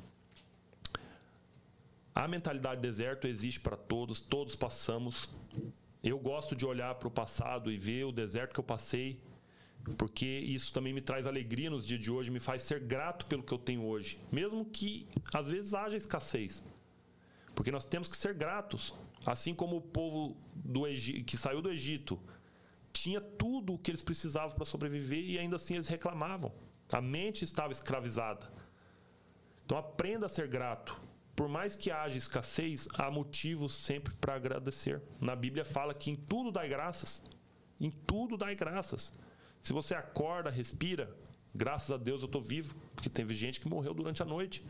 a 2.19 2.27
mentalidade 2.27 2.81
deserto 2.81 3.27
existe 3.27 3.61
para 3.61 3.77
todos, 3.77 4.19
todos 4.19 4.53
passamos. 4.53 5.29
Eu 6.03 6.19
gosto 6.19 6.53
de 6.53 6.65
olhar 6.65 6.95
para 6.95 7.07
o 7.07 7.11
passado 7.11 7.71
e 7.71 7.77
ver 7.77 8.03
o 8.03 8.11
deserto 8.11 8.53
que 8.53 8.59
eu 8.59 8.63
passei, 8.63 9.21
porque 9.97 10.25
isso 10.25 10.73
também 10.73 10.91
me 10.91 10.99
traz 10.99 11.25
alegria 11.25 11.69
nos 11.69 11.87
dias 11.87 12.01
de 12.01 12.11
hoje, 12.11 12.29
me 12.29 12.41
faz 12.41 12.61
ser 12.63 12.81
grato 12.81 13.25
pelo 13.25 13.41
que 13.41 13.53
eu 13.53 13.57
tenho 13.57 13.85
hoje, 13.85 14.19
mesmo 14.29 14.65
que 14.65 15.07
às 15.33 15.47
vezes 15.47 15.73
haja 15.73 15.95
escassez. 15.95 16.61
Porque 17.55 17.71
nós 17.71 17.85
temos 17.85 18.09
que 18.09 18.17
ser 18.17 18.33
gratos, 18.33 18.93
assim 19.25 19.53
como 19.53 19.77
o 19.77 19.81
povo 19.81 20.35
do 20.53 20.85
Egito, 20.85 21.23
que 21.23 21.37
saiu 21.37 21.61
do 21.61 21.71
Egito 21.71 22.19
tinha 22.91 23.21
tudo 23.21 23.75
o 23.75 23.77
que 23.77 23.91
eles 23.91 24.03
precisavam 24.03 24.57
para 24.57 24.65
sobreviver 24.65 25.23
e 25.23 25.39
ainda 25.39 25.55
assim 25.55 25.75
eles 25.75 25.87
reclamavam. 25.87 26.51
A 26.91 26.99
mente 26.99 27.45
estava 27.45 27.71
escravizada. 27.71 28.51
Então 29.63 29.77
aprenda 29.77 30.25
a 30.25 30.29
ser 30.29 30.49
grato 30.49 30.99
por 31.39 31.47
mais 31.47 31.73
que 31.73 31.89
haja 31.89 32.17
escassez, 32.17 32.85
há 32.95 33.09
motivos 33.09 33.73
sempre 33.73 34.13
para 34.15 34.35
agradecer. 34.35 35.01
Na 35.21 35.37
Bíblia 35.37 35.63
fala 35.63 35.93
que 35.93 36.11
em 36.11 36.15
tudo 36.17 36.51
dai 36.51 36.67
graças. 36.67 37.21
Em 37.79 37.89
tudo 37.89 38.35
dai 38.35 38.55
graças. 38.55 39.13
Se 39.61 39.71
você 39.71 39.95
acorda, 39.95 40.49
respira, 40.49 41.15
graças 41.55 41.91
a 41.91 41.95
Deus 41.95 42.21
eu 42.21 42.25
estou 42.25 42.41
vivo, 42.41 42.75
porque 42.93 43.09
teve 43.09 43.33
gente 43.33 43.61
que 43.61 43.69
morreu 43.69 43.93
durante 43.93 44.21
a 44.21 44.25
noite. 44.25 44.65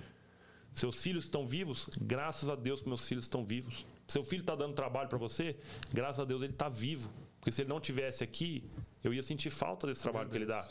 Seus 0.71 1.01
filhos 1.01 1.23
estão 1.23 1.47
vivos, 1.47 1.89
graças 1.99 2.47
a 2.47 2.55
Deus 2.55 2.83
que 2.83 2.87
meus 2.87 3.07
filhos 3.07 3.25
estão 3.25 3.43
vivos. 3.43 3.83
Seu 4.07 4.23
filho 4.23 4.41
está 4.41 4.53
dando 4.53 4.75
trabalho 4.75 5.09
para 5.09 5.17
você, 5.17 5.57
graças 5.91 6.19
a 6.19 6.23
Deus 6.23 6.43
ele 6.43 6.53
está 6.53 6.69
vivo. 6.69 7.09
Porque 7.39 7.51
se 7.51 7.63
ele 7.63 7.69
não 7.69 7.79
tivesse 7.79 8.23
aqui, 8.23 8.63
eu 9.03 9.11
ia 9.11 9.23
sentir 9.23 9.49
falta 9.49 9.87
desse 9.87 10.03
trabalho 10.03 10.29
que 10.29 10.35
ele 10.35 10.45
dá. 10.45 10.69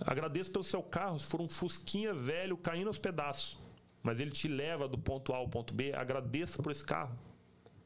Agradeço 0.00 0.50
pelo 0.50 0.64
seu 0.64 0.82
carro, 0.82 1.20
se 1.20 1.28
for 1.28 1.40
um 1.40 1.46
fusquinha 1.46 2.12
velho 2.12 2.56
caindo 2.56 2.88
aos 2.88 2.98
pedaços 2.98 3.62
mas 4.04 4.20
ele 4.20 4.30
te 4.30 4.46
leva 4.46 4.86
do 4.86 4.98
ponto 4.98 5.32
A 5.32 5.38
ao 5.38 5.48
ponto 5.48 5.72
B, 5.72 5.94
agradeça 5.94 6.62
por 6.62 6.70
esse 6.70 6.84
carro. 6.84 7.18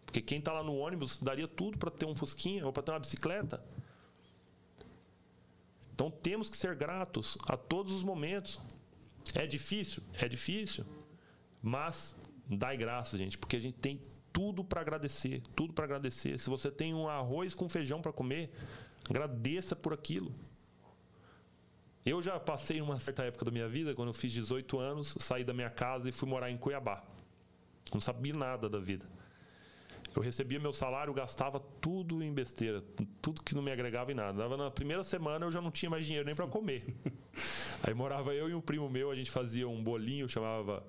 Porque 0.04 0.20
quem 0.20 0.40
está 0.40 0.52
lá 0.52 0.64
no 0.64 0.76
ônibus 0.76 1.18
daria 1.18 1.46
tudo 1.46 1.78
para 1.78 1.92
ter 1.92 2.06
um 2.06 2.16
Fusquinha 2.16 2.66
ou 2.66 2.72
para 2.72 2.82
ter 2.82 2.90
uma 2.90 2.98
bicicleta. 2.98 3.64
Então 5.94 6.10
temos 6.10 6.50
que 6.50 6.56
ser 6.56 6.74
gratos 6.74 7.38
a 7.46 7.56
todos 7.56 7.92
os 7.92 8.02
momentos. 8.02 8.58
É 9.32 9.46
difícil? 9.46 10.02
É 10.20 10.26
difícil. 10.26 10.84
Mas 11.62 12.16
dai 12.48 12.76
graça, 12.76 13.16
gente, 13.16 13.38
porque 13.38 13.56
a 13.56 13.60
gente 13.60 13.78
tem 13.78 14.00
tudo 14.32 14.64
para 14.64 14.80
agradecer, 14.80 15.42
tudo 15.54 15.72
para 15.72 15.84
agradecer. 15.84 16.36
Se 16.38 16.50
você 16.50 16.68
tem 16.70 16.94
um 16.94 17.08
arroz 17.08 17.54
com 17.54 17.68
feijão 17.68 18.02
para 18.02 18.12
comer, 18.12 18.50
agradeça 19.08 19.76
por 19.76 19.92
aquilo. 19.92 20.34
Eu 22.04 22.22
já 22.22 22.38
passei 22.38 22.80
uma 22.80 22.98
certa 22.98 23.24
época 23.24 23.44
da 23.44 23.50
minha 23.50 23.68
vida, 23.68 23.94
quando 23.94 24.08
eu 24.08 24.14
fiz 24.14 24.32
18 24.32 24.78
anos, 24.78 25.16
saí 25.18 25.44
da 25.44 25.52
minha 25.52 25.70
casa 25.70 26.08
e 26.08 26.12
fui 26.12 26.28
morar 26.28 26.50
em 26.50 26.56
Cuiabá. 26.56 27.02
Não 27.92 28.00
sabia 28.00 28.32
nada 28.32 28.68
da 28.68 28.78
vida. 28.78 29.06
Eu 30.14 30.22
recebia 30.22 30.58
meu 30.58 30.72
salário, 30.72 31.12
gastava 31.12 31.60
tudo 31.80 32.22
em 32.22 32.32
besteira, 32.32 32.82
tudo 33.20 33.42
que 33.42 33.54
não 33.54 33.62
me 33.62 33.70
agregava 33.70 34.10
em 34.10 34.14
nada. 34.14 34.56
Na 34.56 34.70
primeira 34.70 35.04
semana 35.04 35.46
eu 35.46 35.50
já 35.50 35.60
não 35.60 35.70
tinha 35.70 35.90
mais 35.90 36.06
dinheiro 36.06 36.26
nem 36.26 36.34
para 36.34 36.46
comer. 36.46 36.96
Aí 37.82 37.94
morava 37.94 38.34
eu 38.34 38.48
e 38.48 38.54
um 38.54 38.60
primo 38.60 38.88
meu, 38.88 39.10
a 39.10 39.14
gente 39.14 39.30
fazia 39.30 39.68
um 39.68 39.82
bolinho, 39.82 40.28
chamava 40.28 40.82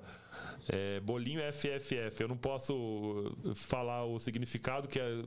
é, 0.70 1.00
bolinho 1.02 1.42
FFF. 1.52 2.22
Eu 2.22 2.28
não 2.28 2.38
posso 2.38 3.36
falar 3.56 4.06
o 4.06 4.18
significado, 4.20 4.88
que 4.88 5.00
é 5.00 5.22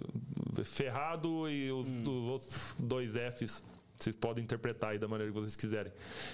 ferrado 0.65 1.49
e 1.49 1.71
os, 1.71 1.89
hum. 1.89 2.03
os 2.03 2.29
outros 2.29 2.77
dois 2.79 3.13
Fs 3.13 3.63
vocês 4.03 4.17
podem 4.17 4.45
interpretar 4.45 4.91
aí 4.91 4.99
da 4.99 5.09
maneira 5.09 5.33
que 5.33 5.39
vocês 5.39 5.57
quiserem. 5.57 5.93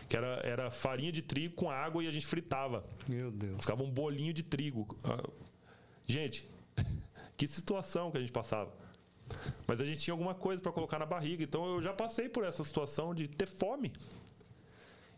Que 0.08 0.16
era, 0.16 0.40
era 0.44 0.70
farinha 0.70 1.12
de 1.12 1.22
trigo 1.22 1.54
com 1.54 1.70
água 1.70 2.02
e 2.02 2.08
a 2.08 2.10
gente 2.10 2.26
fritava. 2.26 2.84
Meu 3.06 3.30
Deus. 3.30 3.60
Ficava 3.60 3.82
um 3.82 3.90
bolinho 3.90 4.32
de 4.32 4.42
trigo. 4.42 4.98
Ah, 5.04 5.28
gente, 6.06 6.48
Que 7.38 7.46
situação 7.46 8.10
que 8.10 8.16
a 8.16 8.20
gente 8.20 8.32
passava. 8.32 8.72
Mas 9.66 9.80
a 9.80 9.84
gente 9.84 10.00
tinha 10.00 10.12
alguma 10.12 10.34
coisa 10.34 10.60
para 10.60 10.72
colocar 10.72 10.98
na 10.98 11.06
barriga. 11.06 11.44
Então 11.44 11.64
eu 11.66 11.80
já 11.80 11.92
passei 11.92 12.28
por 12.28 12.44
essa 12.44 12.64
situação 12.64 13.14
de 13.14 13.28
ter 13.28 13.46
fome. 13.46 13.92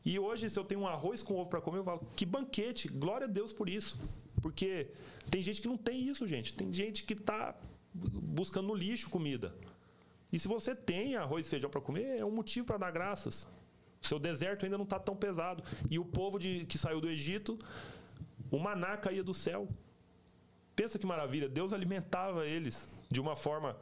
E 0.05 0.19
hoje, 0.19 0.49
se 0.51 0.59
eu 0.59 0.65
tenho 0.65 0.83
um 0.83 0.87
arroz 0.87 1.23
com 1.23 1.35
ovo 1.35 1.49
para 1.49 1.61
comer, 1.61 1.79
eu 1.79 1.85
falo, 1.85 2.07
que 2.15 2.27
banquete, 2.27 2.89
glória 2.89 3.27
a 3.27 3.31
Deus 3.31 3.53
por 3.53 3.69
isso. 3.69 3.99
Porque 4.43 4.89
tem 5.31 5.43
gente 5.43 5.63
que 5.63 5.69
não 5.69 5.79
tem 5.79 6.03
isso, 6.03 6.27
gente. 6.27 6.53
Tem 6.53 6.73
gente 6.73 7.05
que 7.05 7.15
está 7.15 7.55
buscando 7.95 8.69
no 8.69 8.75
lixo 8.75 9.09
comida. 9.09 9.55
E 10.33 10.39
se 10.39 10.47
você 10.47 10.75
tem 10.75 11.17
arroz 11.17 11.47
e 11.47 11.51
feijão 11.51 11.71
para 11.71 11.81
comer, 11.81 12.21
é 12.21 12.25
um 12.25 12.31
motivo 12.31 12.67
para 12.67 12.79
dar 12.79 12.91
graças. 12.91 13.49
Seu 14.01 14.19
deserto 14.19 14.65
ainda 14.65 14.79
não 14.79 14.85
está 14.85 14.99
tão 14.99 15.17
pesado. 15.17 15.63
E 15.91 15.99
o 15.99 16.05
povo 16.05 16.39
de, 16.39 16.65
que 16.67 16.79
saiu 16.79 17.01
do 17.01 17.09
Egito, 17.09 17.59
o 18.51 18.59
maná 18.59 18.97
caía 18.97 19.23
do 19.23 19.35
céu. 19.35 19.69
Pensa 20.75 20.99
que 20.99 21.07
maravilha, 21.07 21.49
Deus 21.49 21.73
alimentava 21.73 22.47
eles 22.47 22.89
de 23.11 23.21
uma 23.21 23.37
forma 23.37 23.77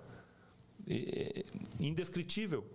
é, 0.89 1.45
indescritível. 1.79 2.67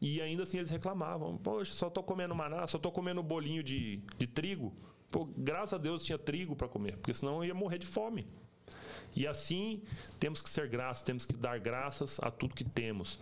E 0.00 0.20
ainda 0.20 0.42
assim 0.42 0.58
eles 0.58 0.70
reclamavam: 0.70 1.38
Poxa, 1.38 1.72
só 1.72 1.88
estou 1.88 2.02
comendo 2.02 2.34
maná, 2.34 2.66
só 2.66 2.76
estou 2.76 2.92
comendo 2.92 3.22
bolinho 3.22 3.62
de, 3.62 4.02
de 4.18 4.26
trigo. 4.26 4.74
Pô, 5.10 5.24
graças 5.24 5.74
a 5.74 5.78
Deus 5.78 6.04
tinha 6.04 6.18
trigo 6.18 6.54
para 6.54 6.68
comer, 6.68 6.96
porque 6.96 7.14
senão 7.14 7.36
eu 7.36 7.44
ia 7.44 7.54
morrer 7.54 7.78
de 7.78 7.86
fome. 7.86 8.26
E 9.14 9.26
assim 9.26 9.82
temos 10.18 10.42
que 10.42 10.50
ser 10.50 10.68
graças, 10.68 11.02
temos 11.02 11.24
que 11.24 11.36
dar 11.36 11.58
graças 11.58 12.18
a 12.20 12.30
tudo 12.30 12.54
que 12.54 12.64
temos. 12.64 13.18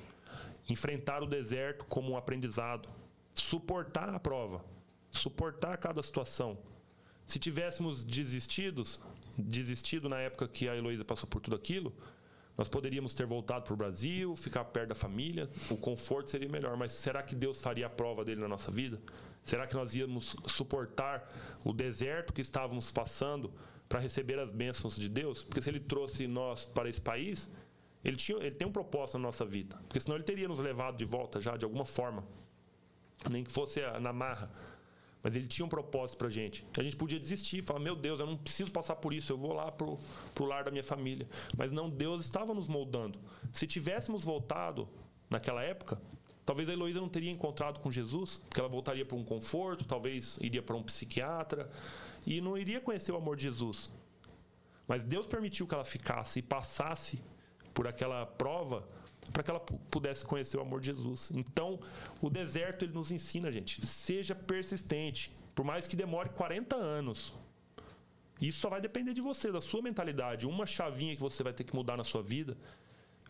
Enfrentar 0.68 1.22
o 1.22 1.26
deserto 1.26 1.84
como 1.84 2.12
um 2.12 2.16
aprendizado. 2.16 2.88
Suportar 3.34 4.08
a 4.08 4.18
prova. 4.18 4.64
Suportar 5.10 5.76
cada 5.78 6.02
situação. 6.02 6.58
Se 7.26 7.38
tivéssemos 7.38 8.04
desistidos, 8.04 9.00
desistido 9.36 10.08
na 10.08 10.18
época 10.18 10.48
que 10.48 10.68
a 10.68 10.76
Heloísa 10.76 11.04
passou 11.04 11.28
por 11.28 11.40
tudo 11.40 11.56
aquilo, 11.56 11.94
nós 12.56 12.68
poderíamos 12.68 13.14
ter 13.14 13.26
voltado 13.26 13.64
para 13.64 13.74
o 13.74 13.76
Brasil, 13.76 14.36
ficar 14.36 14.64
perto 14.66 14.90
da 14.90 14.94
família, 14.94 15.48
o 15.70 15.76
conforto 15.76 16.30
seria 16.30 16.48
melhor. 16.48 16.76
Mas 16.76 16.92
será 16.92 17.22
que 17.22 17.34
Deus 17.34 17.60
faria 17.60 17.86
a 17.86 17.90
prova 17.90 18.24
dele 18.24 18.40
na 18.40 18.48
nossa 18.48 18.70
vida? 18.70 19.00
Será 19.44 19.66
que 19.66 19.74
nós 19.74 19.94
íamos 19.94 20.36
suportar 20.46 21.28
o 21.64 21.72
deserto 21.72 22.32
que 22.32 22.40
estávamos 22.40 22.92
passando 22.92 23.52
para 23.92 24.00
receber 24.00 24.38
as 24.38 24.50
bênçãos 24.50 24.96
de 24.96 25.06
Deus? 25.06 25.44
Porque 25.44 25.60
se 25.60 25.68
ele 25.68 25.78
trouxe 25.78 26.26
nós 26.26 26.64
para 26.64 26.88
esse 26.88 26.98
país, 27.00 27.46
ele, 28.02 28.16
tinha, 28.16 28.38
ele 28.38 28.54
tem 28.54 28.66
um 28.66 28.72
propósito 28.72 29.18
na 29.18 29.24
nossa 29.24 29.44
vida. 29.44 29.76
Porque 29.86 30.00
senão 30.00 30.16
ele 30.16 30.24
teria 30.24 30.48
nos 30.48 30.60
levado 30.60 30.96
de 30.96 31.04
volta 31.04 31.42
já, 31.42 31.58
de 31.58 31.66
alguma 31.66 31.84
forma. 31.84 32.24
Nem 33.30 33.44
que 33.44 33.52
fosse 33.52 33.82
na 34.00 34.10
marra. 34.10 34.50
Mas 35.22 35.36
ele 35.36 35.46
tinha 35.46 35.66
um 35.66 35.68
propósito 35.68 36.16
para 36.16 36.28
a 36.28 36.30
gente. 36.30 36.66
A 36.78 36.82
gente 36.82 36.96
podia 36.96 37.20
desistir, 37.20 37.62
falar: 37.62 37.80
Meu 37.80 37.94
Deus, 37.94 38.18
eu 38.18 38.24
não 38.24 38.34
preciso 38.34 38.70
passar 38.70 38.96
por 38.96 39.12
isso, 39.12 39.30
eu 39.30 39.36
vou 39.36 39.52
lá 39.52 39.70
para 39.70 39.86
o 39.86 40.46
lar 40.46 40.64
da 40.64 40.70
minha 40.70 40.82
família. 40.82 41.28
Mas 41.54 41.70
não, 41.70 41.90
Deus 41.90 42.22
estava 42.22 42.54
nos 42.54 42.68
moldando. 42.68 43.18
Se 43.52 43.66
tivéssemos 43.66 44.24
voltado 44.24 44.88
naquela 45.28 45.62
época, 45.62 46.00
talvez 46.46 46.66
a 46.70 46.72
Heloísa 46.72 46.98
não 46.98 47.10
teria 47.10 47.30
encontrado 47.30 47.78
com 47.78 47.90
Jesus, 47.90 48.40
porque 48.48 48.58
ela 48.58 48.70
voltaria 48.70 49.04
para 49.04 49.18
um 49.18 49.22
conforto, 49.22 49.84
talvez 49.84 50.38
iria 50.40 50.62
para 50.62 50.76
um 50.76 50.82
psiquiatra 50.82 51.70
e 52.26 52.40
não 52.40 52.56
iria 52.56 52.80
conhecer 52.80 53.12
o 53.12 53.16
amor 53.16 53.36
de 53.36 53.44
Jesus. 53.44 53.90
Mas 54.86 55.04
Deus 55.04 55.26
permitiu 55.26 55.66
que 55.66 55.74
ela 55.74 55.84
ficasse 55.84 56.38
e 56.38 56.42
passasse 56.42 57.22
por 57.72 57.86
aquela 57.86 58.26
prova 58.26 58.86
para 59.32 59.42
que 59.42 59.50
ela 59.50 59.60
pudesse 59.60 60.24
conhecer 60.24 60.56
o 60.56 60.60
amor 60.60 60.80
de 60.80 60.86
Jesus. 60.86 61.30
Então, 61.32 61.78
o 62.20 62.28
deserto 62.28 62.84
ele 62.84 62.92
nos 62.92 63.10
ensina, 63.10 63.50
gente, 63.50 63.84
seja 63.86 64.34
persistente, 64.34 65.32
por 65.54 65.64
mais 65.64 65.86
que 65.86 65.94
demore 65.94 66.28
40 66.30 66.76
anos. 66.76 67.32
Isso 68.40 68.58
só 68.58 68.68
vai 68.68 68.80
depender 68.80 69.14
de 69.14 69.20
você, 69.20 69.52
da 69.52 69.60
sua 69.60 69.80
mentalidade, 69.80 70.46
uma 70.46 70.66
chavinha 70.66 71.14
que 71.14 71.22
você 71.22 71.42
vai 71.42 71.52
ter 71.52 71.62
que 71.62 71.74
mudar 71.74 71.96
na 71.96 72.02
sua 72.02 72.22
vida 72.22 72.56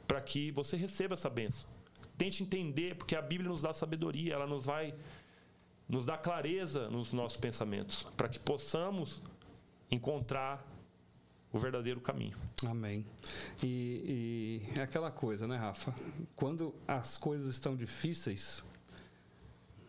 para 0.07 0.21
que 0.21 0.51
você 0.51 0.77
receba 0.77 1.15
essa 1.15 1.29
benção. 1.29 1.69
Tente 2.17 2.43
entender, 2.43 2.97
porque 2.97 3.15
a 3.15 3.23
Bíblia 3.23 3.51
nos 3.51 3.63
dá 3.63 3.73
sabedoria, 3.73 4.35
ela 4.35 4.47
nos 4.47 4.65
vai 4.65 4.95
nos 5.93 6.07
dá 6.07 6.17
clareza 6.17 6.89
nos 6.89 7.13
nossos 7.13 7.37
pensamentos, 7.37 8.07
para 8.17 8.27
que 8.27 8.39
possamos 8.39 9.21
encontrar 9.91 10.67
o 11.53 11.59
verdadeiro 11.59 12.01
caminho. 12.01 12.35
Amém. 12.67 13.05
E, 13.63 14.63
e 14.75 14.79
é 14.79 14.83
aquela 14.83 15.11
coisa, 15.11 15.47
né, 15.47 15.59
Rafa? 15.59 15.95
Quando 16.35 16.75
as 16.89 17.19
coisas 17.19 17.51
estão 17.51 17.77
difíceis, 17.77 18.65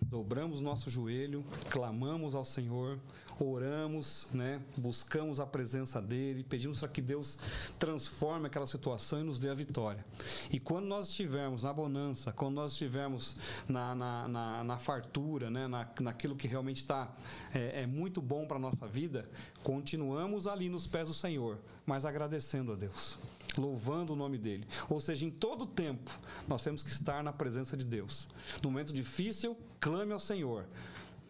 dobramos 0.06 0.60
nosso 0.60 0.90
joelho, 0.90 1.44
clamamos 1.70 2.36
ao 2.36 2.46
Senhor, 2.46 3.00
oramos, 3.40 4.28
né? 4.34 4.62
buscamos 4.78 5.40
a 5.40 5.46
presença 5.46 6.02
dele, 6.02 6.44
pedimos 6.44 6.80
para 6.80 6.88
que 6.88 7.02
Deus 7.02 7.38
transforme 7.80 8.48
aquela 8.48 8.68
situação 8.68 9.20
e 9.20 9.24
nos 9.24 9.40
dê 9.40 9.50
a 9.50 9.54
vitória. 9.54 10.06
E 10.52 10.60
quando 10.60 10.86
nós 10.86 11.10
estivermos 11.10 11.64
na 11.64 11.74
bonança, 11.74 12.32
quando 12.32 12.56
nós 12.56 12.74
estivermos 12.74 13.36
na, 13.68 13.96
na, 13.96 14.28
na, 14.28 14.64
na 14.64 14.78
fartura, 14.78 15.50
né? 15.50 15.68
na, 15.68 15.88
naquilo 16.00 16.36
que 16.36 16.48
realmente 16.48 16.78
está 16.78 17.12
é, 17.54 17.82
é 17.82 17.88
muito 17.88 18.22
bom 18.22 18.46
para 18.46 18.58
a 18.58 18.60
nossa 18.60 18.88
vida, 18.88 19.30
continuamos 19.64 20.48
ali 20.48 20.70
nos 20.70 20.88
pés 20.88 21.08
do 21.08 21.14
Senhor, 21.14 21.60
mas 21.86 22.06
agradecendo 22.06 22.72
a 22.72 22.76
Deus 22.76 23.18
louvando 23.58 24.14
o 24.14 24.16
nome 24.16 24.38
dele. 24.38 24.68
Ou 24.90 25.00
seja, 25.00 25.26
em 25.26 25.32
todo 25.32 25.66
tempo, 25.66 26.12
nós 26.48 26.64
temos 26.64 26.84
que 26.84 26.90
estar 26.90 27.24
na 27.24 27.34
presença 27.34 27.76
de 27.78 27.86
Deus. 27.86 28.28
No 28.62 28.72
momento 28.72 28.94
difícil, 28.94 29.58
clame 29.80 30.12
ao 30.12 30.20
Senhor 30.20 30.66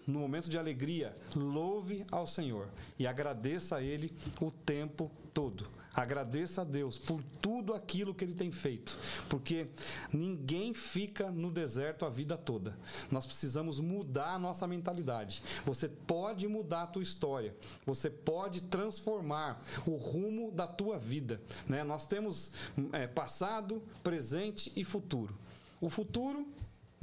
no 0.05 0.19
momento 0.19 0.49
de 0.49 0.57
alegria, 0.57 1.15
louve 1.35 2.05
ao 2.11 2.27
Senhor 2.27 2.67
e 2.99 3.07
agradeça 3.07 3.77
a 3.77 3.81
Ele 3.81 4.13
o 4.41 4.51
tempo 4.51 5.09
todo. 5.33 5.67
Agradeça 5.93 6.61
a 6.61 6.65
Deus 6.65 6.97
por 6.97 7.21
tudo 7.39 7.73
aquilo 7.73 8.15
que 8.15 8.23
Ele 8.23 8.33
tem 8.33 8.49
feito, 8.49 8.97
porque 9.29 9.67
ninguém 10.11 10.73
fica 10.73 11.29
no 11.29 11.51
deserto 11.51 12.03
a 12.03 12.09
vida 12.09 12.35
toda. 12.35 12.75
Nós 13.11 13.25
precisamos 13.25 13.79
mudar 13.79 14.33
a 14.33 14.39
nossa 14.39 14.65
mentalidade. 14.65 15.43
Você 15.65 15.87
pode 15.87 16.47
mudar 16.47 16.83
a 16.83 16.87
tua 16.87 17.03
história, 17.03 17.55
você 17.85 18.09
pode 18.09 18.61
transformar 18.61 19.63
o 19.85 19.95
rumo 19.95 20.51
da 20.51 20.65
tua 20.65 20.97
vida. 20.97 21.39
Né? 21.67 21.83
Nós 21.83 22.05
temos 22.05 22.51
é, 22.91 23.05
passado, 23.05 23.83
presente 24.03 24.71
e 24.75 24.83
futuro. 24.83 25.37
O 25.79 25.89
futuro 25.89 26.47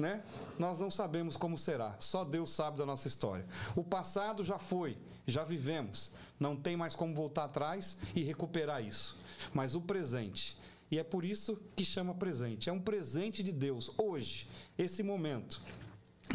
né? 0.01 0.23
Nós 0.59 0.79
não 0.79 0.91
sabemos 0.91 1.37
como 1.37 1.59
será, 1.59 1.95
só 2.01 2.25
Deus 2.25 2.51
sabe 2.51 2.79
da 2.79 2.87
nossa 2.87 3.09
história. 3.09 3.47
O 3.77 3.85
passado 3.85 4.43
já 4.43 4.59
foi, 4.59 4.97
já 5.27 5.45
vivemos, 5.45 6.11
não 6.39 6.57
tem 6.57 6.77
mais 6.77 6.95
como 6.95 7.15
voltar 7.15 7.45
atrás 7.45 7.97
e 8.15 8.23
recuperar 8.23 8.83
isso. 8.83 9.17
Mas 9.53 9.75
o 9.75 9.81
presente, 9.81 10.57
e 10.91 10.99
é 10.99 11.05
por 11.05 11.25
isso 11.25 11.57
que 11.77 11.85
chama 11.85 12.15
presente, 12.15 12.69
é 12.69 12.73
um 12.73 12.81
presente 12.81 13.43
de 13.43 13.53
Deus 13.53 13.91
hoje, 13.97 14.49
esse 14.77 15.03
momento 15.03 15.61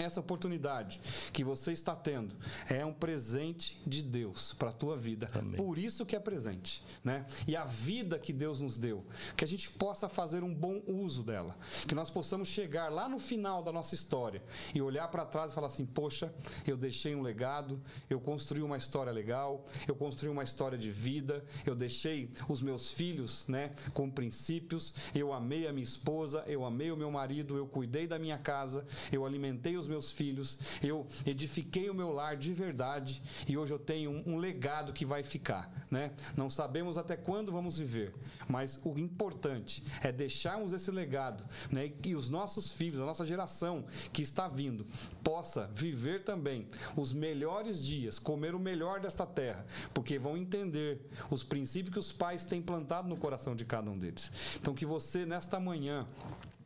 essa 0.04 0.20
oportunidade 0.20 1.00
que 1.32 1.44
você 1.44 1.72
está 1.72 1.96
tendo 1.96 2.36
é 2.70 2.86
um 2.86 2.94
presente 2.94 3.82
de 3.86 4.02
Deus 4.02 4.54
para 4.54 4.70
a 4.70 4.74
tua 4.74 4.98
vida. 4.98 5.30
Amém. 5.34 5.56
Por 5.56 5.78
isso 5.78 6.06
que 6.06 6.16
é 6.16 6.20
presente, 6.20 6.84
né? 7.04 7.26
E 7.48 7.56
a 7.56 7.66
vida 7.66 8.20
que 8.20 8.34
Deus 8.34 8.60
nos 8.60 8.78
deu, 8.78 9.06
que 9.36 9.44
a 9.44 9.48
gente 9.48 9.72
possa 9.72 10.10
fazer 10.10 10.44
um 10.44 10.54
bom 10.54 10.82
uso 10.88 11.24
dela, 11.24 11.58
que 11.88 11.96
nós 11.96 12.10
possamos 12.10 12.48
chegar 12.48 12.92
lá 12.92 13.08
no 13.08 13.20
final 13.20 13.64
da 13.64 13.72
nossa 13.72 13.96
história 13.96 14.44
e 14.74 14.82
olhar 14.82 15.08
para 15.08 15.26
trás 15.26 15.52
e 15.52 15.56
falar 15.56 15.68
assim: 15.68 15.86
"Poxa, 15.86 16.34
eu 16.68 16.78
deixei 16.78 17.16
um 17.16 17.22
legado, 17.22 17.82
eu 18.10 18.20
construí 18.20 18.62
uma 18.62 18.78
história 18.78 19.12
legal, 19.12 19.66
eu 19.88 19.96
construí 19.96 20.30
uma 20.30 20.44
história 20.44 20.78
de 20.78 20.92
vida, 20.92 21.44
eu 21.66 21.76
deixei 21.76 22.32
os 22.50 22.62
meus 22.62 22.92
filhos, 22.92 23.48
né, 23.48 23.74
com 23.94 24.10
princípios, 24.10 24.94
eu 25.14 25.34
amei 25.34 25.68
a 25.68 25.74
minha 25.74 25.84
esposa, 25.84 26.44
eu 26.48 26.66
amei 26.66 26.92
o 26.92 26.98
meu 26.98 27.12
marido, 27.12 27.58
eu 27.58 27.68
cuidei 27.68 28.08
da 28.08 28.20
minha 28.20 28.38
casa, 28.38 28.86
eu 29.12 29.26
alimentei 29.26 29.78
os 29.78 29.85
os 29.86 29.88
meus 29.88 30.12
filhos, 30.12 30.58
eu 30.84 31.08
edifiquei 31.26 31.90
o 31.90 31.94
meu 31.94 32.12
lar 32.12 32.36
de 32.36 32.54
verdade 32.54 33.22
e 33.48 33.58
hoje 33.58 33.74
eu 33.74 33.80
tenho 33.80 34.12
um, 34.12 34.34
um 34.34 34.38
legado 34.38 34.92
que 34.92 35.06
vai 35.06 35.24
ficar. 35.24 35.86
Né? 35.90 36.12
Não 36.36 36.50
sabemos 36.50 36.98
até 36.98 37.16
quando 37.16 37.52
vamos 37.52 37.78
viver, 37.78 38.14
mas 38.50 38.82
o 38.84 38.98
importante 38.98 39.84
é 40.02 40.12
deixarmos 40.12 40.74
esse 40.74 40.92
legado 40.92 41.46
né? 41.72 41.94
e 42.04 42.16
os 42.16 42.30
nossos 42.30 42.72
filhos, 42.72 43.00
a 43.00 43.06
nossa 43.06 43.26
geração 43.26 43.86
que 44.12 44.22
está 44.22 44.48
vindo, 44.48 44.86
possa 45.24 45.68
viver 45.74 46.24
também 46.24 46.68
os 46.96 47.14
melhores 47.14 47.84
dias, 47.84 48.20
comer 48.20 48.56
o 48.56 48.60
melhor 48.60 49.00
desta 49.00 49.26
terra, 49.26 49.66
porque 49.94 50.18
vão 50.18 50.36
entender 50.36 51.00
os 51.30 51.44
princípios 51.44 51.94
que 51.94 52.00
os 52.00 52.12
pais 52.12 52.44
têm 52.44 52.62
plantado 52.62 53.08
no 53.08 53.18
coração 53.18 53.56
de 53.56 53.64
cada 53.64 53.90
um 53.90 53.98
deles. 53.98 54.32
Então, 54.60 54.74
que 54.74 54.86
você, 54.86 55.26
nesta 55.26 55.60
manhã, 55.60 56.08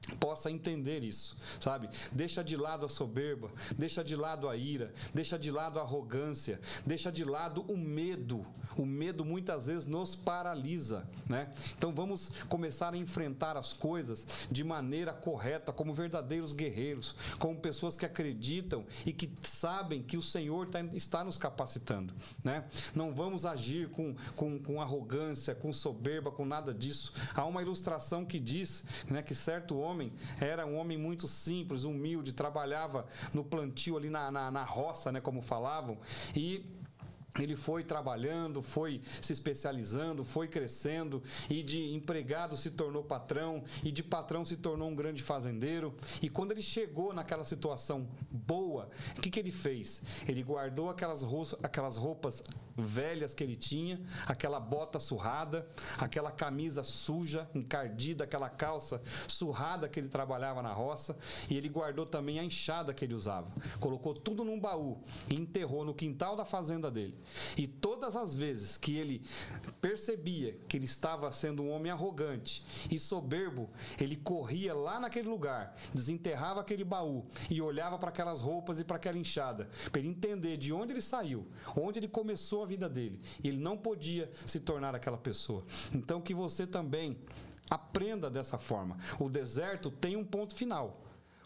possa 0.10 0.52
entender 0.52 1.04
isso, 1.04 1.38
sabe? 1.60 1.90
Deixa 2.12 2.44
de 2.44 2.56
lado 2.56 2.86
a 2.86 2.90
soberba, 2.90 3.52
deixa 3.78 4.04
de 4.04 4.16
lado 4.16 4.50
a 4.50 4.56
ira, 4.56 4.94
deixa 5.14 5.38
de 5.38 5.52
lado 5.52 5.80
a 5.80 5.84
arrogância, 5.84 6.60
deixa 6.86 7.12
de 7.12 7.24
lado 7.24 7.62
o 7.68 7.78
medo. 7.78 8.46
O 8.78 8.86
medo 8.86 9.26
muitas 9.26 9.68
vezes 9.68 9.86
nos 9.86 10.16
paralisa, 10.16 11.08
né? 11.28 11.52
Então 11.78 11.92
vamos 11.92 12.32
começar 12.48 12.94
a 12.94 12.98
enfrentar 12.98 13.58
as 13.58 13.74
coisas 13.74 14.28
de 14.50 14.64
maneira 14.64 15.12
correta, 15.12 15.74
como 15.74 15.94
verdadeiros 15.94 16.54
guerreiros, 16.54 17.16
como 17.40 17.60
pessoas 17.60 17.98
que 17.98 18.06
acreditam 18.06 18.86
e 19.06 19.12
que 19.12 19.32
sabem 19.42 20.02
que 20.02 20.18
o 20.18 20.22
Senhor 20.22 20.68
tá, 20.68 20.82
está 20.94 21.24
nos 21.24 21.38
capacitando, 21.38 22.14
né? 22.44 22.66
Não 22.94 23.14
vamos 23.14 23.46
agir 23.46 23.90
com, 23.90 24.16
com, 24.36 24.60
com 24.60 24.82
arrogância, 24.82 25.56
com 25.56 25.74
soberba, 25.74 26.32
com 26.32 26.46
nada 26.46 26.74
disso. 26.74 27.14
Há 27.34 27.46
uma 27.46 27.62
ilustração 27.62 28.26
que 28.26 28.40
diz 28.40 28.84
né, 29.10 29.22
que 29.22 29.34
certo 29.34 29.78
homem 29.78 29.99
homem 30.00 30.14
era 30.40 30.66
um 30.66 30.78
homem 30.78 30.98
muito 30.98 31.28
simples, 31.28 31.84
humilde, 31.84 32.32
trabalhava 32.32 33.06
no 33.34 33.44
plantio 33.44 33.98
ali 33.98 34.10
na, 34.10 34.32
na, 34.32 34.50
na 34.50 34.64
roça, 34.64 35.12
né, 35.12 35.20
como 35.20 35.42
falavam, 35.42 35.98
e 36.34 36.66
ele 37.38 37.56
foi 37.56 37.84
trabalhando, 37.84 38.62
foi 38.62 39.02
se 39.22 39.32
especializando, 39.32 40.26
foi 40.26 40.48
crescendo 40.48 41.22
e 41.50 41.62
de 41.62 41.94
empregado 41.94 42.58
se 42.58 42.72
tornou 42.72 43.04
patrão 43.04 43.64
e 43.84 43.92
de 43.92 44.02
patrão 44.04 44.44
se 44.44 44.58
tornou 44.58 44.90
um 44.90 44.96
grande 44.96 45.22
fazendeiro. 45.22 45.96
E 46.22 46.30
quando 46.30 46.52
ele 46.52 46.62
chegou 46.62 47.14
naquela 47.14 47.44
situação 47.44 48.08
boa, 48.32 48.90
o 49.16 49.22
que, 49.22 49.30
que 49.30 49.40
ele 49.40 49.52
fez? 49.52 50.02
Ele 50.28 50.42
guardou 50.42 50.90
aquelas 50.90 51.24
aquelas 51.64 51.98
roupas 51.98 52.44
velhas 52.82 53.34
que 53.34 53.44
ele 53.44 53.56
tinha, 53.56 54.02
aquela 54.28 54.60
bota 54.60 55.00
surrada, 55.00 55.68
aquela 55.98 56.32
camisa 56.32 56.84
suja, 56.84 57.50
encardida, 57.54 58.24
aquela 58.24 58.50
calça 58.50 59.02
surrada 59.28 59.88
que 59.88 60.00
ele 60.00 60.10
trabalhava 60.10 60.62
na 60.62 60.74
roça, 60.74 61.18
e 61.50 61.56
ele 61.56 61.70
guardou 61.70 62.06
também 62.06 62.40
a 62.40 62.44
enxada 62.44 62.94
que 62.94 63.06
ele 63.06 63.14
usava. 63.14 63.52
Colocou 63.80 64.14
tudo 64.14 64.44
num 64.44 64.60
baú 64.60 65.02
e 65.30 65.36
enterrou 65.36 65.84
no 65.84 65.94
quintal 65.94 66.36
da 66.36 66.46
fazenda 66.46 66.90
dele. 66.90 67.18
E 67.58 67.68
todas 67.68 68.16
as 68.16 68.36
vezes 68.36 68.78
que 68.78 68.96
ele 68.98 69.24
percebia 69.82 70.58
que 70.68 70.78
ele 70.78 70.86
estava 70.86 71.32
sendo 71.32 71.64
um 71.64 71.72
homem 71.72 71.92
arrogante 71.92 72.64
e 72.90 73.00
soberbo, 73.00 73.70
ele 74.00 74.16
corria 74.16 74.74
lá 74.74 75.00
naquele 75.00 75.28
lugar, 75.28 75.76
desenterrava 75.94 76.62
aquele 76.62 76.84
baú 76.84 77.26
e 77.50 77.62
olhava 77.62 77.98
para 77.98 78.10
aquelas 78.10 78.42
roupas 78.42 78.80
e 78.80 78.84
para 78.84 78.98
aquela 78.98 79.18
enxada, 79.18 79.70
para 79.92 80.00
ele 80.00 80.10
entender 80.10 80.58
de 80.58 80.72
onde 80.74 80.94
ele 80.94 81.02
saiu, 81.02 81.48
onde 81.76 82.00
ele 82.00 82.08
começou 82.08 82.64
a 82.64 82.68
vida 82.70 82.88
dele. 82.88 83.20
Ele 83.44 83.58
não 83.58 83.76
podia 83.76 84.32
se 84.46 84.60
tornar 84.60 84.96
aquela 84.96 85.18
pessoa. 85.18 85.66
Então 85.94 86.22
que 86.22 86.34
você 86.34 86.66
também 86.66 87.18
aprenda 87.70 88.30
dessa 88.30 88.58
forma. 88.58 88.98
O 89.20 89.30
deserto 89.30 89.92
tem 89.92 90.16
um 90.16 90.24
ponto 90.24 90.56
final. 90.56 91.02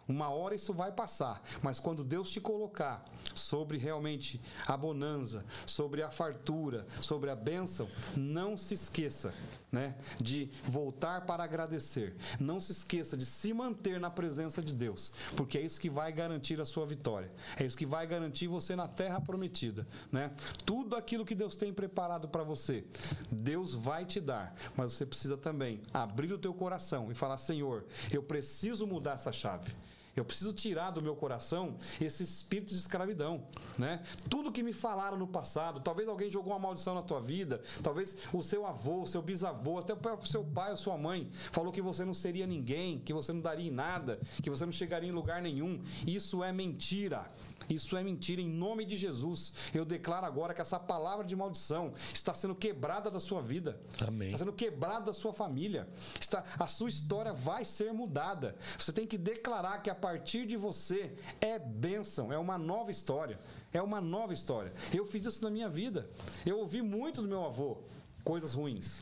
Uma 0.06 0.30
hora 0.30 0.54
isso 0.54 0.74
vai 0.74 0.92
passar, 0.92 1.42
mas 1.62 1.80
quando 1.80 2.04
Deus 2.04 2.30
te 2.30 2.42
colocar 2.42 3.06
sobre 3.34 3.78
realmente 3.78 4.42
a 4.68 4.76
bonança, 4.76 5.46
sobre 5.66 6.04
a 6.04 6.10
fartura, 6.10 6.86
sobre 7.02 7.30
a 7.30 7.36
bênção, 7.36 7.88
não 8.16 8.58
se 8.58 8.74
esqueça 8.74 9.34
né, 9.74 9.96
de 10.22 10.50
voltar 10.66 11.26
para 11.26 11.44
agradecer. 11.44 12.16
Não 12.40 12.60
se 12.60 12.72
esqueça 12.72 13.18
de 13.18 13.26
se 13.26 13.52
manter 13.52 14.00
na 14.00 14.12
presença 14.12 14.62
de 14.62 14.72
Deus, 14.72 15.12
porque 15.36 15.58
é 15.58 15.62
isso 15.62 15.82
que 15.82 15.90
vai 15.90 16.14
garantir 16.14 16.62
a 16.62 16.66
sua 16.66 16.86
vitória. 16.86 17.30
É 17.58 17.66
isso 17.66 17.78
que 17.78 17.86
vai 17.86 18.06
garantir 18.06 18.48
você 18.48 18.76
na 18.76 18.88
terra 18.88 19.20
prometida. 19.20 19.88
Né? 20.12 20.32
Tudo 20.64 20.96
aquilo 20.96 21.26
que 21.26 21.34
Deus 21.34 21.56
tem 21.56 21.74
preparado 21.74 22.30
para 22.30 22.44
você, 22.44 22.86
Deus 23.32 23.74
vai 23.74 24.06
te 24.06 24.22
dar, 24.22 24.56
mas 24.78 24.94
você 24.94 25.06
precisa 25.06 25.36
também 25.36 25.82
abrir 25.92 26.32
o 26.32 26.38
teu 26.38 26.54
coração 26.54 27.12
e 27.12 27.16
falar: 27.16 27.40
Senhor, 27.40 27.86
eu 28.14 28.22
preciso 28.22 28.86
mudar 28.86 29.14
essa 29.14 29.32
chave. 29.32 29.74
Eu 30.16 30.24
preciso 30.24 30.54
tirar 30.54 30.92
do 30.92 31.02
meu 31.02 31.16
coração 31.16 31.76
esse 32.00 32.24
espírito 32.24 32.70
de 32.70 32.76
escravidão, 32.76 33.48
né? 33.78 34.04
Tudo 34.30 34.52
que 34.52 34.62
me 34.62 34.74
falaram 34.74 35.18
no 35.18 35.28
passado, 35.28 35.80
talvez 35.80 36.08
alguém 36.08 36.30
jogou 36.30 36.54
uma 36.54 36.60
maldição 36.60 36.94
na 36.94 37.02
tua 37.02 37.20
vida, 37.20 37.62
talvez 37.82 38.16
o 38.32 38.44
seu 38.44 38.66
avô, 38.66 39.02
o 39.02 39.08
seu 39.08 39.22
bisavô, 39.22 39.80
até 39.80 39.94
o 39.94 40.26
seu 40.26 40.44
pai 40.44 40.72
ou 40.72 40.78
sua 40.78 40.98
mãe 40.98 41.32
falou 41.52 41.72
que 41.72 41.82
você 41.82 42.06
não 42.06 42.14
seria 42.14 42.46
ninguém, 42.46 43.00
que 43.00 43.14
você 43.14 43.34
não 43.34 43.42
daria 43.42 43.68
em 43.68 43.72
nada, 43.72 44.20
que 44.42 44.50
você 44.50 44.66
não 44.66 44.72
chegaria 44.72 45.10
em 45.10 45.14
lugar 45.14 45.42
nenhum. 45.42 45.82
Isso 46.06 46.44
é 46.44 46.52
mentira. 46.52 47.32
Isso 47.70 47.96
é 47.98 48.04
mentira 48.04 48.42
em 48.42 48.50
nome 48.50 48.86
de 48.86 48.96
Jesus. 48.96 49.54
Eu 49.74 49.86
declaro 49.86 50.26
agora 50.26 50.54
que 50.54 50.62
essa 50.62 50.80
palavra 50.80 51.26
de 51.26 51.36
maldição 51.36 51.94
está 52.14 52.34
sendo 52.34 52.56
quebrada 52.56 53.10
da 53.10 53.20
sua 53.20 53.42
vida. 53.42 53.80
Amém. 54.06 54.28
Está 54.28 54.40
sendo 54.40 54.54
quebrada 54.54 55.06
da 55.06 55.14
sua 55.14 55.34
família. 55.34 55.88
Está, 56.20 56.44
a 56.60 56.68
sua 56.68 56.90
história 56.90 57.34
vai 57.34 57.66
ser 57.66 57.94
mudada. 57.94 58.56
Você 58.78 58.92
tem 58.92 59.08
que 59.08 59.18
declarar 59.18 59.82
que 59.82 59.90
a 59.90 59.96
partir 60.04 60.46
de 60.46 60.58
você 60.58 61.16
é 61.40 61.58
bênção, 61.58 62.34
é 62.34 62.38
uma 62.38 62.58
nova 62.58 62.92
história. 62.92 63.40
É 63.72 63.82
uma 63.82 64.02
nova 64.02 64.34
história. 64.34 64.74
Eu 64.94 65.06
fiz 65.06 65.24
isso 65.24 65.42
na 65.42 65.50
minha 65.50 65.70
vida. 65.70 66.10
Eu 66.46 66.60
ouvi 66.60 66.82
muito 66.82 67.22
do 67.22 67.28
meu 67.28 67.46
avô 67.46 67.78
coisas 68.22 68.54
ruins. 68.54 69.02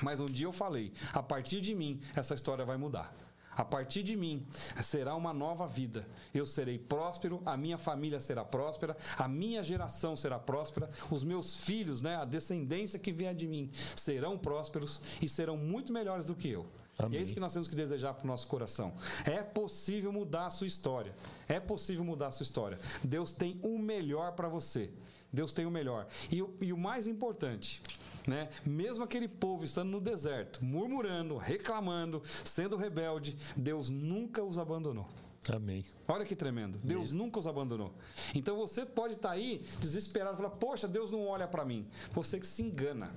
Mas 0.00 0.20
um 0.20 0.26
dia 0.26 0.46
eu 0.46 0.52
falei: 0.52 0.92
a 1.12 1.20
partir 1.20 1.60
de 1.60 1.74
mim, 1.74 2.00
essa 2.14 2.32
história 2.32 2.64
vai 2.64 2.76
mudar. 2.76 3.12
A 3.56 3.64
partir 3.64 4.04
de 4.04 4.14
mim 4.14 4.46
será 4.80 5.16
uma 5.16 5.34
nova 5.34 5.66
vida. 5.66 6.06
Eu 6.32 6.46
serei 6.46 6.78
próspero, 6.78 7.42
a 7.44 7.56
minha 7.56 7.76
família 7.76 8.20
será 8.20 8.44
próspera, 8.44 8.96
a 9.18 9.26
minha 9.26 9.64
geração 9.64 10.14
será 10.14 10.38
próspera, 10.38 10.88
os 11.10 11.24
meus 11.24 11.56
filhos, 11.56 12.00
né, 12.00 12.14
a 12.16 12.24
descendência 12.24 13.00
que 13.00 13.10
vier 13.10 13.34
de 13.34 13.48
mim, 13.48 13.68
serão 13.96 14.38
prósperos 14.38 15.00
e 15.20 15.28
serão 15.28 15.56
muito 15.56 15.92
melhores 15.92 16.24
do 16.24 16.36
que 16.36 16.48
eu. 16.48 16.66
Amém. 17.04 17.18
E 17.18 17.20
é 17.20 17.22
isso 17.22 17.32
que 17.32 17.40
nós 17.40 17.52
temos 17.52 17.68
que 17.68 17.74
desejar 17.74 18.14
para 18.14 18.24
o 18.24 18.26
nosso 18.26 18.46
coração. 18.46 18.92
É 19.24 19.42
possível 19.42 20.12
mudar 20.12 20.46
a 20.46 20.50
sua 20.50 20.66
história. 20.66 21.14
É 21.48 21.58
possível 21.58 22.04
mudar 22.04 22.28
a 22.28 22.32
sua 22.32 22.44
história. 22.44 22.78
Deus 23.02 23.32
tem 23.32 23.58
o 23.62 23.78
melhor 23.78 24.32
para 24.32 24.48
você. 24.48 24.90
Deus 25.32 25.52
tem 25.52 25.66
o 25.66 25.70
melhor. 25.70 26.06
E, 26.30 26.42
e 26.60 26.72
o 26.72 26.76
mais 26.76 27.06
importante, 27.06 27.80
né? 28.26 28.48
Mesmo 28.64 29.04
aquele 29.04 29.28
povo 29.28 29.64
estando 29.64 29.90
no 29.90 30.00
deserto, 30.00 30.64
murmurando, 30.64 31.36
reclamando, 31.36 32.22
sendo 32.44 32.76
rebelde, 32.76 33.38
Deus 33.56 33.88
nunca 33.90 34.42
os 34.42 34.58
abandonou. 34.58 35.08
Amém. 35.48 35.84
Olha 36.06 36.24
que 36.24 36.36
tremendo. 36.36 36.78
Deus 36.82 37.06
Isso. 37.08 37.16
nunca 37.16 37.38
os 37.38 37.46
abandonou. 37.46 37.94
Então 38.34 38.56
você 38.56 38.84
pode 38.84 39.14
estar 39.14 39.30
tá 39.30 39.34
aí 39.34 39.64
desesperado, 39.80 40.36
falar: 40.36 40.50
"Poxa, 40.50 40.86
Deus 40.86 41.10
não 41.10 41.26
olha 41.26 41.48
para 41.48 41.64
mim". 41.64 41.86
Você 42.12 42.38
que 42.38 42.46
se 42.46 42.62
engana. 42.62 43.14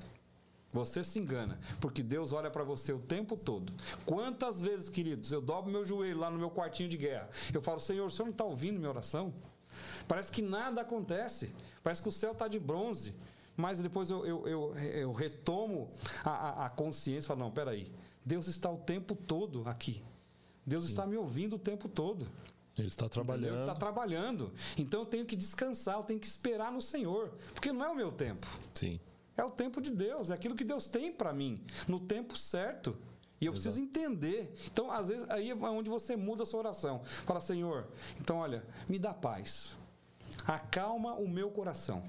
Você 0.74 1.03
se 1.03 1.19
engana, 1.19 1.59
porque 1.80 2.01
Deus 2.01 2.34
olha 2.34 2.49
para 2.49 2.63
você 2.63 2.91
o 2.91 2.99
tempo 2.99 3.38
todo. 3.38 3.71
Quantas 4.05 4.59
vezes, 4.59 4.89
queridos, 4.89 5.32
eu 5.32 5.39
dobro 5.39 5.71
meu 5.71 5.86
joelho 5.86 6.19
lá 6.19 6.32
no 6.32 6.39
meu 6.39 6.49
quartinho 6.49 6.89
de 6.89 6.97
guerra. 6.97 7.30
Eu 7.53 7.61
falo: 7.61 7.80
"Senhor, 7.80 8.07
o 8.07 8.09
Senhor 8.09 8.26
não 8.26 8.32
está 8.32 8.43
ouvindo 8.43 8.80
minha 8.80 8.89
oração?" 8.89 9.34
Parece 10.07 10.32
que 10.32 10.41
nada 10.41 10.82
acontece. 10.82 11.53
Parece 11.84 12.01
que 12.01 12.09
o 12.09 12.11
céu 12.11 12.32
está 12.32 12.47
de 12.47 12.59
bronze. 12.59 13.13
Mas 13.55 13.80
depois 13.80 14.09
eu, 14.09 14.26
eu, 14.26 14.47
eu, 14.47 14.76
eu 14.76 15.13
retomo 15.13 15.91
a, 16.24 16.65
a, 16.65 16.69
consciência 16.69 17.28
e 17.28 17.28
falo, 17.28 17.41
não, 17.41 17.51
peraí, 17.51 17.91
Deus 18.26 18.47
está 18.47 18.69
o 18.69 18.78
tempo 18.78 19.15
todo 19.15 19.63
aqui. 19.67 20.01
Deus 20.65 20.86
Sim. 20.86 20.89
está 20.89 21.05
me 21.05 21.15
ouvindo 21.17 21.55
o 21.55 21.59
tempo 21.59 21.88
todo. 21.88 22.28
Ele 22.76 22.88
está 22.88 23.07
trabalhando. 23.07 23.53
Ele 23.53 23.61
está 23.61 23.76
trabalhando. 23.76 24.51
Então 24.76 25.01
eu 25.01 25.05
tenho 25.05 25.26
que 25.26 25.36
descansar, 25.36 25.97
eu 25.97 26.03
tenho 26.03 26.19
que 26.19 26.26
esperar 26.26 26.71
no 26.71 26.82
Senhor. 26.82 27.32
Porque 27.53 27.71
não 27.71 27.86
é 27.86 27.89
o 27.89 27.95
meu 27.95 28.11
tempo. 28.11 28.47
Sim. 28.74 28.99
É 29.36 29.43
o 29.43 29.49
tempo 29.49 29.81
de 29.81 29.91
Deus, 29.91 30.29
é 30.29 30.34
aquilo 30.34 30.55
que 30.55 30.63
Deus 30.63 30.86
tem 30.86 31.11
para 31.11 31.34
mim, 31.34 31.63
no 31.88 31.99
tempo 31.99 32.38
certo. 32.38 32.97
E 33.41 33.45
eu 33.45 33.51
Exato. 33.51 33.63
preciso 33.63 33.81
entender. 33.81 34.53
Então, 34.71 34.91
às 34.91 35.09
vezes, 35.09 35.29
aí 35.29 35.49
é 35.49 35.55
onde 35.55 35.89
você 35.89 36.15
muda 36.15 36.43
a 36.43 36.45
sua 36.45 36.59
oração. 36.59 37.01
Fala, 37.25 37.41
Senhor, 37.41 37.88
então 38.19 38.38
olha, 38.38 38.63
me 38.88 38.97
dá 38.97 39.13
paz. 39.13 39.77
Acalma 40.45 41.13
o 41.15 41.27
meu 41.27 41.49
coração 41.51 42.03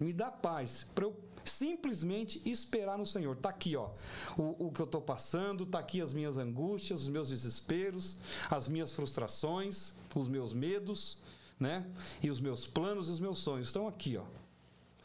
me 0.00 0.12
dá 0.14 0.30
paz 0.30 0.86
para 0.94 1.04
eu 1.04 1.14
simplesmente 1.44 2.40
esperar 2.48 2.96
no 2.96 3.06
Senhor. 3.06 3.36
Tá 3.36 3.50
aqui, 3.50 3.76
ó, 3.76 3.90
o, 4.36 4.66
o 4.66 4.72
que 4.72 4.80
eu 4.80 4.86
estou 4.86 5.02
passando, 5.02 5.66
tá 5.66 5.78
aqui 5.78 6.00
as 6.00 6.12
minhas 6.12 6.38
angústias, 6.38 7.02
os 7.02 7.08
meus 7.08 7.28
desesperos, 7.28 8.16
as 8.50 8.66
minhas 8.66 8.92
frustrações, 8.92 9.92
os 10.14 10.26
meus 10.26 10.54
medos, 10.54 11.18
né? 11.58 11.86
E 12.22 12.30
os 12.30 12.40
meus 12.40 12.66
planos 12.66 13.08
e 13.08 13.12
os 13.12 13.20
meus 13.20 13.38
sonhos 13.38 13.68
estão 13.68 13.86
aqui, 13.86 14.16
ó. 14.16 14.24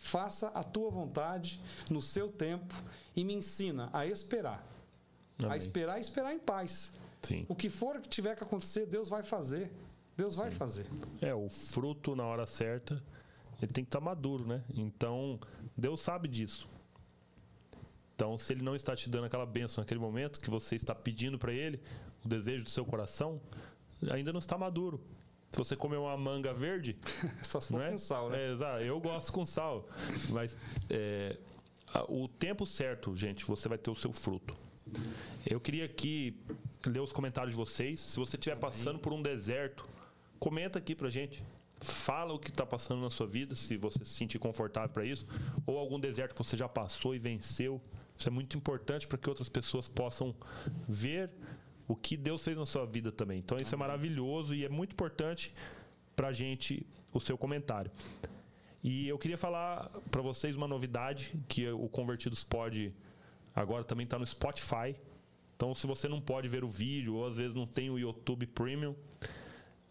Faça 0.05 0.49
a 0.49 0.63
tua 0.63 0.91
vontade 0.91 1.59
no 1.89 1.99
seu 1.99 2.31
tempo 2.31 2.75
e 3.15 3.23
me 3.23 3.33
ensina 3.33 3.89
a 3.91 4.05
esperar. 4.05 4.63
Amém. 5.39 5.51
A 5.51 5.57
esperar 5.57 5.97
e 5.97 6.01
esperar 6.01 6.31
em 6.31 6.37
paz. 6.37 6.91
Sim. 7.23 7.43
O 7.49 7.55
que 7.55 7.71
for 7.71 7.99
que 7.99 8.07
tiver 8.07 8.35
que 8.35 8.43
acontecer, 8.43 8.85
Deus 8.85 9.09
vai 9.09 9.23
fazer. 9.23 9.71
Deus 10.15 10.33
Sim. 10.33 10.39
vai 10.41 10.51
fazer. 10.51 10.85
É, 11.19 11.33
o 11.33 11.49
fruto 11.49 12.15
na 12.15 12.23
hora 12.23 12.45
certa 12.45 13.01
ele 13.59 13.73
tem 13.73 13.83
que 13.83 13.87
estar 13.87 13.97
tá 13.97 14.05
maduro, 14.05 14.45
né? 14.45 14.63
Então, 14.75 15.39
Deus 15.75 16.01
sabe 16.01 16.27
disso. 16.27 16.69
Então, 18.15 18.37
se 18.37 18.53
ele 18.53 18.61
não 18.61 18.75
está 18.75 18.95
te 18.95 19.09
dando 19.09 19.25
aquela 19.25 19.45
bênção 19.45 19.81
naquele 19.81 19.99
momento 19.99 20.39
que 20.39 20.51
você 20.51 20.75
está 20.75 20.93
pedindo 20.93 21.39
para 21.39 21.51
ele, 21.51 21.81
o 22.23 22.27
desejo 22.27 22.63
do 22.63 22.69
seu 22.69 22.85
coração, 22.85 23.41
ainda 24.11 24.31
não 24.31 24.39
está 24.39 24.55
maduro. 24.55 25.01
Se 25.55 25.59
você 25.59 25.73
comer 25.73 25.95
uma 25.95 26.17
manga 26.17 26.53
verde. 26.53 26.97
Só 27.41 27.61
se 27.61 27.69
for 27.69 27.81
é? 27.81 27.91
com 27.91 27.97
sal, 27.97 28.29
né? 28.29 28.45
É, 28.45 28.51
exato. 28.51 28.83
Eu 28.83 28.99
gosto 28.99 29.31
com 29.31 29.45
sal. 29.45 29.87
Mas 30.29 30.57
é, 30.89 31.37
o 32.09 32.27
tempo 32.27 32.65
certo, 32.65 33.15
gente, 33.15 33.45
você 33.45 33.69
vai 33.69 33.77
ter 33.77 33.89
o 33.89 33.95
seu 33.95 34.11
fruto. 34.11 34.53
Eu 35.45 35.61
queria 35.61 35.85
aqui 35.85 36.37
ler 36.85 36.99
os 36.99 37.13
comentários 37.13 37.51
de 37.51 37.57
vocês. 37.57 38.01
Se 38.01 38.19
você 38.19 38.35
estiver 38.35 38.57
passando 38.57 38.99
por 38.99 39.13
um 39.13 39.21
deserto, 39.21 39.87
comenta 40.39 40.77
aqui 40.77 40.93
pra 40.93 41.09
gente. 41.09 41.41
Fala 41.79 42.33
o 42.33 42.39
que 42.39 42.49
está 42.49 42.65
passando 42.65 42.99
na 42.99 43.09
sua 43.09 43.25
vida, 43.25 43.55
se 43.55 43.77
você 43.77 44.03
se 44.03 44.11
sentir 44.11 44.39
confortável 44.39 44.89
para 44.89 45.05
isso, 45.05 45.25
ou 45.65 45.77
algum 45.77 45.97
deserto 45.97 46.35
que 46.35 46.43
você 46.43 46.57
já 46.57 46.67
passou 46.67 47.15
e 47.15 47.19
venceu. 47.19 47.81
Isso 48.17 48.27
é 48.27 48.31
muito 48.31 48.57
importante 48.57 49.07
para 49.07 49.17
que 49.17 49.29
outras 49.29 49.47
pessoas 49.47 49.87
possam 49.87 50.35
ver 50.85 51.29
o 51.87 51.95
que 51.95 52.17
Deus 52.17 52.43
fez 52.43 52.57
na 52.57 52.65
sua 52.65 52.85
vida 52.85 53.11
também. 53.11 53.39
Então 53.39 53.59
isso 53.59 53.73
é 53.73 53.77
maravilhoso 53.77 54.53
e 54.53 54.65
é 54.65 54.69
muito 54.69 54.93
importante 54.93 55.53
para 56.15 56.29
a 56.29 56.33
gente 56.33 56.85
o 57.13 57.19
seu 57.19 57.37
comentário. 57.37 57.91
E 58.83 59.07
eu 59.07 59.17
queria 59.17 59.37
falar 59.37 59.89
para 60.11 60.21
vocês 60.21 60.55
uma 60.55 60.67
novidade 60.67 61.33
que 61.47 61.67
o 61.69 61.89
Convertidos 61.89 62.43
pode 62.43 62.93
agora 63.55 63.83
também 63.83 64.03
está 64.03 64.19
no 64.19 64.27
Spotify. 64.27 64.95
Então, 65.55 65.73
se 65.73 65.87
você 65.87 66.07
não 66.09 66.19
pode 66.19 66.47
ver 66.49 66.63
o 66.63 66.69
vídeo 66.69 67.15
ou 67.15 67.25
às 67.25 67.37
vezes 67.37 67.55
não 67.55 67.65
tem 67.65 67.89
o 67.89 67.97
YouTube 67.97 68.45
Premium, 68.45 68.93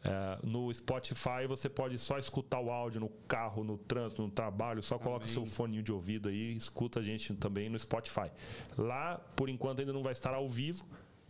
é, 0.05 0.39
no 0.43 0.73
Spotify 0.73 1.47
você 1.49 1.69
pode 1.69 1.99
só 1.99 2.19
escutar 2.19 2.61
o 2.61 2.71
áudio 2.71 3.01
no 3.01 3.09
carro, 3.27 3.65
no 3.65 3.79
trânsito, 3.79 4.21
no 4.21 4.31
trabalho, 4.31 4.83
só 4.83 4.99
coloca 4.99 5.25
Amém. 5.25 5.33
seu 5.33 5.47
fone 5.47 5.83
de 5.83 5.91
ouvido 5.91 6.29
aí 6.29 6.53
e 6.53 6.57
escuta 6.57 7.01
a 7.01 7.03
gente 7.03 7.35
também 7.35 7.71
no 7.71 7.79
Spotify. 7.79 8.31
Lá, 8.77 9.17
por 9.35 9.49
enquanto, 9.49 9.81
ainda 9.81 9.95
não 9.95 10.03
vai 10.03 10.13
estar 10.13 10.35
ao 10.35 10.47
vivo, 10.47 10.85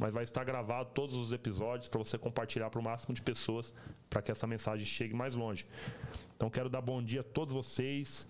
mas 0.04 0.12
vai 0.12 0.22
estar 0.22 0.44
gravado 0.44 0.90
todos 0.92 1.16
os 1.16 1.32
episódios 1.32 1.88
para 1.88 1.98
você 1.98 2.18
compartilhar 2.18 2.68
para 2.68 2.78
o 2.78 2.82
máximo 2.84 3.14
de 3.14 3.22
pessoas 3.22 3.72
para 4.10 4.20
que 4.20 4.30
essa 4.30 4.46
mensagem 4.46 4.84
chegue 4.84 5.14
mais 5.14 5.34
longe. 5.34 5.66
Então 6.36 6.50
quero 6.50 6.68
dar 6.68 6.82
bom 6.82 7.02
dia 7.02 7.22
a 7.22 7.24
todos 7.24 7.54
vocês. 7.54 8.28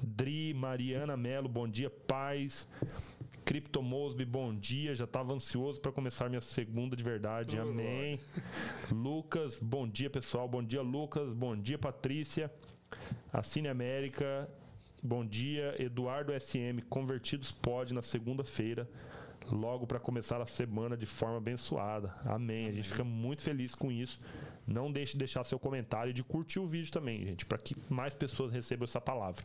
Dri, 0.00 0.54
Mariana 0.54 1.16
Melo, 1.16 1.48
bom 1.48 1.66
dia, 1.66 1.90
paz. 1.90 2.68
Crypto 3.44 3.82
Mosby, 3.82 4.24
bom 4.24 4.54
dia. 4.54 4.94
Já 4.94 5.02
estava 5.02 5.32
ansioso 5.32 5.80
para 5.80 5.90
começar 5.90 6.28
minha 6.28 6.40
segunda 6.40 6.94
de 6.94 7.02
verdade. 7.02 7.58
Amém. 7.58 8.20
Lucas, 8.92 9.58
bom 9.58 9.88
dia, 9.88 10.08
pessoal. 10.08 10.46
Bom 10.46 10.62
dia, 10.62 10.80
Lucas. 10.80 11.32
Bom 11.32 11.56
dia, 11.56 11.76
Patrícia. 11.76 12.48
Assine 13.32 13.66
América. 13.66 14.48
Bom 15.02 15.26
dia, 15.26 15.74
Eduardo 15.82 16.32
SM. 16.38 16.82
Convertidos 16.88 17.50
pode 17.50 17.92
na 17.92 18.02
segunda-feira, 18.02 18.88
logo 19.50 19.86
para 19.86 19.98
começar 19.98 20.40
a 20.40 20.46
semana 20.46 20.96
de 20.96 21.06
forma 21.06 21.36
abençoada. 21.36 22.14
Amém. 22.24 22.68
A 22.68 22.72
gente 22.72 22.88
fica 22.88 23.04
muito 23.04 23.42
feliz 23.42 23.74
com 23.74 23.90
isso. 23.90 24.18
Não 24.66 24.90
deixe 24.90 25.12
de 25.12 25.18
deixar 25.18 25.44
seu 25.44 25.58
comentário 25.58 26.10
e 26.10 26.12
de 26.12 26.24
curtir 26.24 26.58
o 26.58 26.66
vídeo 26.66 26.90
também, 26.90 27.24
gente, 27.24 27.46
para 27.46 27.58
que 27.58 27.76
mais 27.88 28.14
pessoas 28.14 28.52
recebam 28.52 28.84
essa 28.84 29.00
palavra. 29.00 29.44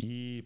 E 0.00 0.44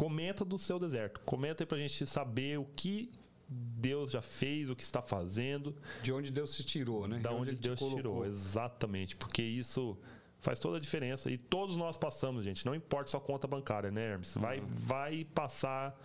Comenta 0.00 0.46
do 0.46 0.56
seu 0.56 0.78
deserto. 0.78 1.20
Comenta 1.26 1.62
aí 1.62 1.66
pra 1.66 1.76
gente 1.76 2.06
saber 2.06 2.58
o 2.58 2.64
que 2.64 3.12
Deus 3.46 4.12
já 4.12 4.22
fez, 4.22 4.70
o 4.70 4.74
que 4.74 4.82
está 4.82 5.02
fazendo. 5.02 5.76
De 6.02 6.10
onde 6.10 6.30
Deus 6.30 6.54
se 6.54 6.64
tirou, 6.64 7.06
né? 7.06 7.18
Da 7.18 7.30
onde, 7.32 7.50
onde 7.50 7.56
Deus 7.56 7.78
te 7.78 7.96
tirou, 7.96 8.24
exatamente. 8.24 9.14
Porque 9.14 9.42
isso 9.42 9.98
faz 10.40 10.58
toda 10.58 10.78
a 10.78 10.80
diferença. 10.80 11.30
E 11.30 11.36
todos 11.36 11.76
nós 11.76 11.96
passamos, 11.96 12.44
gente. 12.44 12.64
Não 12.64 12.74
importa 12.74 13.10
sua 13.10 13.20
conta 13.20 13.46
bancária, 13.46 13.90
né, 13.90 14.12
Hermes? 14.12 14.34
Vai, 14.34 14.60
uhum. 14.60 14.66
vai 14.70 15.24
passar 15.24 15.98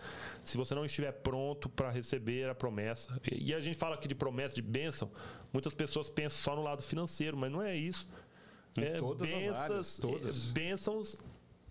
se 0.44 0.56
você 0.56 0.74
não 0.74 0.84
estiver 0.84 1.12
pronto 1.12 1.68
para 1.68 1.90
receber 1.90 2.48
a 2.48 2.54
promessa. 2.54 3.20
E 3.30 3.54
a 3.54 3.60
gente 3.60 3.76
fala 3.76 3.94
aqui 3.94 4.06
de 4.06 4.14
promessa, 4.14 4.54
de 4.54 4.62
bênção. 4.62 5.10
Muitas 5.52 5.74
pessoas 5.74 6.08
pensam 6.08 6.38
só 6.38 6.56
no 6.56 6.62
lado 6.62 6.82
financeiro, 6.82 7.36
mas 7.36 7.50
não 7.50 7.62
é 7.62 7.74
isso. 7.74 8.06
Em 8.76 8.84
é, 8.84 8.98
todas 8.98 9.28
bênçãos, 9.28 9.56
as 9.56 9.70
áreas, 9.70 9.98
todas. 9.98 10.48
É, 10.48 10.52
bênçãos 10.52 11.16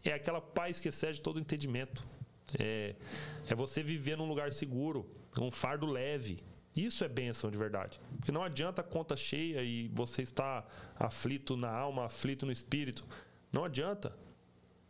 é 0.04 0.14
aquela 0.14 0.42
paz 0.42 0.80
que 0.80 0.90
excede 0.90 1.22
todo 1.22 1.40
entendimento. 1.40 2.06
É, 2.60 2.96
é 3.48 3.56
você 3.56 3.84
viver 3.84 4.18
num 4.18 4.28
lugar 4.28 4.52
seguro, 4.52 5.08
um 5.40 5.52
fardo 5.52 5.86
leve. 5.86 6.40
Isso 6.76 7.04
é 7.04 7.08
bênção 7.08 7.50
de 7.50 7.58
verdade. 7.58 8.00
Porque 8.18 8.32
não 8.32 8.44
adianta 8.44 8.82
a 8.82 8.84
conta 8.84 9.16
cheia 9.16 9.62
e 9.64 9.88
você 9.90 10.22
está 10.22 10.66
aflito 10.98 11.56
na 11.56 11.70
alma, 11.70 12.06
aflito 12.06 12.46
no 12.46 12.52
espírito. 12.52 13.06
Não 13.52 13.64
adianta. 13.64 14.16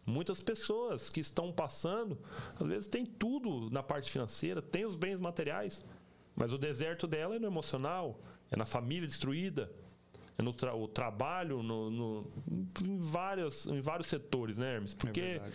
Muitas 0.06 0.40
pessoas 0.40 1.10
que 1.10 1.20
estão 1.20 1.52
passando, 1.52 2.18
às 2.60 2.68
vezes 2.68 2.88
tem 2.88 3.06
tudo 3.06 3.70
na 3.72 3.82
parte 3.82 4.12
financeira, 4.12 4.62
tem 4.62 4.86
os 4.86 4.96
bens 4.96 5.20
materiais, 5.20 5.84
mas 6.36 6.54
o 6.54 6.58
deserto 6.58 7.08
dela 7.08 7.36
é 7.36 7.40
no 7.40 7.48
emocional, 7.48 8.20
é 8.52 8.56
na 8.56 8.68
família 8.68 9.08
destruída, 9.08 9.72
é 10.38 10.44
no 10.44 10.54
tra 10.54 10.76
o 10.76 10.88
trabalho, 10.88 11.64
no, 11.64 11.90
no, 11.90 12.32
em, 12.86 12.98
vários, 13.00 13.66
em 13.66 13.82
vários 13.82 14.08
setores, 14.08 14.60
né, 14.60 14.76
Hermes? 14.76 14.94
Porque 14.94 15.42
é 15.42 15.52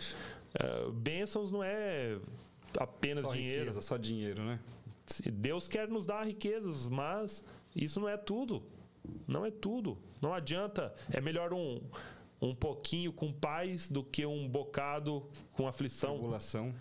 é, 0.54 0.90
bênçãos 0.90 1.50
não 1.50 1.62
é 1.62 2.18
apenas 2.78 3.24
só 3.24 3.32
dinheiro. 3.32 3.60
Riqueza, 3.60 3.80
só 3.80 3.96
dinheiro, 3.96 4.42
né? 4.42 4.58
Deus 5.32 5.66
quer 5.66 5.88
nos 5.88 6.06
dar 6.06 6.24
riquezas, 6.24 6.86
mas 6.86 7.44
isso 7.74 8.00
não 8.00 8.08
é 8.08 8.16
tudo. 8.16 8.62
Não 9.26 9.44
é 9.44 9.50
tudo. 9.50 9.98
Não 10.20 10.34
adianta. 10.34 10.94
É 11.10 11.20
melhor 11.20 11.52
um, 11.52 11.80
um 12.40 12.54
pouquinho 12.54 13.12
com 13.12 13.32
paz 13.32 13.88
do 13.88 14.02
que 14.02 14.24
um 14.24 14.48
bocado 14.48 15.26
com 15.52 15.66
aflição. 15.66 16.12
Tribulação. 16.12 16.74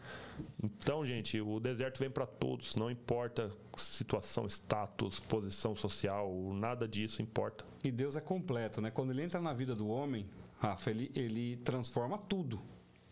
Então, 0.63 1.05
gente, 1.05 1.39
o 1.41 1.59
deserto 1.59 1.99
vem 1.99 2.09
para 2.09 2.25
todos. 2.25 2.75
Não 2.75 2.89
importa 2.89 3.51
situação, 3.77 4.47
status, 4.47 5.19
posição 5.19 5.75
social, 5.75 6.31
nada 6.53 6.87
disso 6.87 7.21
importa. 7.21 7.65
E 7.83 7.91
Deus 7.91 8.15
é 8.15 8.21
completo, 8.21 8.81
né? 8.81 8.91
Quando 8.91 9.11
ele 9.11 9.23
entra 9.23 9.41
na 9.41 9.53
vida 9.53 9.75
do 9.75 9.87
homem, 9.87 10.25
Rafa, 10.59 10.89
ele, 10.89 11.11
ele 11.15 11.57
transforma 11.57 12.17
tudo. 12.17 12.59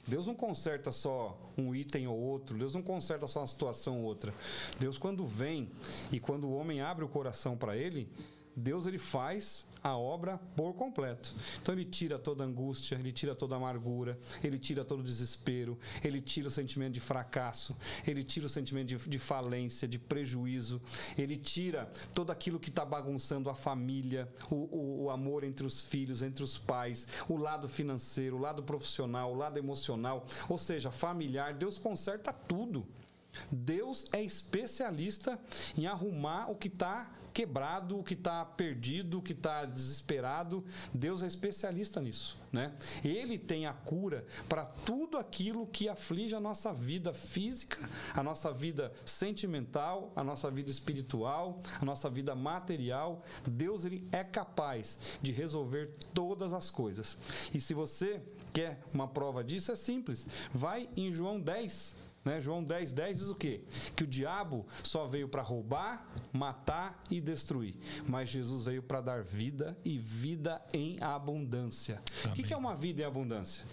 Deus 0.07 0.25
não 0.25 0.33
conserta 0.33 0.91
só 0.91 1.37
um 1.57 1.75
item 1.75 2.07
ou 2.07 2.17
outro, 2.17 2.57
Deus 2.57 2.73
não 2.73 2.81
conserta 2.81 3.27
só 3.27 3.41
uma 3.41 3.47
situação 3.47 3.99
ou 3.99 4.05
outra. 4.05 4.33
Deus, 4.79 4.97
quando 4.97 5.25
vem 5.25 5.69
e 6.11 6.19
quando 6.19 6.45
o 6.47 6.55
homem 6.55 6.79
abre 6.79 7.03
o 7.03 7.09
coração 7.09 7.57
para 7.57 7.75
ele, 7.75 8.09
Deus 8.59 8.87
ele 8.87 8.97
faz 8.97 9.67
a 9.83 9.95
obra 9.95 10.39
por 10.55 10.73
completo. 10.73 11.31
Então 11.61 11.75
ele 11.75 11.85
tira 11.85 12.17
toda 12.17 12.43
angústia, 12.43 12.95
ele 12.95 13.11
tira 13.11 13.35
toda 13.35 13.55
amargura, 13.55 14.19
ele 14.43 14.57
tira 14.57 14.83
todo 14.83 15.03
desespero, 15.03 15.77
ele 16.03 16.19
tira 16.19 16.47
o 16.47 16.51
sentimento 16.51 16.93
de 16.93 16.99
fracasso, 16.99 17.77
ele 18.05 18.23
tira 18.23 18.47
o 18.47 18.49
sentimento 18.49 18.87
de, 18.87 18.97
de 18.97 19.19
falência, 19.19 19.87
de 19.87 19.99
prejuízo, 19.99 20.81
ele 21.15 21.37
tira 21.37 21.91
todo 22.15 22.31
aquilo 22.31 22.59
que 22.59 22.69
está 22.69 22.83
bagunçando 22.83 23.47
a 23.47 23.53
família, 23.53 24.27
o, 24.49 24.55
o, 24.55 25.03
o 25.03 25.09
amor 25.11 25.43
entre 25.43 25.65
os 25.65 25.79
filhos, 25.79 26.23
entre 26.23 26.43
os 26.43 26.57
pais, 26.57 27.07
o 27.29 27.37
lado 27.37 27.69
financeiro, 27.69 28.37
o 28.37 28.39
lado 28.39 28.63
profissional, 28.63 29.31
o 29.31 29.35
lado 29.35 29.59
emocional, 29.59 30.25
ou 30.49 30.57
seja, 30.57 30.89
familiar. 30.89 31.53
Deus 31.53 31.77
conserta 31.77 32.33
tudo. 32.33 32.87
Deus 33.51 34.07
é 34.11 34.21
especialista 34.23 35.39
em 35.77 35.87
arrumar 35.87 36.49
o 36.49 36.55
que 36.55 36.67
está 36.67 37.11
quebrado, 37.33 37.99
o 37.99 38.03
que 38.03 38.15
está 38.15 38.43
perdido, 38.43 39.19
o 39.19 39.21
que 39.21 39.33
está 39.33 39.63
desesperado. 39.63 40.65
Deus 40.91 41.21
é 41.21 41.27
especialista 41.27 42.01
nisso, 42.01 42.35
né? 42.51 42.75
Ele 43.03 43.37
tem 43.37 43.67
a 43.67 43.73
cura 43.73 44.25
para 44.49 44.65
tudo 44.65 45.17
aquilo 45.17 45.67
que 45.67 45.87
aflige 45.87 46.33
a 46.33 46.39
nossa 46.39 46.73
vida 46.73 47.13
física, 47.13 47.77
a 48.15 48.23
nossa 48.23 48.51
vida 48.51 48.91
sentimental, 49.05 50.11
a 50.15 50.23
nossa 50.23 50.49
vida 50.49 50.71
espiritual, 50.71 51.61
a 51.79 51.85
nossa 51.85 52.09
vida 52.09 52.33
material. 52.33 53.23
Deus 53.47 53.85
ele 53.85 54.07
é 54.11 54.23
capaz 54.23 54.97
de 55.21 55.31
resolver 55.31 55.93
todas 56.15 56.53
as 56.53 56.71
coisas. 56.71 57.17
E 57.53 57.61
se 57.61 57.75
você 57.75 58.19
quer 58.51 58.81
uma 58.91 59.07
prova 59.07 59.43
disso, 59.43 59.71
é 59.71 59.75
simples. 59.75 60.27
Vai 60.51 60.89
em 60.97 61.11
João 61.11 61.39
10, 61.39 61.95
né? 62.23 62.41
João 62.41 62.63
10, 62.63 62.93
10 62.93 63.17
diz 63.17 63.29
o 63.29 63.35
quê? 63.35 63.61
Que 63.95 64.03
o 64.03 64.07
diabo 64.07 64.65
só 64.83 65.05
veio 65.05 65.27
para 65.29 65.41
roubar, 65.41 66.05
matar 66.31 67.01
e 67.09 67.21
destruir. 67.21 67.75
Mas 68.07 68.29
Jesus 68.29 68.65
veio 68.65 68.83
para 68.83 69.01
dar 69.01 69.23
vida 69.23 69.77
e 69.83 69.97
vida 69.97 70.61
em 70.73 71.01
abundância. 71.01 72.01
O 72.25 72.33
que, 72.33 72.43
que 72.43 72.53
é 72.53 72.57
uma 72.57 72.75
vida 72.75 73.01
em 73.01 73.05
abundância? 73.05 73.65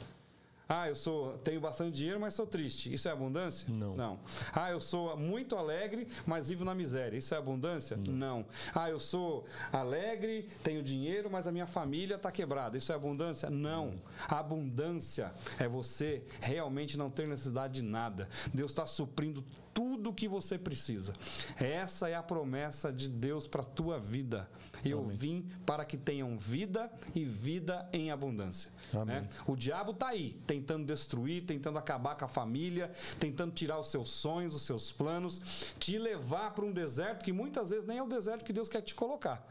Ah, 0.69 0.89
eu 0.89 0.97
sou 0.97 1.37
tenho 1.39 1.61
bastante 1.61 1.95
dinheiro, 1.95 2.19
mas 2.19 2.35
sou 2.35 2.47
triste. 2.47 2.93
Isso 2.93 3.09
é 3.09 3.12
abundância? 3.12 3.67
Não. 3.69 3.95
Não. 3.95 4.19
Ah, 4.53 4.71
eu 4.71 4.81
sou 4.81 5.17
muito 5.17 5.57
alegre, 5.57 6.09
mas 6.27 6.49
vivo 6.49 6.65
na 6.65 6.75
miséria. 6.75 7.17
Isso 7.17 7.35
é 7.35 7.39
abundância? 7.39 7.97
Não. 7.97 8.12
Não. 8.15 8.47
Ah, 8.75 8.89
eu 8.89 8.99
sou 8.99 9.45
alegre, 9.73 10.49
tenho 10.62 10.83
dinheiro, 10.83 11.29
mas 11.31 11.47
a 11.47 11.53
minha 11.53 11.67
família 11.67 12.17
está 12.17 12.33
quebrada. 12.33 12.79
Isso 12.79 12.93
é 12.93 12.95
abundância? 12.95 13.51
Não. 13.51 13.87
não. 13.87 13.95
A 14.27 14.39
abundância 14.39 15.33
é 15.59 15.69
você 15.69 16.25
realmente 16.41 16.97
não 16.97 17.11
ter 17.11 17.27
necessidade 17.27 17.75
de 17.75 17.83
nada. 17.83 18.29
Deus 18.53 18.71
está 18.71 18.87
suprindo 18.87 19.45
tudo 19.75 20.11
o 20.11 20.14
que 20.14 20.29
você 20.29 20.57
precisa. 20.57 21.12
Essa 21.57 22.09
é 22.09 22.14
a 22.14 22.22
promessa 22.22 22.93
de 22.93 23.09
Deus 23.09 23.47
para 23.47 23.61
a 23.61 23.64
tua 23.64 23.99
vida. 23.99 24.49
Eu 24.85 25.01
Amém. 25.01 25.16
vim 25.16 25.51
para 25.66 25.85
que 25.85 25.97
tenham 25.97 26.39
vida 26.39 26.91
e 27.14 27.25
vida 27.25 27.89
em 27.93 28.11
abundância. 28.11 28.70
Né? 29.05 29.29
O 29.47 29.57
diabo 29.57 29.91
está 29.91 30.09
aí, 30.09 30.41
tentando 30.47 30.87
destruir, 30.87 31.45
tentando 31.45 31.79
acabar 31.79 32.14
com 32.14 32.25
a 32.25 32.29
família, 32.29 32.93
tentando 33.18 33.53
tirar 33.53 33.79
os 33.81 33.89
seus 33.89 34.11
sonhos, 34.11 34.55
os 34.55 34.62
seus 34.62 34.93
planos, 34.93 35.75
te 35.79 35.99
levar 35.99 36.55
para 36.55 36.64
um 36.64 36.72
deserto 36.72 37.25
que 37.25 37.33
muitas 37.33 37.70
vezes 37.70 37.87
nem 37.87 37.99
é 37.99 38.03
o 38.03 38.09
deserto 38.09 38.45
que 38.45 38.53
Deus 38.53 38.68
quer 38.68 38.81
te 38.81 38.95
colocar. 38.95 39.45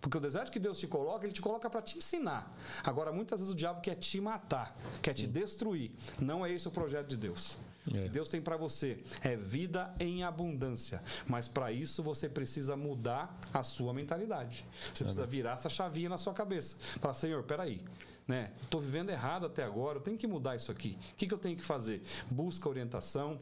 Porque 0.00 0.18
o 0.18 0.20
deserto 0.20 0.52
que 0.52 0.60
Deus 0.60 0.78
te 0.78 0.86
coloca, 0.86 1.26
ele 1.26 1.32
te 1.32 1.40
coloca 1.40 1.68
para 1.68 1.82
te 1.82 1.98
ensinar. 1.98 2.54
Agora, 2.84 3.12
muitas 3.12 3.40
vezes 3.40 3.52
o 3.52 3.56
diabo 3.56 3.80
quer 3.80 3.96
te 3.96 4.20
matar, 4.20 4.76
quer 5.02 5.16
Sim. 5.16 5.22
te 5.22 5.26
destruir. 5.26 5.90
Não 6.20 6.46
é 6.46 6.52
esse 6.52 6.68
o 6.68 6.70
projeto 6.70 7.08
de 7.08 7.16
Deus. 7.16 7.58
É. 7.94 8.08
Deus 8.08 8.28
tem 8.28 8.40
para 8.40 8.56
você 8.56 8.98
é 9.22 9.36
vida 9.36 9.94
em 10.00 10.24
abundância, 10.24 11.00
mas 11.26 11.46
para 11.46 11.70
isso 11.70 12.02
você 12.02 12.28
precisa 12.28 12.76
mudar 12.76 13.38
a 13.52 13.62
sua 13.62 13.92
mentalidade. 13.92 14.66
Você 14.92 15.04
precisa 15.04 15.26
virar 15.26 15.52
essa 15.52 15.68
chavinha 15.68 16.08
na 16.08 16.18
sua 16.18 16.34
cabeça. 16.34 16.76
Falar, 17.00 17.14
Senhor, 17.14 17.42
peraí, 17.44 17.82
né? 18.26 18.52
Estou 18.62 18.80
vivendo 18.80 19.10
errado 19.10 19.46
até 19.46 19.62
agora, 19.62 19.98
eu 19.98 20.02
tenho 20.02 20.18
que 20.18 20.26
mudar 20.26 20.56
isso 20.56 20.72
aqui. 20.72 20.98
O 21.12 21.16
que, 21.16 21.26
que 21.26 21.34
eu 21.34 21.38
tenho 21.38 21.56
que 21.56 21.64
fazer? 21.64 22.02
Busca 22.30 22.68
orientação, 22.68 23.40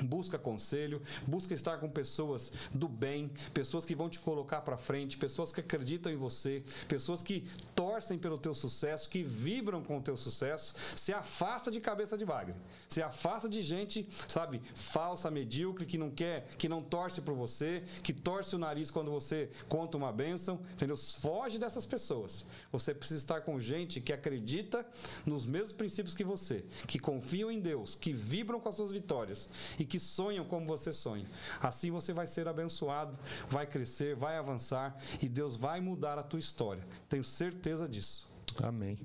Busca 0.00 0.38
conselho, 0.38 1.02
busca 1.26 1.52
estar 1.52 1.76
com 1.76 1.88
pessoas 1.88 2.50
do 2.72 2.88
bem, 2.88 3.30
pessoas 3.52 3.84
que 3.84 3.94
vão 3.94 4.08
te 4.08 4.18
colocar 4.18 4.62
para 4.62 4.76
frente, 4.76 5.18
pessoas 5.18 5.52
que 5.52 5.60
acreditam 5.60 6.10
em 6.10 6.16
você, 6.16 6.62
pessoas 6.88 7.22
que 7.22 7.46
torcem 7.74 8.18
pelo 8.18 8.38
teu 8.38 8.54
sucesso, 8.54 9.08
que 9.08 9.22
vibram 9.22 9.82
com 9.82 9.98
o 9.98 10.02
teu 10.02 10.16
sucesso. 10.16 10.74
Se 10.96 11.12
afasta 11.12 11.70
de 11.70 11.78
cabeça 11.78 12.16
de 12.16 12.24
bagre. 12.24 12.54
Se 12.88 13.02
afasta 13.02 13.48
de 13.48 13.60
gente, 13.60 14.08
sabe, 14.26 14.62
falsa, 14.74 15.30
medíocre, 15.30 15.84
que 15.84 15.98
não 15.98 16.10
quer, 16.10 16.46
que 16.56 16.70
não 16.70 16.82
torce 16.82 17.20
por 17.20 17.34
você, 17.34 17.84
que 18.02 18.14
torce 18.14 18.56
o 18.56 18.58
nariz 18.58 18.90
quando 18.90 19.10
você 19.10 19.50
conta 19.68 19.98
uma 19.98 20.10
bênção, 20.10 20.60
entendeu? 20.72 20.96
Foge 20.96 21.58
dessas 21.58 21.84
pessoas. 21.84 22.46
Você 22.72 22.94
precisa 22.94 23.18
estar 23.18 23.42
com 23.42 23.60
gente 23.60 24.00
que 24.00 24.12
acredita 24.12 24.86
nos 25.26 25.44
mesmos 25.44 25.72
princípios 25.72 26.14
que 26.14 26.24
você, 26.24 26.64
que 26.86 26.98
confiam 26.98 27.50
em 27.50 27.60
Deus, 27.60 27.94
que 27.94 28.12
vibram 28.12 28.58
com 28.58 28.70
as 28.70 28.74
suas 28.74 28.90
vitórias 28.90 29.50
e 29.82 29.84
que 29.84 29.98
sonham 29.98 30.44
como 30.44 30.64
você 30.64 30.92
sonha. 30.92 31.26
Assim 31.60 31.90
você 31.90 32.12
vai 32.12 32.28
ser 32.28 32.46
abençoado, 32.46 33.18
vai 33.48 33.66
crescer, 33.66 34.14
vai 34.14 34.38
avançar 34.38 34.96
e 35.20 35.28
Deus 35.28 35.56
vai 35.56 35.80
mudar 35.80 36.16
a 36.16 36.22
tua 36.22 36.38
história. 36.38 36.86
Tenho 37.08 37.24
certeza 37.24 37.88
disso. 37.88 38.32
Amém. 38.62 38.96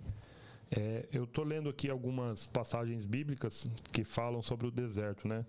É, 0.69 1.07
eu 1.11 1.23
estou 1.23 1.43
lendo 1.43 1.67
aqui 1.67 1.89
algumas 1.89 2.45
passagens 2.45 3.05
bíblicas 3.05 3.65
que 3.91 4.03
falam 4.03 4.43
sobre 4.43 4.67
o 4.67 4.71
deserto, 4.71 5.27
né? 5.27 5.43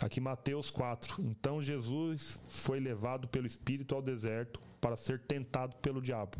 Aqui 0.00 0.20
Mateus 0.20 0.70
4. 0.70 1.22
Então 1.22 1.62
Jesus 1.62 2.40
foi 2.48 2.80
levado 2.80 3.28
pelo 3.28 3.46
Espírito 3.46 3.94
ao 3.94 4.02
deserto 4.02 4.60
para 4.80 4.96
ser 4.96 5.20
tentado 5.20 5.76
pelo 5.76 6.02
diabo. 6.02 6.36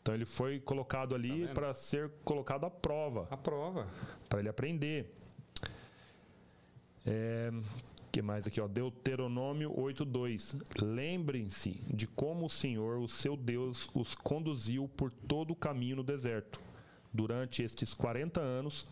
Então 0.00 0.14
ele 0.14 0.24
foi 0.24 0.58
colocado 0.58 1.14
ali 1.14 1.48
tá 1.48 1.52
para 1.52 1.74
ser 1.74 2.10
colocado 2.24 2.64
à 2.64 2.70
prova. 2.70 3.28
À 3.30 3.36
prova. 3.36 3.86
Para 4.26 4.38
ele 4.38 4.48
aprender. 4.48 5.18
É, 7.10 7.50
que 8.12 8.20
mais 8.20 8.46
aqui, 8.46 8.60
ó? 8.60 8.68
Deuteronômio 8.68 9.72
8:2. 9.72 10.54
Lembrem-se 10.82 11.70
de 11.88 12.06
como 12.06 12.46
o 12.46 12.50
Senhor, 12.50 12.98
o 12.98 13.08
seu 13.08 13.34
Deus, 13.34 13.88
os 13.94 14.14
conduziu 14.14 14.86
por 14.88 15.10
todo 15.10 15.52
o 15.52 15.56
caminho 15.56 15.96
no 15.96 16.02
deserto 16.02 16.60
durante 17.12 17.62
estes 17.62 17.94
40 17.94 18.42
anos 18.42 18.84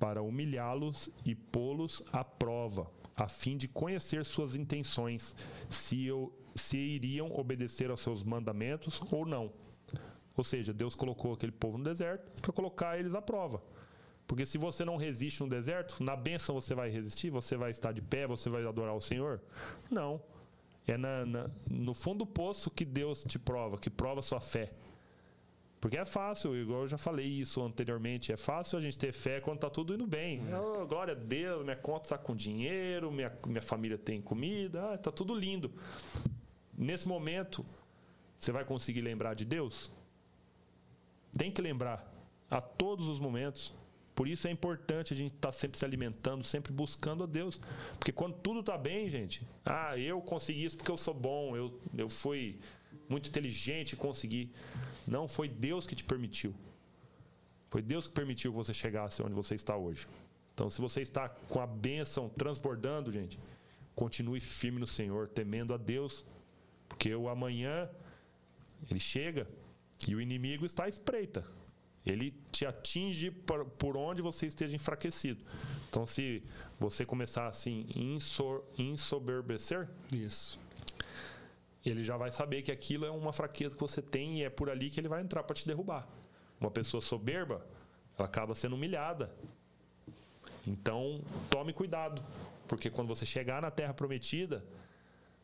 para 0.00 0.20
humilhá-los 0.20 1.10
e 1.24 1.36
pô-los 1.36 2.02
à 2.12 2.24
prova, 2.24 2.90
a 3.14 3.28
fim 3.28 3.56
de 3.56 3.68
conhecer 3.68 4.24
suas 4.24 4.56
intenções, 4.56 5.36
se, 5.68 6.04
eu, 6.04 6.36
se 6.56 6.76
iriam 6.76 7.30
obedecer 7.38 7.88
aos 7.90 8.00
seus 8.00 8.24
mandamentos 8.24 9.00
ou 9.12 9.24
não. 9.24 9.52
Ou 10.36 10.42
seja, 10.42 10.72
Deus 10.72 10.96
colocou 10.96 11.34
aquele 11.34 11.52
povo 11.52 11.78
no 11.78 11.84
deserto 11.84 12.42
para 12.42 12.52
colocar 12.52 12.98
eles 12.98 13.14
à 13.14 13.22
prova. 13.22 13.62
Porque 14.30 14.46
se 14.46 14.58
você 14.58 14.84
não 14.84 14.96
resiste 14.96 15.42
no 15.42 15.48
deserto, 15.48 16.00
na 16.00 16.14
bênção 16.14 16.54
você 16.54 16.72
vai 16.72 16.88
resistir? 16.88 17.30
Você 17.30 17.56
vai 17.56 17.72
estar 17.72 17.90
de 17.90 18.00
pé? 18.00 18.28
Você 18.28 18.48
vai 18.48 18.64
adorar 18.64 18.94
o 18.94 19.00
Senhor? 19.00 19.40
Não. 19.90 20.22
É 20.86 20.96
na, 20.96 21.26
na, 21.26 21.50
no 21.68 21.92
fundo 21.94 22.18
do 22.18 22.26
poço 22.26 22.70
que 22.70 22.84
Deus 22.84 23.24
te 23.24 23.40
prova, 23.40 23.76
que 23.76 23.90
prova 23.90 24.20
a 24.20 24.22
sua 24.22 24.40
fé. 24.40 24.72
Porque 25.80 25.98
é 25.98 26.04
fácil, 26.04 26.54
igual 26.56 26.82
eu 26.82 26.88
já 26.88 26.96
falei 26.96 27.26
isso 27.26 27.60
anteriormente, 27.60 28.32
é 28.32 28.36
fácil 28.36 28.78
a 28.78 28.80
gente 28.80 28.96
ter 28.96 29.12
fé 29.12 29.40
quando 29.40 29.56
está 29.56 29.68
tudo 29.68 29.94
indo 29.94 30.06
bem. 30.06 30.42
Oh, 30.54 30.86
glória 30.86 31.12
a 31.12 31.16
Deus, 31.16 31.64
minha 31.64 31.74
conta 31.74 32.04
está 32.04 32.16
com 32.16 32.32
dinheiro, 32.36 33.10
minha, 33.10 33.36
minha 33.44 33.60
família 33.60 33.98
tem 33.98 34.22
comida, 34.22 34.94
está 34.94 35.10
ah, 35.10 35.12
tudo 35.12 35.34
lindo. 35.34 35.72
Nesse 36.78 37.08
momento, 37.08 37.66
você 38.38 38.52
vai 38.52 38.64
conseguir 38.64 39.00
lembrar 39.00 39.34
de 39.34 39.44
Deus? 39.44 39.90
Tem 41.36 41.50
que 41.50 41.60
lembrar 41.60 42.08
a 42.48 42.60
todos 42.60 43.08
os 43.08 43.18
momentos. 43.18 43.74
Por 44.20 44.28
isso 44.28 44.46
é 44.46 44.50
importante 44.50 45.14
a 45.14 45.16
gente 45.16 45.32
estar 45.34 45.48
tá 45.48 45.52
sempre 45.52 45.78
se 45.78 45.84
alimentando, 45.86 46.44
sempre 46.44 46.74
buscando 46.74 47.24
a 47.24 47.26
Deus. 47.26 47.58
Porque 47.98 48.12
quando 48.12 48.34
tudo 48.34 48.60
está 48.60 48.76
bem, 48.76 49.08
gente, 49.08 49.48
ah, 49.64 49.96
eu 49.96 50.20
consegui 50.20 50.66
isso 50.66 50.76
porque 50.76 50.90
eu 50.90 50.96
sou 50.98 51.14
bom, 51.14 51.56
eu, 51.56 51.80
eu 51.96 52.10
fui 52.10 52.60
muito 53.08 53.30
inteligente 53.30 53.94
e 53.94 53.96
consegui. 53.96 54.52
Não, 55.08 55.26
foi 55.26 55.48
Deus 55.48 55.86
que 55.86 55.94
te 55.94 56.04
permitiu. 56.04 56.54
Foi 57.70 57.80
Deus 57.80 58.08
que 58.08 58.12
permitiu 58.12 58.52
que 58.52 58.58
você 58.58 58.74
chegasse 58.74 59.22
onde 59.22 59.32
você 59.32 59.54
está 59.54 59.74
hoje. 59.74 60.06
Então, 60.52 60.68
se 60.68 60.82
você 60.82 61.00
está 61.00 61.30
com 61.30 61.58
a 61.58 61.66
bênção 61.66 62.28
transbordando, 62.28 63.10
gente, 63.10 63.40
continue 63.94 64.38
firme 64.38 64.78
no 64.78 64.86
Senhor, 64.86 65.28
temendo 65.28 65.72
a 65.72 65.78
Deus, 65.78 66.26
porque 66.86 67.14
o 67.14 67.26
amanhã 67.26 67.88
ele 68.90 69.00
chega 69.00 69.48
e 70.06 70.14
o 70.14 70.20
inimigo 70.20 70.66
está 70.66 70.84
à 70.84 70.88
espreita. 70.90 71.42
Ele 72.04 72.34
te 72.50 72.64
atinge 72.64 73.30
por, 73.30 73.96
onde 73.96 74.22
você 74.22 74.46
esteja 74.46 74.74
enfraquecido. 74.74 75.44
Então, 75.88 76.06
se 76.06 76.42
você 76.78 77.04
começar 77.04 77.46
assim, 77.46 77.86
insor, 77.94 78.62
insoberbecer, 78.78 79.88
isso. 80.12 80.58
Ele 81.84 82.04
já 82.04 82.16
vai 82.16 82.30
saber 82.30 82.62
que 82.62 82.72
aquilo 82.72 83.04
é 83.04 83.10
uma 83.10 83.32
fraqueza 83.32 83.74
que 83.74 83.80
você 83.80 84.00
tem 84.00 84.40
e 84.40 84.44
é 84.44 84.50
por 84.50 84.70
ali 84.70 84.90
que 84.90 85.00
ele 85.00 85.08
vai 85.08 85.20
entrar 85.20 85.42
para 85.42 85.54
te 85.54 85.66
derrubar. 85.66 86.06
Uma 86.60 86.70
pessoa 86.70 87.00
soberba, 87.00 87.66
ela 88.18 88.26
acaba 88.26 88.54
sendo 88.54 88.76
humilhada. 88.76 89.34
Então, 90.66 91.22
tome 91.48 91.72
cuidado, 91.72 92.22
porque 92.68 92.90
quando 92.90 93.08
você 93.08 93.24
chegar 93.24 93.62
na 93.62 93.70
terra 93.70 93.94
prometida, 93.94 94.64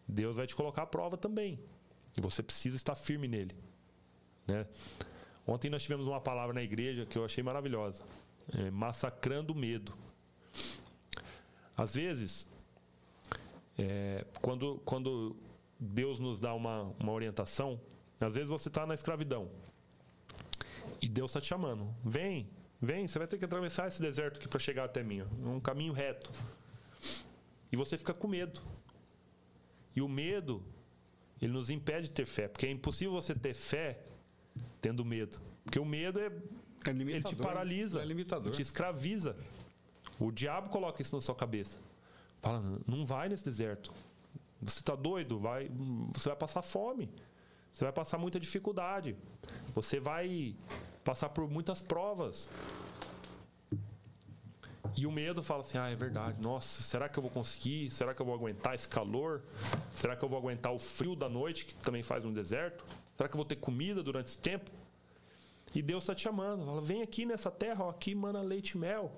Deus 0.06 0.36
vai 0.36 0.46
te 0.46 0.54
colocar 0.54 0.82
à 0.82 0.86
prova 0.86 1.16
também. 1.16 1.58
E 2.16 2.20
você 2.20 2.42
precisa 2.42 2.76
estar 2.76 2.94
firme 2.94 3.28
nele, 3.28 3.54
né? 4.46 4.66
Ontem 5.46 5.70
nós 5.70 5.82
tivemos 5.82 6.08
uma 6.08 6.20
palavra 6.20 6.52
na 6.52 6.62
igreja 6.62 7.06
que 7.06 7.16
eu 7.16 7.24
achei 7.24 7.42
maravilhosa: 7.42 8.04
é, 8.58 8.70
massacrando 8.70 9.52
o 9.52 9.56
medo. 9.56 9.96
Às 11.76 11.94
vezes, 11.94 12.46
é, 13.78 14.24
quando, 14.40 14.80
quando 14.84 15.36
Deus 15.78 16.18
nos 16.18 16.40
dá 16.40 16.52
uma, 16.54 16.82
uma 16.98 17.12
orientação, 17.12 17.80
às 18.18 18.34
vezes 18.34 18.50
você 18.50 18.68
está 18.68 18.86
na 18.86 18.94
escravidão 18.94 19.50
e 21.00 21.08
Deus 21.08 21.30
está 21.30 21.40
te 21.40 21.46
chamando: 21.46 21.94
vem, 22.04 22.48
vem, 22.80 23.06
você 23.06 23.18
vai 23.18 23.28
ter 23.28 23.38
que 23.38 23.44
atravessar 23.44 23.86
esse 23.86 24.00
deserto 24.00 24.38
aqui 24.38 24.48
para 24.48 24.58
chegar 24.58 24.84
até 24.84 25.02
mim, 25.02 25.22
um 25.44 25.60
caminho 25.60 25.92
reto. 25.92 26.30
E 27.70 27.76
você 27.76 27.96
fica 27.96 28.14
com 28.14 28.26
medo. 28.26 28.60
E 29.94 30.02
o 30.02 30.08
medo, 30.08 30.62
ele 31.40 31.52
nos 31.52 31.70
impede 31.70 32.08
de 32.08 32.14
ter 32.14 32.26
fé, 32.26 32.48
porque 32.48 32.66
é 32.66 32.70
impossível 32.70 33.12
você 33.12 33.34
ter 33.34 33.54
fé 33.54 34.00
tendo 34.80 35.04
medo. 35.04 35.40
Porque 35.64 35.78
o 35.78 35.84
medo 35.84 36.20
é. 36.20 36.26
é 36.26 36.90
ele 36.90 37.22
te 37.22 37.36
paralisa. 37.36 38.00
É 38.00 38.04
limitador. 38.04 38.52
Te 38.52 38.62
escraviza. 38.62 39.36
O 40.18 40.30
diabo 40.30 40.68
coloca 40.70 41.02
isso 41.02 41.14
na 41.14 41.20
sua 41.20 41.34
cabeça. 41.34 41.78
Fala, 42.40 42.62
não 42.86 43.04
vai 43.04 43.28
nesse 43.28 43.44
deserto. 43.44 43.92
Você 44.62 44.80
está 44.80 44.94
doido? 44.94 45.38
Vai, 45.38 45.70
você 46.14 46.28
vai 46.28 46.36
passar 46.36 46.62
fome. 46.62 47.10
Você 47.72 47.84
vai 47.84 47.92
passar 47.92 48.16
muita 48.18 48.40
dificuldade. 48.40 49.16
Você 49.74 50.00
vai 50.00 50.54
passar 51.04 51.28
por 51.28 51.48
muitas 51.48 51.82
provas. 51.82 52.50
E 54.96 55.06
o 55.06 55.12
medo 55.12 55.42
fala 55.42 55.60
assim: 55.60 55.76
ah, 55.76 55.88
é 55.88 55.94
verdade. 55.94 56.40
Nossa, 56.42 56.82
será 56.82 57.08
que 57.08 57.18
eu 57.18 57.22
vou 57.22 57.30
conseguir? 57.30 57.90
Será 57.90 58.14
que 58.14 58.22
eu 58.22 58.26
vou 58.26 58.34
aguentar 58.34 58.74
esse 58.74 58.88
calor? 58.88 59.42
Será 59.94 60.16
que 60.16 60.24
eu 60.24 60.28
vou 60.28 60.38
aguentar 60.38 60.72
o 60.72 60.78
frio 60.78 61.14
da 61.14 61.28
noite, 61.28 61.66
que 61.66 61.74
também 61.74 62.02
faz 62.02 62.24
no 62.24 62.32
deserto? 62.32 62.84
Será 63.16 63.28
que 63.28 63.34
eu 63.34 63.38
vou 63.38 63.44
ter 63.44 63.56
comida 63.56 64.02
durante 64.02 64.26
esse 64.26 64.38
tempo? 64.38 64.70
E 65.74 65.82
Deus 65.82 66.04
está 66.04 66.14
te 66.14 66.22
chamando. 66.22 66.64
Fala, 66.64 66.80
vem 66.80 67.02
aqui 67.02 67.24
nessa 67.24 67.50
terra, 67.50 67.84
ó, 67.84 67.90
aqui 67.90 68.14
mana 68.14 68.40
leite 68.40 68.72
e 68.72 68.78
mel. 68.78 69.12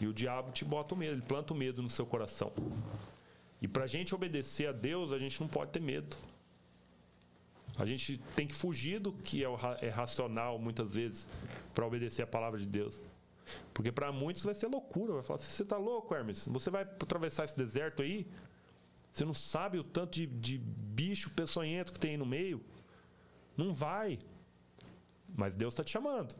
E 0.00 0.06
o 0.06 0.12
diabo 0.12 0.52
te 0.52 0.64
bota 0.64 0.94
o 0.94 0.98
medo, 0.98 1.12
ele 1.12 1.22
planta 1.22 1.52
o 1.52 1.56
medo 1.56 1.82
no 1.82 1.90
seu 1.90 2.06
coração. 2.06 2.52
E 3.60 3.68
para 3.68 3.84
a 3.84 3.86
gente 3.86 4.14
obedecer 4.14 4.68
a 4.68 4.72
Deus, 4.72 5.12
a 5.12 5.18
gente 5.18 5.40
não 5.40 5.48
pode 5.48 5.70
ter 5.70 5.80
medo. 5.80 6.16
A 7.76 7.84
gente 7.84 8.18
tem 8.36 8.46
que 8.46 8.54
fugir 8.54 9.00
do 9.00 9.12
que 9.12 9.44
é, 9.44 9.48
é 9.80 9.88
racional, 9.88 10.58
muitas 10.58 10.94
vezes, 10.94 11.28
para 11.74 11.86
obedecer 11.86 12.22
a 12.22 12.26
palavra 12.26 12.58
de 12.58 12.66
Deus. 12.66 13.02
Porque 13.72 13.90
para 13.90 14.12
muitos 14.12 14.44
vai 14.44 14.54
ser 14.54 14.68
loucura. 14.68 15.14
Vai 15.14 15.22
falar 15.22 15.40
assim: 15.40 15.50
você 15.50 15.62
está 15.62 15.76
louco, 15.76 16.14
Hermes? 16.14 16.46
Você 16.48 16.70
vai 16.70 16.82
atravessar 16.82 17.44
esse 17.44 17.56
deserto 17.56 18.02
aí? 18.02 18.26
Você 19.10 19.24
não 19.24 19.34
sabe 19.34 19.78
o 19.78 19.84
tanto 19.84 20.12
de, 20.12 20.26
de 20.26 20.58
bicho 20.58 21.30
peçonhento 21.30 21.92
que 21.92 21.98
tem 21.98 22.12
aí 22.12 22.16
no 22.16 22.26
meio? 22.26 22.60
Não 23.56 23.72
vai. 23.72 24.18
Mas 25.34 25.54
Deus 25.54 25.74
está 25.74 25.82
te 25.84 25.90
chamando. 25.90 26.34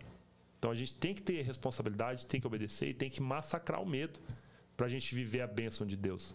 Então 0.58 0.70
a 0.70 0.74
gente 0.74 0.94
tem 0.94 1.14
que 1.14 1.22
ter 1.22 1.42
responsabilidade, 1.42 2.26
tem 2.26 2.40
que 2.40 2.46
obedecer 2.46 2.88
e 2.88 2.94
tem 2.94 3.10
que 3.10 3.20
massacrar 3.20 3.82
o 3.82 3.86
medo 3.86 4.18
para 4.76 4.86
a 4.86 4.88
gente 4.88 5.14
viver 5.14 5.42
a 5.42 5.46
bênção 5.46 5.86
de 5.86 5.96
Deus. 5.96 6.34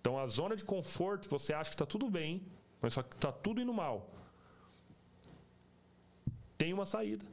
Então 0.00 0.18
a 0.18 0.26
zona 0.26 0.54
de 0.54 0.64
conforto 0.64 1.28
você 1.28 1.52
acha 1.52 1.70
que 1.70 1.74
está 1.74 1.86
tudo 1.86 2.08
bem, 2.08 2.42
mas 2.80 2.92
só 2.92 3.02
que 3.02 3.14
está 3.14 3.32
tudo 3.32 3.60
indo 3.60 3.72
mal, 3.72 4.10
tem 6.56 6.72
uma 6.72 6.86
saída. 6.86 7.24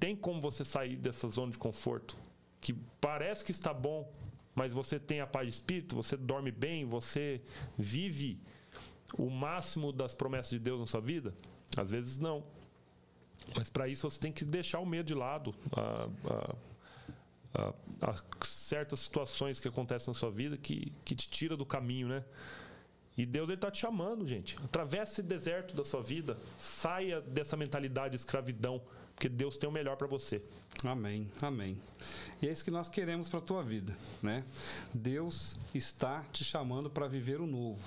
Tem 0.00 0.16
como 0.16 0.40
você 0.40 0.64
sair 0.64 0.96
dessa 0.96 1.28
zona 1.28 1.52
de 1.52 1.58
conforto. 1.58 2.16
que 2.60 2.72
parece 3.00 3.44
que 3.44 3.50
está 3.50 3.74
bom, 3.74 4.10
mas 4.54 4.72
você 4.72 4.98
tem 4.98 5.20
a 5.20 5.26
paz 5.26 5.46
de 5.48 5.52
espírito, 5.54 5.96
você 5.96 6.16
dorme 6.16 6.50
bem, 6.50 6.84
você 6.84 7.42
vive 7.76 8.40
o 9.18 9.28
máximo 9.28 9.92
das 9.92 10.14
promessas 10.14 10.50
de 10.50 10.58
Deus 10.58 10.80
na 10.80 10.86
sua 10.86 11.00
vida? 11.00 11.34
Às 11.76 11.90
vezes 11.90 12.18
não. 12.18 12.42
Mas 13.56 13.68
para 13.68 13.88
isso 13.88 14.08
você 14.08 14.18
tem 14.18 14.32
que 14.32 14.44
deixar 14.44 14.80
o 14.80 14.86
medo 14.86 15.06
de 15.06 15.14
lado. 15.14 15.54
A, 15.76 16.08
a, 17.54 17.74
a, 18.10 18.44
certas 18.44 19.00
situações 19.00 19.60
que 19.60 19.68
acontecem 19.68 20.12
na 20.12 20.18
sua 20.18 20.30
vida 20.30 20.56
que, 20.56 20.92
que 21.04 21.14
te 21.14 21.28
tira 21.28 21.56
do 21.56 21.66
caminho, 21.66 22.08
né? 22.08 22.24
E 23.16 23.26
Deus 23.26 23.50
está 23.50 23.70
te 23.70 23.78
chamando, 23.78 24.26
gente. 24.26 24.56
Atravesse 24.64 25.12
esse 25.12 25.22
deserto 25.22 25.76
da 25.76 25.84
sua 25.84 26.02
vida. 26.02 26.36
Saia 26.58 27.20
dessa 27.20 27.56
mentalidade 27.56 28.12
de 28.12 28.16
escravidão, 28.16 28.80
porque 29.22 29.28
Deus 29.28 29.56
tem 29.56 29.70
o 29.70 29.72
melhor 29.72 29.96
para 29.96 30.08
você. 30.08 30.42
Amém, 30.84 31.30
amém. 31.40 31.80
E 32.40 32.48
é 32.48 32.50
isso 32.50 32.64
que 32.64 32.72
nós 32.72 32.88
queremos 32.88 33.28
para 33.28 33.38
a 33.38 33.42
tua 33.42 33.62
vida, 33.62 33.96
né? 34.20 34.42
Deus 34.92 35.56
está 35.72 36.24
te 36.32 36.42
chamando 36.42 36.90
para 36.90 37.06
viver 37.06 37.40
o 37.40 37.46
novo. 37.46 37.80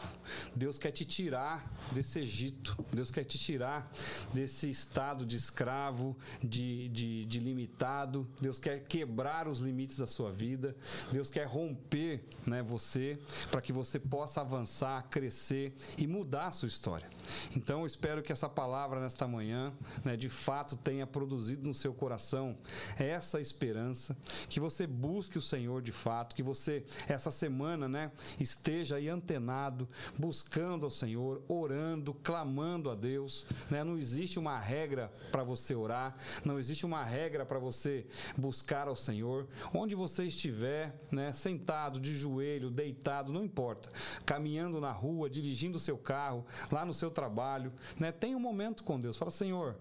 Deus 0.55 0.77
quer 0.77 0.91
te 0.91 1.03
tirar 1.03 1.69
desse 1.91 2.19
Egito. 2.19 2.77
Deus 2.93 3.11
quer 3.11 3.25
te 3.25 3.38
tirar 3.38 3.91
desse 4.33 4.69
estado 4.69 5.25
de 5.25 5.36
escravo, 5.36 6.15
de, 6.41 6.88
de, 6.88 7.25
de 7.25 7.39
limitado. 7.39 8.25
Deus 8.39 8.57
quer 8.57 8.86
quebrar 8.86 9.45
os 9.49 9.57
limites 9.57 9.97
da 9.97 10.07
sua 10.07 10.31
vida. 10.31 10.73
Deus 11.11 11.29
quer 11.29 11.47
romper 11.47 12.23
né, 12.47 12.63
você 12.63 13.19
para 13.51 13.59
que 13.59 13.73
você 13.73 13.99
possa 13.99 14.39
avançar, 14.39 15.09
crescer 15.09 15.73
e 15.97 16.07
mudar 16.07 16.47
a 16.47 16.51
sua 16.53 16.69
história. 16.69 17.09
Então, 17.53 17.81
eu 17.81 17.86
espero 17.86 18.23
que 18.23 18.31
essa 18.31 18.47
palavra 18.47 19.01
nesta 19.01 19.27
manhã, 19.27 19.73
né, 20.01 20.15
de 20.15 20.29
fato, 20.29 20.77
tenha 20.77 21.05
produzido 21.05 21.24
no 21.26 21.73
seu 21.73 21.93
coração 21.93 22.57
essa 22.97 23.39
esperança, 23.39 24.15
que 24.49 24.59
você 24.59 24.86
busque 24.86 25.38
o 25.38 25.41
Senhor 25.41 25.82
de 25.82 25.91
fato, 25.91 26.36
que 26.36 26.43
você 26.43 26.84
essa 27.07 27.32
semana, 27.32 27.88
né, 27.88 28.11
esteja 28.39 28.97
aí 28.97 29.09
antenado, 29.09 29.88
buscando 30.17 30.86
ao 30.86 30.89
Senhor, 30.89 31.41
orando, 31.47 32.13
clamando 32.13 32.89
a 32.89 32.95
Deus, 32.95 33.45
né? 33.69 33.84
Não 33.84 33.97
existe 33.97 34.39
uma 34.39 34.59
regra 34.59 35.11
para 35.32 35.43
você 35.43 35.76
orar, 35.76 36.15
não 36.43 36.59
existe 36.59 36.86
uma 36.86 37.03
regra 37.03 37.45
para 37.45 37.59
você 37.59 38.05
buscar 38.38 38.88
ao 38.88 38.95
Senhor. 38.95 39.47
Onde 39.73 39.95
você 39.95 40.26
estiver, 40.26 40.99
né, 41.11 41.32
sentado, 41.34 41.99
de 41.99 42.13
joelho, 42.13 42.69
deitado, 42.69 43.32
não 43.32 43.43
importa, 43.43 43.91
caminhando 44.26 44.80
na 44.80 44.91
rua, 44.91 45.30
dirigindo 45.30 45.78
o 45.78 45.82
seu 45.82 45.97
carro, 45.97 46.45
lá 46.71 46.86
no 46.86 46.93
seu 46.93 47.11
trabalho, 47.11 47.71
né? 47.99 48.11
Tem 48.11 48.36
um 48.36 48.39
momento 48.39 48.84
com 48.84 48.99
Deus. 48.99 49.17
Fala, 49.17 49.32
Senhor, 49.32 49.76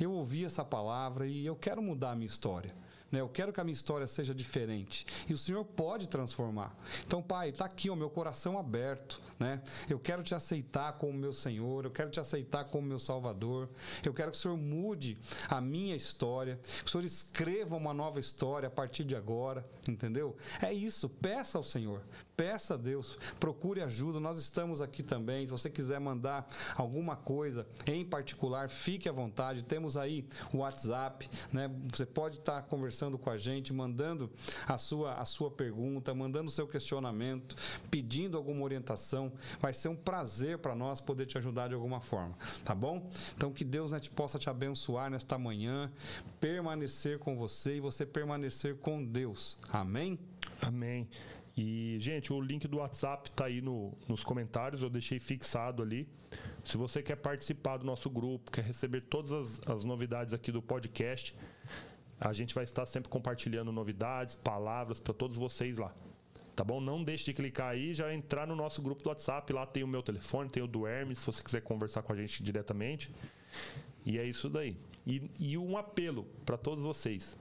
eu 0.00 0.12
ouvi 0.12 0.44
essa 0.44 0.64
palavra 0.64 0.75
e 1.26 1.46
eu 1.46 1.56
quero 1.56 1.82
mudar 1.82 2.12
a 2.12 2.14
minha 2.14 2.26
história. 2.26 2.74
Né? 3.10 3.20
Eu 3.20 3.28
quero 3.28 3.52
que 3.52 3.60
a 3.60 3.64
minha 3.64 3.74
história 3.74 4.06
seja 4.06 4.34
diferente. 4.34 5.06
E 5.28 5.32
o 5.32 5.38
Senhor 5.38 5.64
pode 5.64 6.08
transformar. 6.08 6.76
Então, 7.04 7.22
Pai, 7.22 7.50
está 7.50 7.64
aqui 7.64 7.88
o 7.88 7.96
meu 7.96 8.10
coração 8.10 8.58
aberto. 8.58 9.20
Né? 9.38 9.62
Eu 9.88 9.98
quero 9.98 10.22
te 10.22 10.34
aceitar 10.34 10.94
como 10.94 11.12
meu 11.12 11.32
Senhor, 11.32 11.84
eu 11.84 11.90
quero 11.90 12.10
te 12.10 12.18
aceitar 12.18 12.64
como 12.64 12.86
meu 12.86 12.98
Salvador. 12.98 13.68
Eu 14.04 14.12
quero 14.12 14.30
que 14.30 14.38
o 14.38 14.40
Senhor 14.40 14.56
mude 14.56 15.18
a 15.48 15.60
minha 15.60 15.94
história, 15.94 16.58
que 16.82 16.86
o 16.86 16.90
Senhor 16.90 17.04
escreva 17.04 17.76
uma 17.76 17.92
nova 17.92 18.18
história 18.18 18.66
a 18.68 18.70
partir 18.70 19.04
de 19.04 19.14
agora, 19.14 19.66
entendeu? 19.88 20.36
É 20.60 20.72
isso, 20.72 21.08
peça 21.08 21.58
ao 21.58 21.64
Senhor, 21.64 22.02
peça 22.36 22.74
a 22.74 22.76
Deus, 22.76 23.18
procure 23.40 23.80
ajuda. 23.80 24.20
Nós 24.20 24.38
estamos 24.38 24.80
aqui 24.80 25.02
também. 25.02 25.46
Se 25.46 25.52
você 25.52 25.70
quiser 25.70 25.98
mandar 25.98 26.46
alguma 26.76 27.16
coisa 27.16 27.66
em 27.86 28.04
particular, 28.04 28.68
fique 28.68 29.08
à 29.08 29.12
vontade. 29.12 29.62
Temos 29.62 29.96
aí 29.96 30.26
o 30.52 30.58
WhatsApp, 30.58 31.28
né? 31.52 31.70
Você 31.92 32.04
pode 32.04 32.38
estar 32.38 32.62
conversando 32.62 33.16
com 33.16 33.30
a 33.30 33.36
gente, 33.36 33.72
mandando 33.72 34.30
a 34.66 34.76
sua, 34.76 35.14
a 35.14 35.24
sua 35.24 35.50
pergunta, 35.50 36.14
mandando 36.14 36.48
o 36.48 36.52
seu 36.52 36.66
questionamento, 36.66 37.56
pedindo 37.90 38.36
alguma 38.36 38.62
orientação 38.62 39.32
vai 39.60 39.72
ser 39.72 39.88
um 39.88 39.96
prazer 39.96 40.58
para 40.58 40.74
nós 40.74 41.00
poder 41.00 41.26
te 41.26 41.38
ajudar 41.38 41.68
de 41.68 41.74
alguma 41.74 42.00
forma, 42.00 42.36
tá 42.64 42.74
bom? 42.74 43.08
Então, 43.34 43.52
que 43.52 43.64
Deus 43.64 43.92
né, 43.92 44.00
te 44.00 44.10
possa 44.10 44.38
te 44.38 44.50
abençoar 44.50 45.10
nesta 45.10 45.38
manhã, 45.38 45.90
permanecer 46.40 47.18
com 47.18 47.36
você 47.36 47.76
e 47.76 47.80
você 47.80 48.04
permanecer 48.04 48.76
com 48.76 49.04
Deus. 49.04 49.58
Amém? 49.70 50.18
Amém. 50.60 51.08
E, 51.56 51.96
gente, 51.98 52.32
o 52.32 52.40
link 52.40 52.68
do 52.68 52.78
WhatsApp 52.78 53.30
tá 53.30 53.46
aí 53.46 53.62
no, 53.62 53.96
nos 54.06 54.22
comentários, 54.22 54.82
eu 54.82 54.90
deixei 54.90 55.18
fixado 55.18 55.82
ali. 55.82 56.06
Se 56.64 56.76
você 56.76 57.02
quer 57.02 57.16
participar 57.16 57.78
do 57.78 57.86
nosso 57.86 58.10
grupo, 58.10 58.50
quer 58.50 58.64
receber 58.64 59.00
todas 59.02 59.32
as, 59.32 59.60
as 59.66 59.82
novidades 59.82 60.34
aqui 60.34 60.52
do 60.52 60.60
podcast, 60.60 61.34
a 62.20 62.32
gente 62.34 62.54
vai 62.54 62.64
estar 62.64 62.84
sempre 62.84 63.08
compartilhando 63.08 63.72
novidades, 63.72 64.34
palavras 64.34 65.00
para 65.00 65.14
todos 65.14 65.38
vocês 65.38 65.78
lá. 65.78 65.94
Tá 66.54 66.64
bom? 66.64 66.80
Não 66.80 67.02
deixe 67.02 67.24
de 67.26 67.34
clicar 67.34 67.68
aí 67.68 67.94
já 67.94 68.12
entrar 68.12 68.46
no 68.46 68.56
nosso 68.56 68.82
grupo 68.82 69.02
do 69.02 69.08
WhatsApp. 69.08 69.50
Lá 69.52 69.66
tem 69.66 69.82
o 69.82 69.88
meu 69.88 70.02
telefone, 70.02 70.48
tem 70.50 70.62
o 70.62 70.66
do 70.66 70.86
Hermes, 70.86 71.18
se 71.18 71.26
você 71.26 71.42
quiser 71.42 71.60
conversar 71.60 72.02
com 72.02 72.12
a 72.12 72.16
gente 72.16 72.42
diretamente. 72.42 73.10
E 74.04 74.18
é 74.18 74.24
isso 74.24 74.48
daí. 74.48 74.76
E, 75.06 75.30
e 75.38 75.58
um 75.58 75.76
apelo 75.76 76.24
para 76.44 76.56
todos 76.56 76.82
vocês. 76.82 77.38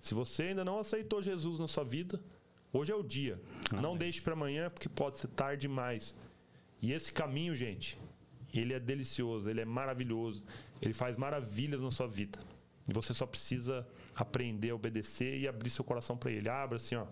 Se 0.00 0.12
você 0.12 0.44
ainda 0.44 0.64
não 0.64 0.78
aceitou 0.78 1.22
Jesus 1.22 1.58
na 1.60 1.68
sua 1.68 1.84
vida, 1.84 2.20
hoje 2.72 2.92
é 2.92 2.94
o 2.94 3.02
dia. 3.02 3.40
Não 3.72 3.96
deixe 3.96 4.20
para 4.20 4.32
amanhã, 4.32 4.70
porque 4.70 4.88
pode 4.88 5.18
ser 5.18 5.28
tarde 5.28 5.62
demais. 5.62 6.16
E 6.80 6.92
esse 6.92 7.12
caminho, 7.12 7.54
gente, 7.54 7.98
ele 8.52 8.72
é 8.72 8.80
delicioso, 8.80 9.50
ele 9.50 9.60
é 9.60 9.64
maravilhoso, 9.64 10.42
ele 10.80 10.94
faz 10.94 11.16
maravilhas 11.16 11.82
na 11.82 11.90
sua 11.90 12.06
vida. 12.06 12.38
E 12.88 12.92
você 12.92 13.12
só 13.12 13.26
precisa 13.26 13.86
aprender 14.14 14.70
a 14.70 14.74
obedecer 14.74 15.38
e 15.38 15.46
abrir 15.46 15.70
seu 15.70 15.84
coração 15.84 16.16
para 16.16 16.30
ele. 16.30 16.48
Abra 16.48 16.76
assim, 16.76 16.96
ó 16.96 17.06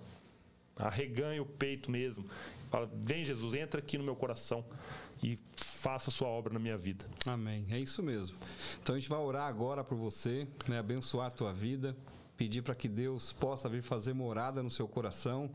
arreganha 0.77 1.43
o 1.43 1.47
peito 1.47 1.91
mesmo. 1.91 2.25
Fala, 2.71 2.91
vem 2.95 3.25
Jesus, 3.25 3.55
entra 3.55 3.81
aqui 3.81 3.97
no 3.97 4.05
meu 4.05 4.15
coração 4.15 4.65
e 5.23 5.39
faça 5.57 6.11
a 6.11 6.13
sua 6.13 6.29
obra 6.29 6.53
na 6.53 6.59
minha 6.59 6.77
vida. 6.77 7.07
Amém. 7.25 7.67
É 7.71 7.79
isso 7.79 8.03
mesmo. 8.03 8.37
Então 8.83 8.95
a 8.95 8.99
gente 8.99 9.09
vai 9.09 9.19
orar 9.19 9.49
agora 9.49 9.83
por 9.83 9.97
você, 9.97 10.47
né? 10.69 10.79
abençoar 10.79 11.29
a 11.29 11.31
tua 11.31 11.53
vida, 11.53 11.97
pedir 12.37 12.63
para 12.63 12.75
que 12.75 12.89
Deus 12.89 13.33
possa 13.33 13.69
vir 13.69 13.83
fazer 13.83 14.13
morada 14.13 14.63
no 14.63 14.71
seu 14.71 14.87
coração. 14.87 15.51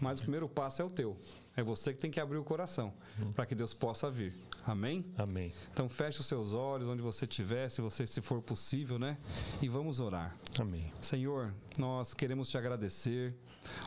Mas 0.00 0.18
o 0.18 0.22
primeiro 0.22 0.48
passo 0.48 0.82
é 0.82 0.84
o 0.84 0.90
teu. 0.90 1.16
É 1.56 1.62
você 1.62 1.92
que 1.92 1.98
tem 1.98 2.10
que 2.10 2.20
abrir 2.20 2.38
o 2.38 2.44
coração 2.44 2.92
uhum. 3.18 3.32
para 3.32 3.44
que 3.44 3.54
Deus 3.54 3.74
possa 3.74 4.10
vir. 4.10 4.32
Amém? 4.66 5.04
Amém. 5.16 5.52
Então 5.72 5.88
feche 5.88 6.20
os 6.20 6.26
seus 6.26 6.52
olhos 6.52 6.88
onde 6.88 7.02
você 7.02 7.24
estiver, 7.24 7.68
se 7.68 7.80
você 7.80 8.06
se 8.06 8.20
for 8.20 8.40
possível, 8.40 8.98
né? 8.98 9.18
E 9.60 9.68
vamos 9.68 10.00
orar. 10.00 10.36
Amém. 10.58 10.92
Senhor, 11.00 11.52
nós 11.78 12.14
queremos 12.14 12.48
te 12.48 12.58
agradecer 12.58 13.34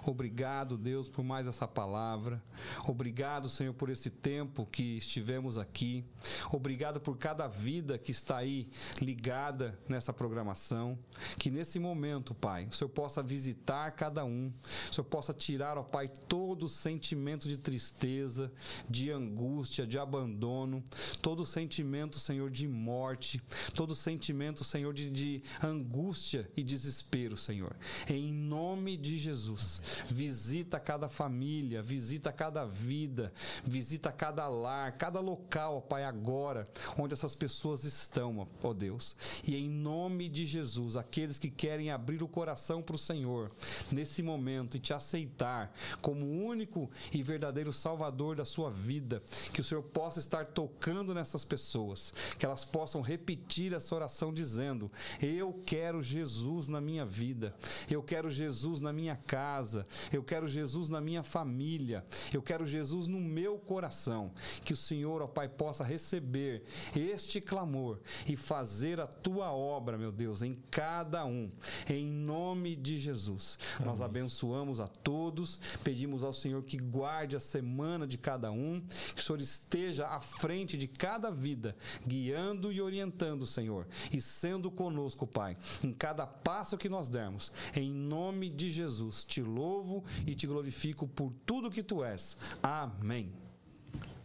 Obrigado, 0.05 0.77
Deus, 0.77 1.07
por 1.09 1.23
mais 1.23 1.47
essa 1.47 1.67
palavra. 1.67 2.43
Obrigado, 2.87 3.49
Senhor, 3.49 3.73
por 3.73 3.89
esse 3.89 4.09
tempo 4.09 4.65
que 4.65 4.97
estivemos 4.97 5.57
aqui. 5.57 6.05
Obrigado 6.51 6.99
por 6.99 7.17
cada 7.17 7.47
vida 7.47 7.97
que 7.97 8.11
está 8.11 8.37
aí 8.37 8.69
ligada 9.01 9.79
nessa 9.87 10.11
programação. 10.11 10.97
Que 11.37 11.49
nesse 11.49 11.79
momento, 11.79 12.33
Pai, 12.33 12.65
o 12.65 12.71
Senhor 12.71 12.89
possa 12.89 13.23
visitar 13.23 13.91
cada 13.91 14.25
um. 14.25 14.51
O 14.89 14.93
Senhor 14.93 15.05
possa 15.05 15.33
tirar, 15.33 15.77
ó 15.77 15.83
Pai, 15.83 16.07
todo 16.07 16.63
o 16.63 16.69
sentimento 16.69 17.47
de 17.47 17.57
tristeza, 17.57 18.51
de 18.89 19.09
angústia, 19.09 19.87
de 19.87 19.97
abandono, 19.97 20.83
todo 21.21 21.41
o 21.41 21.45
sentimento, 21.45 22.19
Senhor, 22.19 22.49
de 22.49 22.67
morte, 22.67 23.41
todo 23.73 23.91
o 23.91 23.95
sentimento, 23.95 24.63
Senhor, 24.63 24.93
de, 24.93 25.09
de 25.09 25.43
angústia 25.63 26.49
e 26.55 26.63
desespero, 26.63 27.37
Senhor. 27.37 27.72
Em 28.07 28.31
nome 28.31 28.97
de 28.97 29.17
Jesus. 29.17 29.81
Visita 30.09 30.79
cada 30.79 31.07
família, 31.09 31.81
visita 31.81 32.31
cada 32.31 32.65
vida, 32.65 33.33
visita 33.63 34.11
cada 34.11 34.47
lar, 34.47 34.93
cada 34.93 35.19
local, 35.19 35.77
ó 35.77 35.81
Pai, 35.81 36.03
agora, 36.03 36.67
onde 36.97 37.13
essas 37.13 37.35
pessoas 37.35 37.83
estão, 37.83 38.47
ó 38.63 38.73
Deus. 38.73 39.15
E 39.43 39.55
em 39.55 39.69
nome 39.69 40.29
de 40.29 40.45
Jesus, 40.45 40.95
aqueles 40.95 41.37
que 41.37 41.49
querem 41.49 41.91
abrir 41.91 42.23
o 42.23 42.27
coração 42.27 42.81
para 42.81 42.95
o 42.95 42.99
Senhor 42.99 43.51
nesse 43.91 44.23
momento 44.23 44.77
e 44.77 44.79
te 44.79 44.93
aceitar 44.93 45.73
como 46.01 46.25
único 46.25 46.89
e 47.11 47.21
verdadeiro 47.21 47.71
Salvador 47.71 48.35
da 48.35 48.45
sua 48.45 48.69
vida, 48.69 49.21
que 49.53 49.61
o 49.61 49.63
Senhor 49.63 49.83
possa 49.83 50.19
estar 50.19 50.45
tocando 50.47 51.13
nessas 51.13 51.43
pessoas, 51.43 52.13
que 52.37 52.45
elas 52.45 52.65
possam 52.65 53.01
repetir 53.01 53.73
essa 53.73 53.93
oração 53.95 54.33
dizendo: 54.33 54.91
Eu 55.21 55.61
quero 55.65 56.01
Jesus 56.01 56.67
na 56.67 56.79
minha 56.79 57.05
vida, 57.05 57.55
eu 57.89 58.01
quero 58.03 58.29
Jesus 58.29 58.79
na 58.81 58.91
minha 58.93 59.15
casa 59.15 59.87
eu 60.11 60.23
quero 60.23 60.47
Jesus 60.47 60.89
na 60.89 61.01
minha 61.01 61.23
família, 61.23 62.03
eu 62.33 62.41
quero 62.41 62.65
Jesus 62.65 63.07
no 63.07 63.19
meu 63.19 63.57
coração. 63.57 64.31
Que 64.63 64.73
o 64.73 64.77
Senhor, 64.77 65.21
ó 65.21 65.27
Pai, 65.27 65.47
possa 65.47 65.83
receber 65.83 66.63
este 66.95 67.39
clamor 67.39 67.99
e 68.27 68.35
fazer 68.35 68.99
a 68.99 69.07
tua 69.07 69.51
obra, 69.51 69.97
meu 69.97 70.11
Deus, 70.11 70.41
em 70.41 70.55
cada 70.69 71.25
um, 71.25 71.51
em 71.89 72.05
nome 72.05 72.75
de 72.75 72.97
Jesus. 72.97 73.57
Amém. 73.75 73.87
Nós 73.87 74.01
abençoamos 74.01 74.79
a 74.79 74.87
todos, 74.87 75.59
pedimos 75.83 76.23
ao 76.23 76.33
Senhor 76.33 76.63
que 76.63 76.77
guarde 76.77 77.13
guarde 77.13 77.35
a 77.35 77.39
semana 77.39 78.07
de 78.07 78.17
cada 78.17 78.51
um, 78.51 78.81
que 79.13 79.21
o 79.21 79.23
Senhor 79.23 79.39
esteja 79.39 80.07
à 80.07 80.19
frente 80.19 80.77
de 80.77 80.87
cada 80.87 81.29
vida, 81.29 81.75
guiando 82.05 82.71
e 82.71 82.81
orientando, 82.81 83.45
Senhor, 83.45 83.87
e 84.11 84.19
sendo 84.19 84.71
conosco, 84.71 85.27
Pai, 85.27 85.55
em 85.83 85.93
cada 85.93 86.25
passo 86.25 86.77
que 86.77 86.89
nós 86.89 87.07
dermos. 87.07 87.51
Em 87.75 87.91
nome 87.91 88.49
de 88.49 88.69
Jesus, 88.69 89.23
te 89.23 89.41
louvo 89.41 90.03
e 90.25 90.35
te 90.35 90.47
glorifico 90.47 91.07
por 91.07 91.33
tudo 91.45 91.71
que 91.71 91.83
tu 91.83 92.03
és. 92.03 92.37
Amém. 92.61 93.31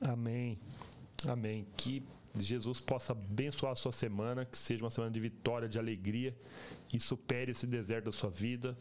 Amém. 0.01 0.59
Amém. 1.27 1.67
Que 1.77 2.03
Jesus 2.37 2.81
possa 2.81 3.13
abençoar 3.13 3.73
a 3.73 3.77
sua 3.77 3.93
semana, 3.93 4.45
que 4.45 4.57
seja 4.57 4.85
uma 4.85 4.91
semana 4.91 5.13
de 5.13 5.21
vitória, 5.21 5.69
de 5.69 5.79
alegria 5.79 6.37
e 6.93 7.01
supere 7.01 7.53
esse 7.53 7.67
deserto 7.67 8.07
da 8.07 8.13
sua 8.13 8.31
vida. 8.31 8.77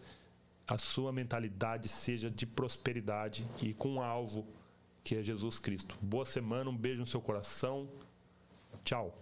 A 0.67 0.77
sua 0.77 1.11
mentalidade 1.13 1.87
seja 1.87 2.29
de 2.29 2.45
prosperidade 2.45 3.47
e 3.61 3.73
com 3.73 3.95
um 3.95 4.01
alvo 4.01 4.45
que 5.03 5.15
é 5.15 5.23
Jesus 5.23 5.59
Cristo. 5.59 5.97
Boa 6.01 6.25
semana, 6.25 6.69
um 6.69 6.75
beijo 6.75 6.99
no 6.99 7.05
seu 7.05 7.21
coração. 7.21 7.87
Tchau. 8.83 9.17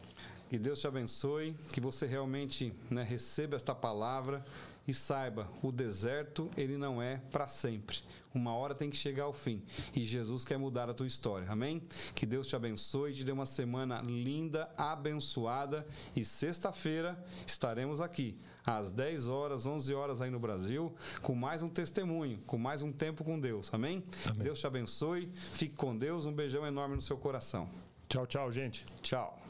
Que 0.50 0.60
Deus 0.60 0.80
te 0.80 0.88
abençoe, 0.88 1.54
que 1.72 1.82
você 1.82 2.06
realmente 2.06 2.74
né, 2.90 3.04
receba 3.04 3.56
esta 3.56 3.74
palavra 3.74 4.44
e 4.88 4.94
saiba, 4.94 5.48
o 5.62 5.72
deserto 5.72 6.50
ele 6.56 6.78
não 6.78 7.02
é 7.02 7.18
para 7.32 7.48
sempre. 7.48 7.98
Uma 8.34 8.54
hora 8.54 8.76
tem 8.76 8.90
que 8.90 8.98
chegar 8.98 9.24
ao 9.24 9.34
fim 9.34 9.64
e 9.96 10.04
Jesus 10.04 10.44
quer 10.44 10.58
mudar 10.58 10.90
a 10.90 10.94
tua 10.94 11.08
história. 11.08 11.50
Amém? 11.50 11.82
Que 12.14 12.26
Deus 12.26 12.48
te 12.48 12.56
abençoe, 12.56 13.14
te 13.14 13.24
dê 13.24 13.32
uma 13.32 13.46
semana 13.46 14.02
linda, 14.06 14.70
abençoada 14.78 15.88
e 16.16 16.26
sexta-feira 16.26 17.18
estaremos 17.48 18.02
aqui 18.02 18.38
às 18.66 18.92
10 18.92 19.28
horas, 19.28 19.66
11 19.66 19.94
horas 19.94 20.22
aí 20.22 20.30
no 20.30 20.40
Brasil, 20.40 20.94
com 21.22 21.36
mais 21.36 21.62
um 21.62 21.70
testemunho, 21.70 22.40
com 22.46 22.58
mais 22.58 22.82
um 22.82 22.92
tempo 22.92 23.24
com 23.24 23.40
Deus. 23.40 23.74
Amém? 23.74 24.04
Amém. 24.26 24.44
Deus 24.44 24.60
te 24.60 24.68
abençoe. 24.68 25.32
Fique 25.54 25.76
com 25.76 25.96
Deus. 25.96 26.26
Um 26.26 26.34
beijão 26.34 26.66
enorme 26.66 26.96
no 26.96 27.02
seu 27.02 27.18
coração. 27.18 27.70
Tchau, 28.10 28.26
tchau, 28.26 28.52
gente. 28.52 28.86
Tchau. 29.02 29.45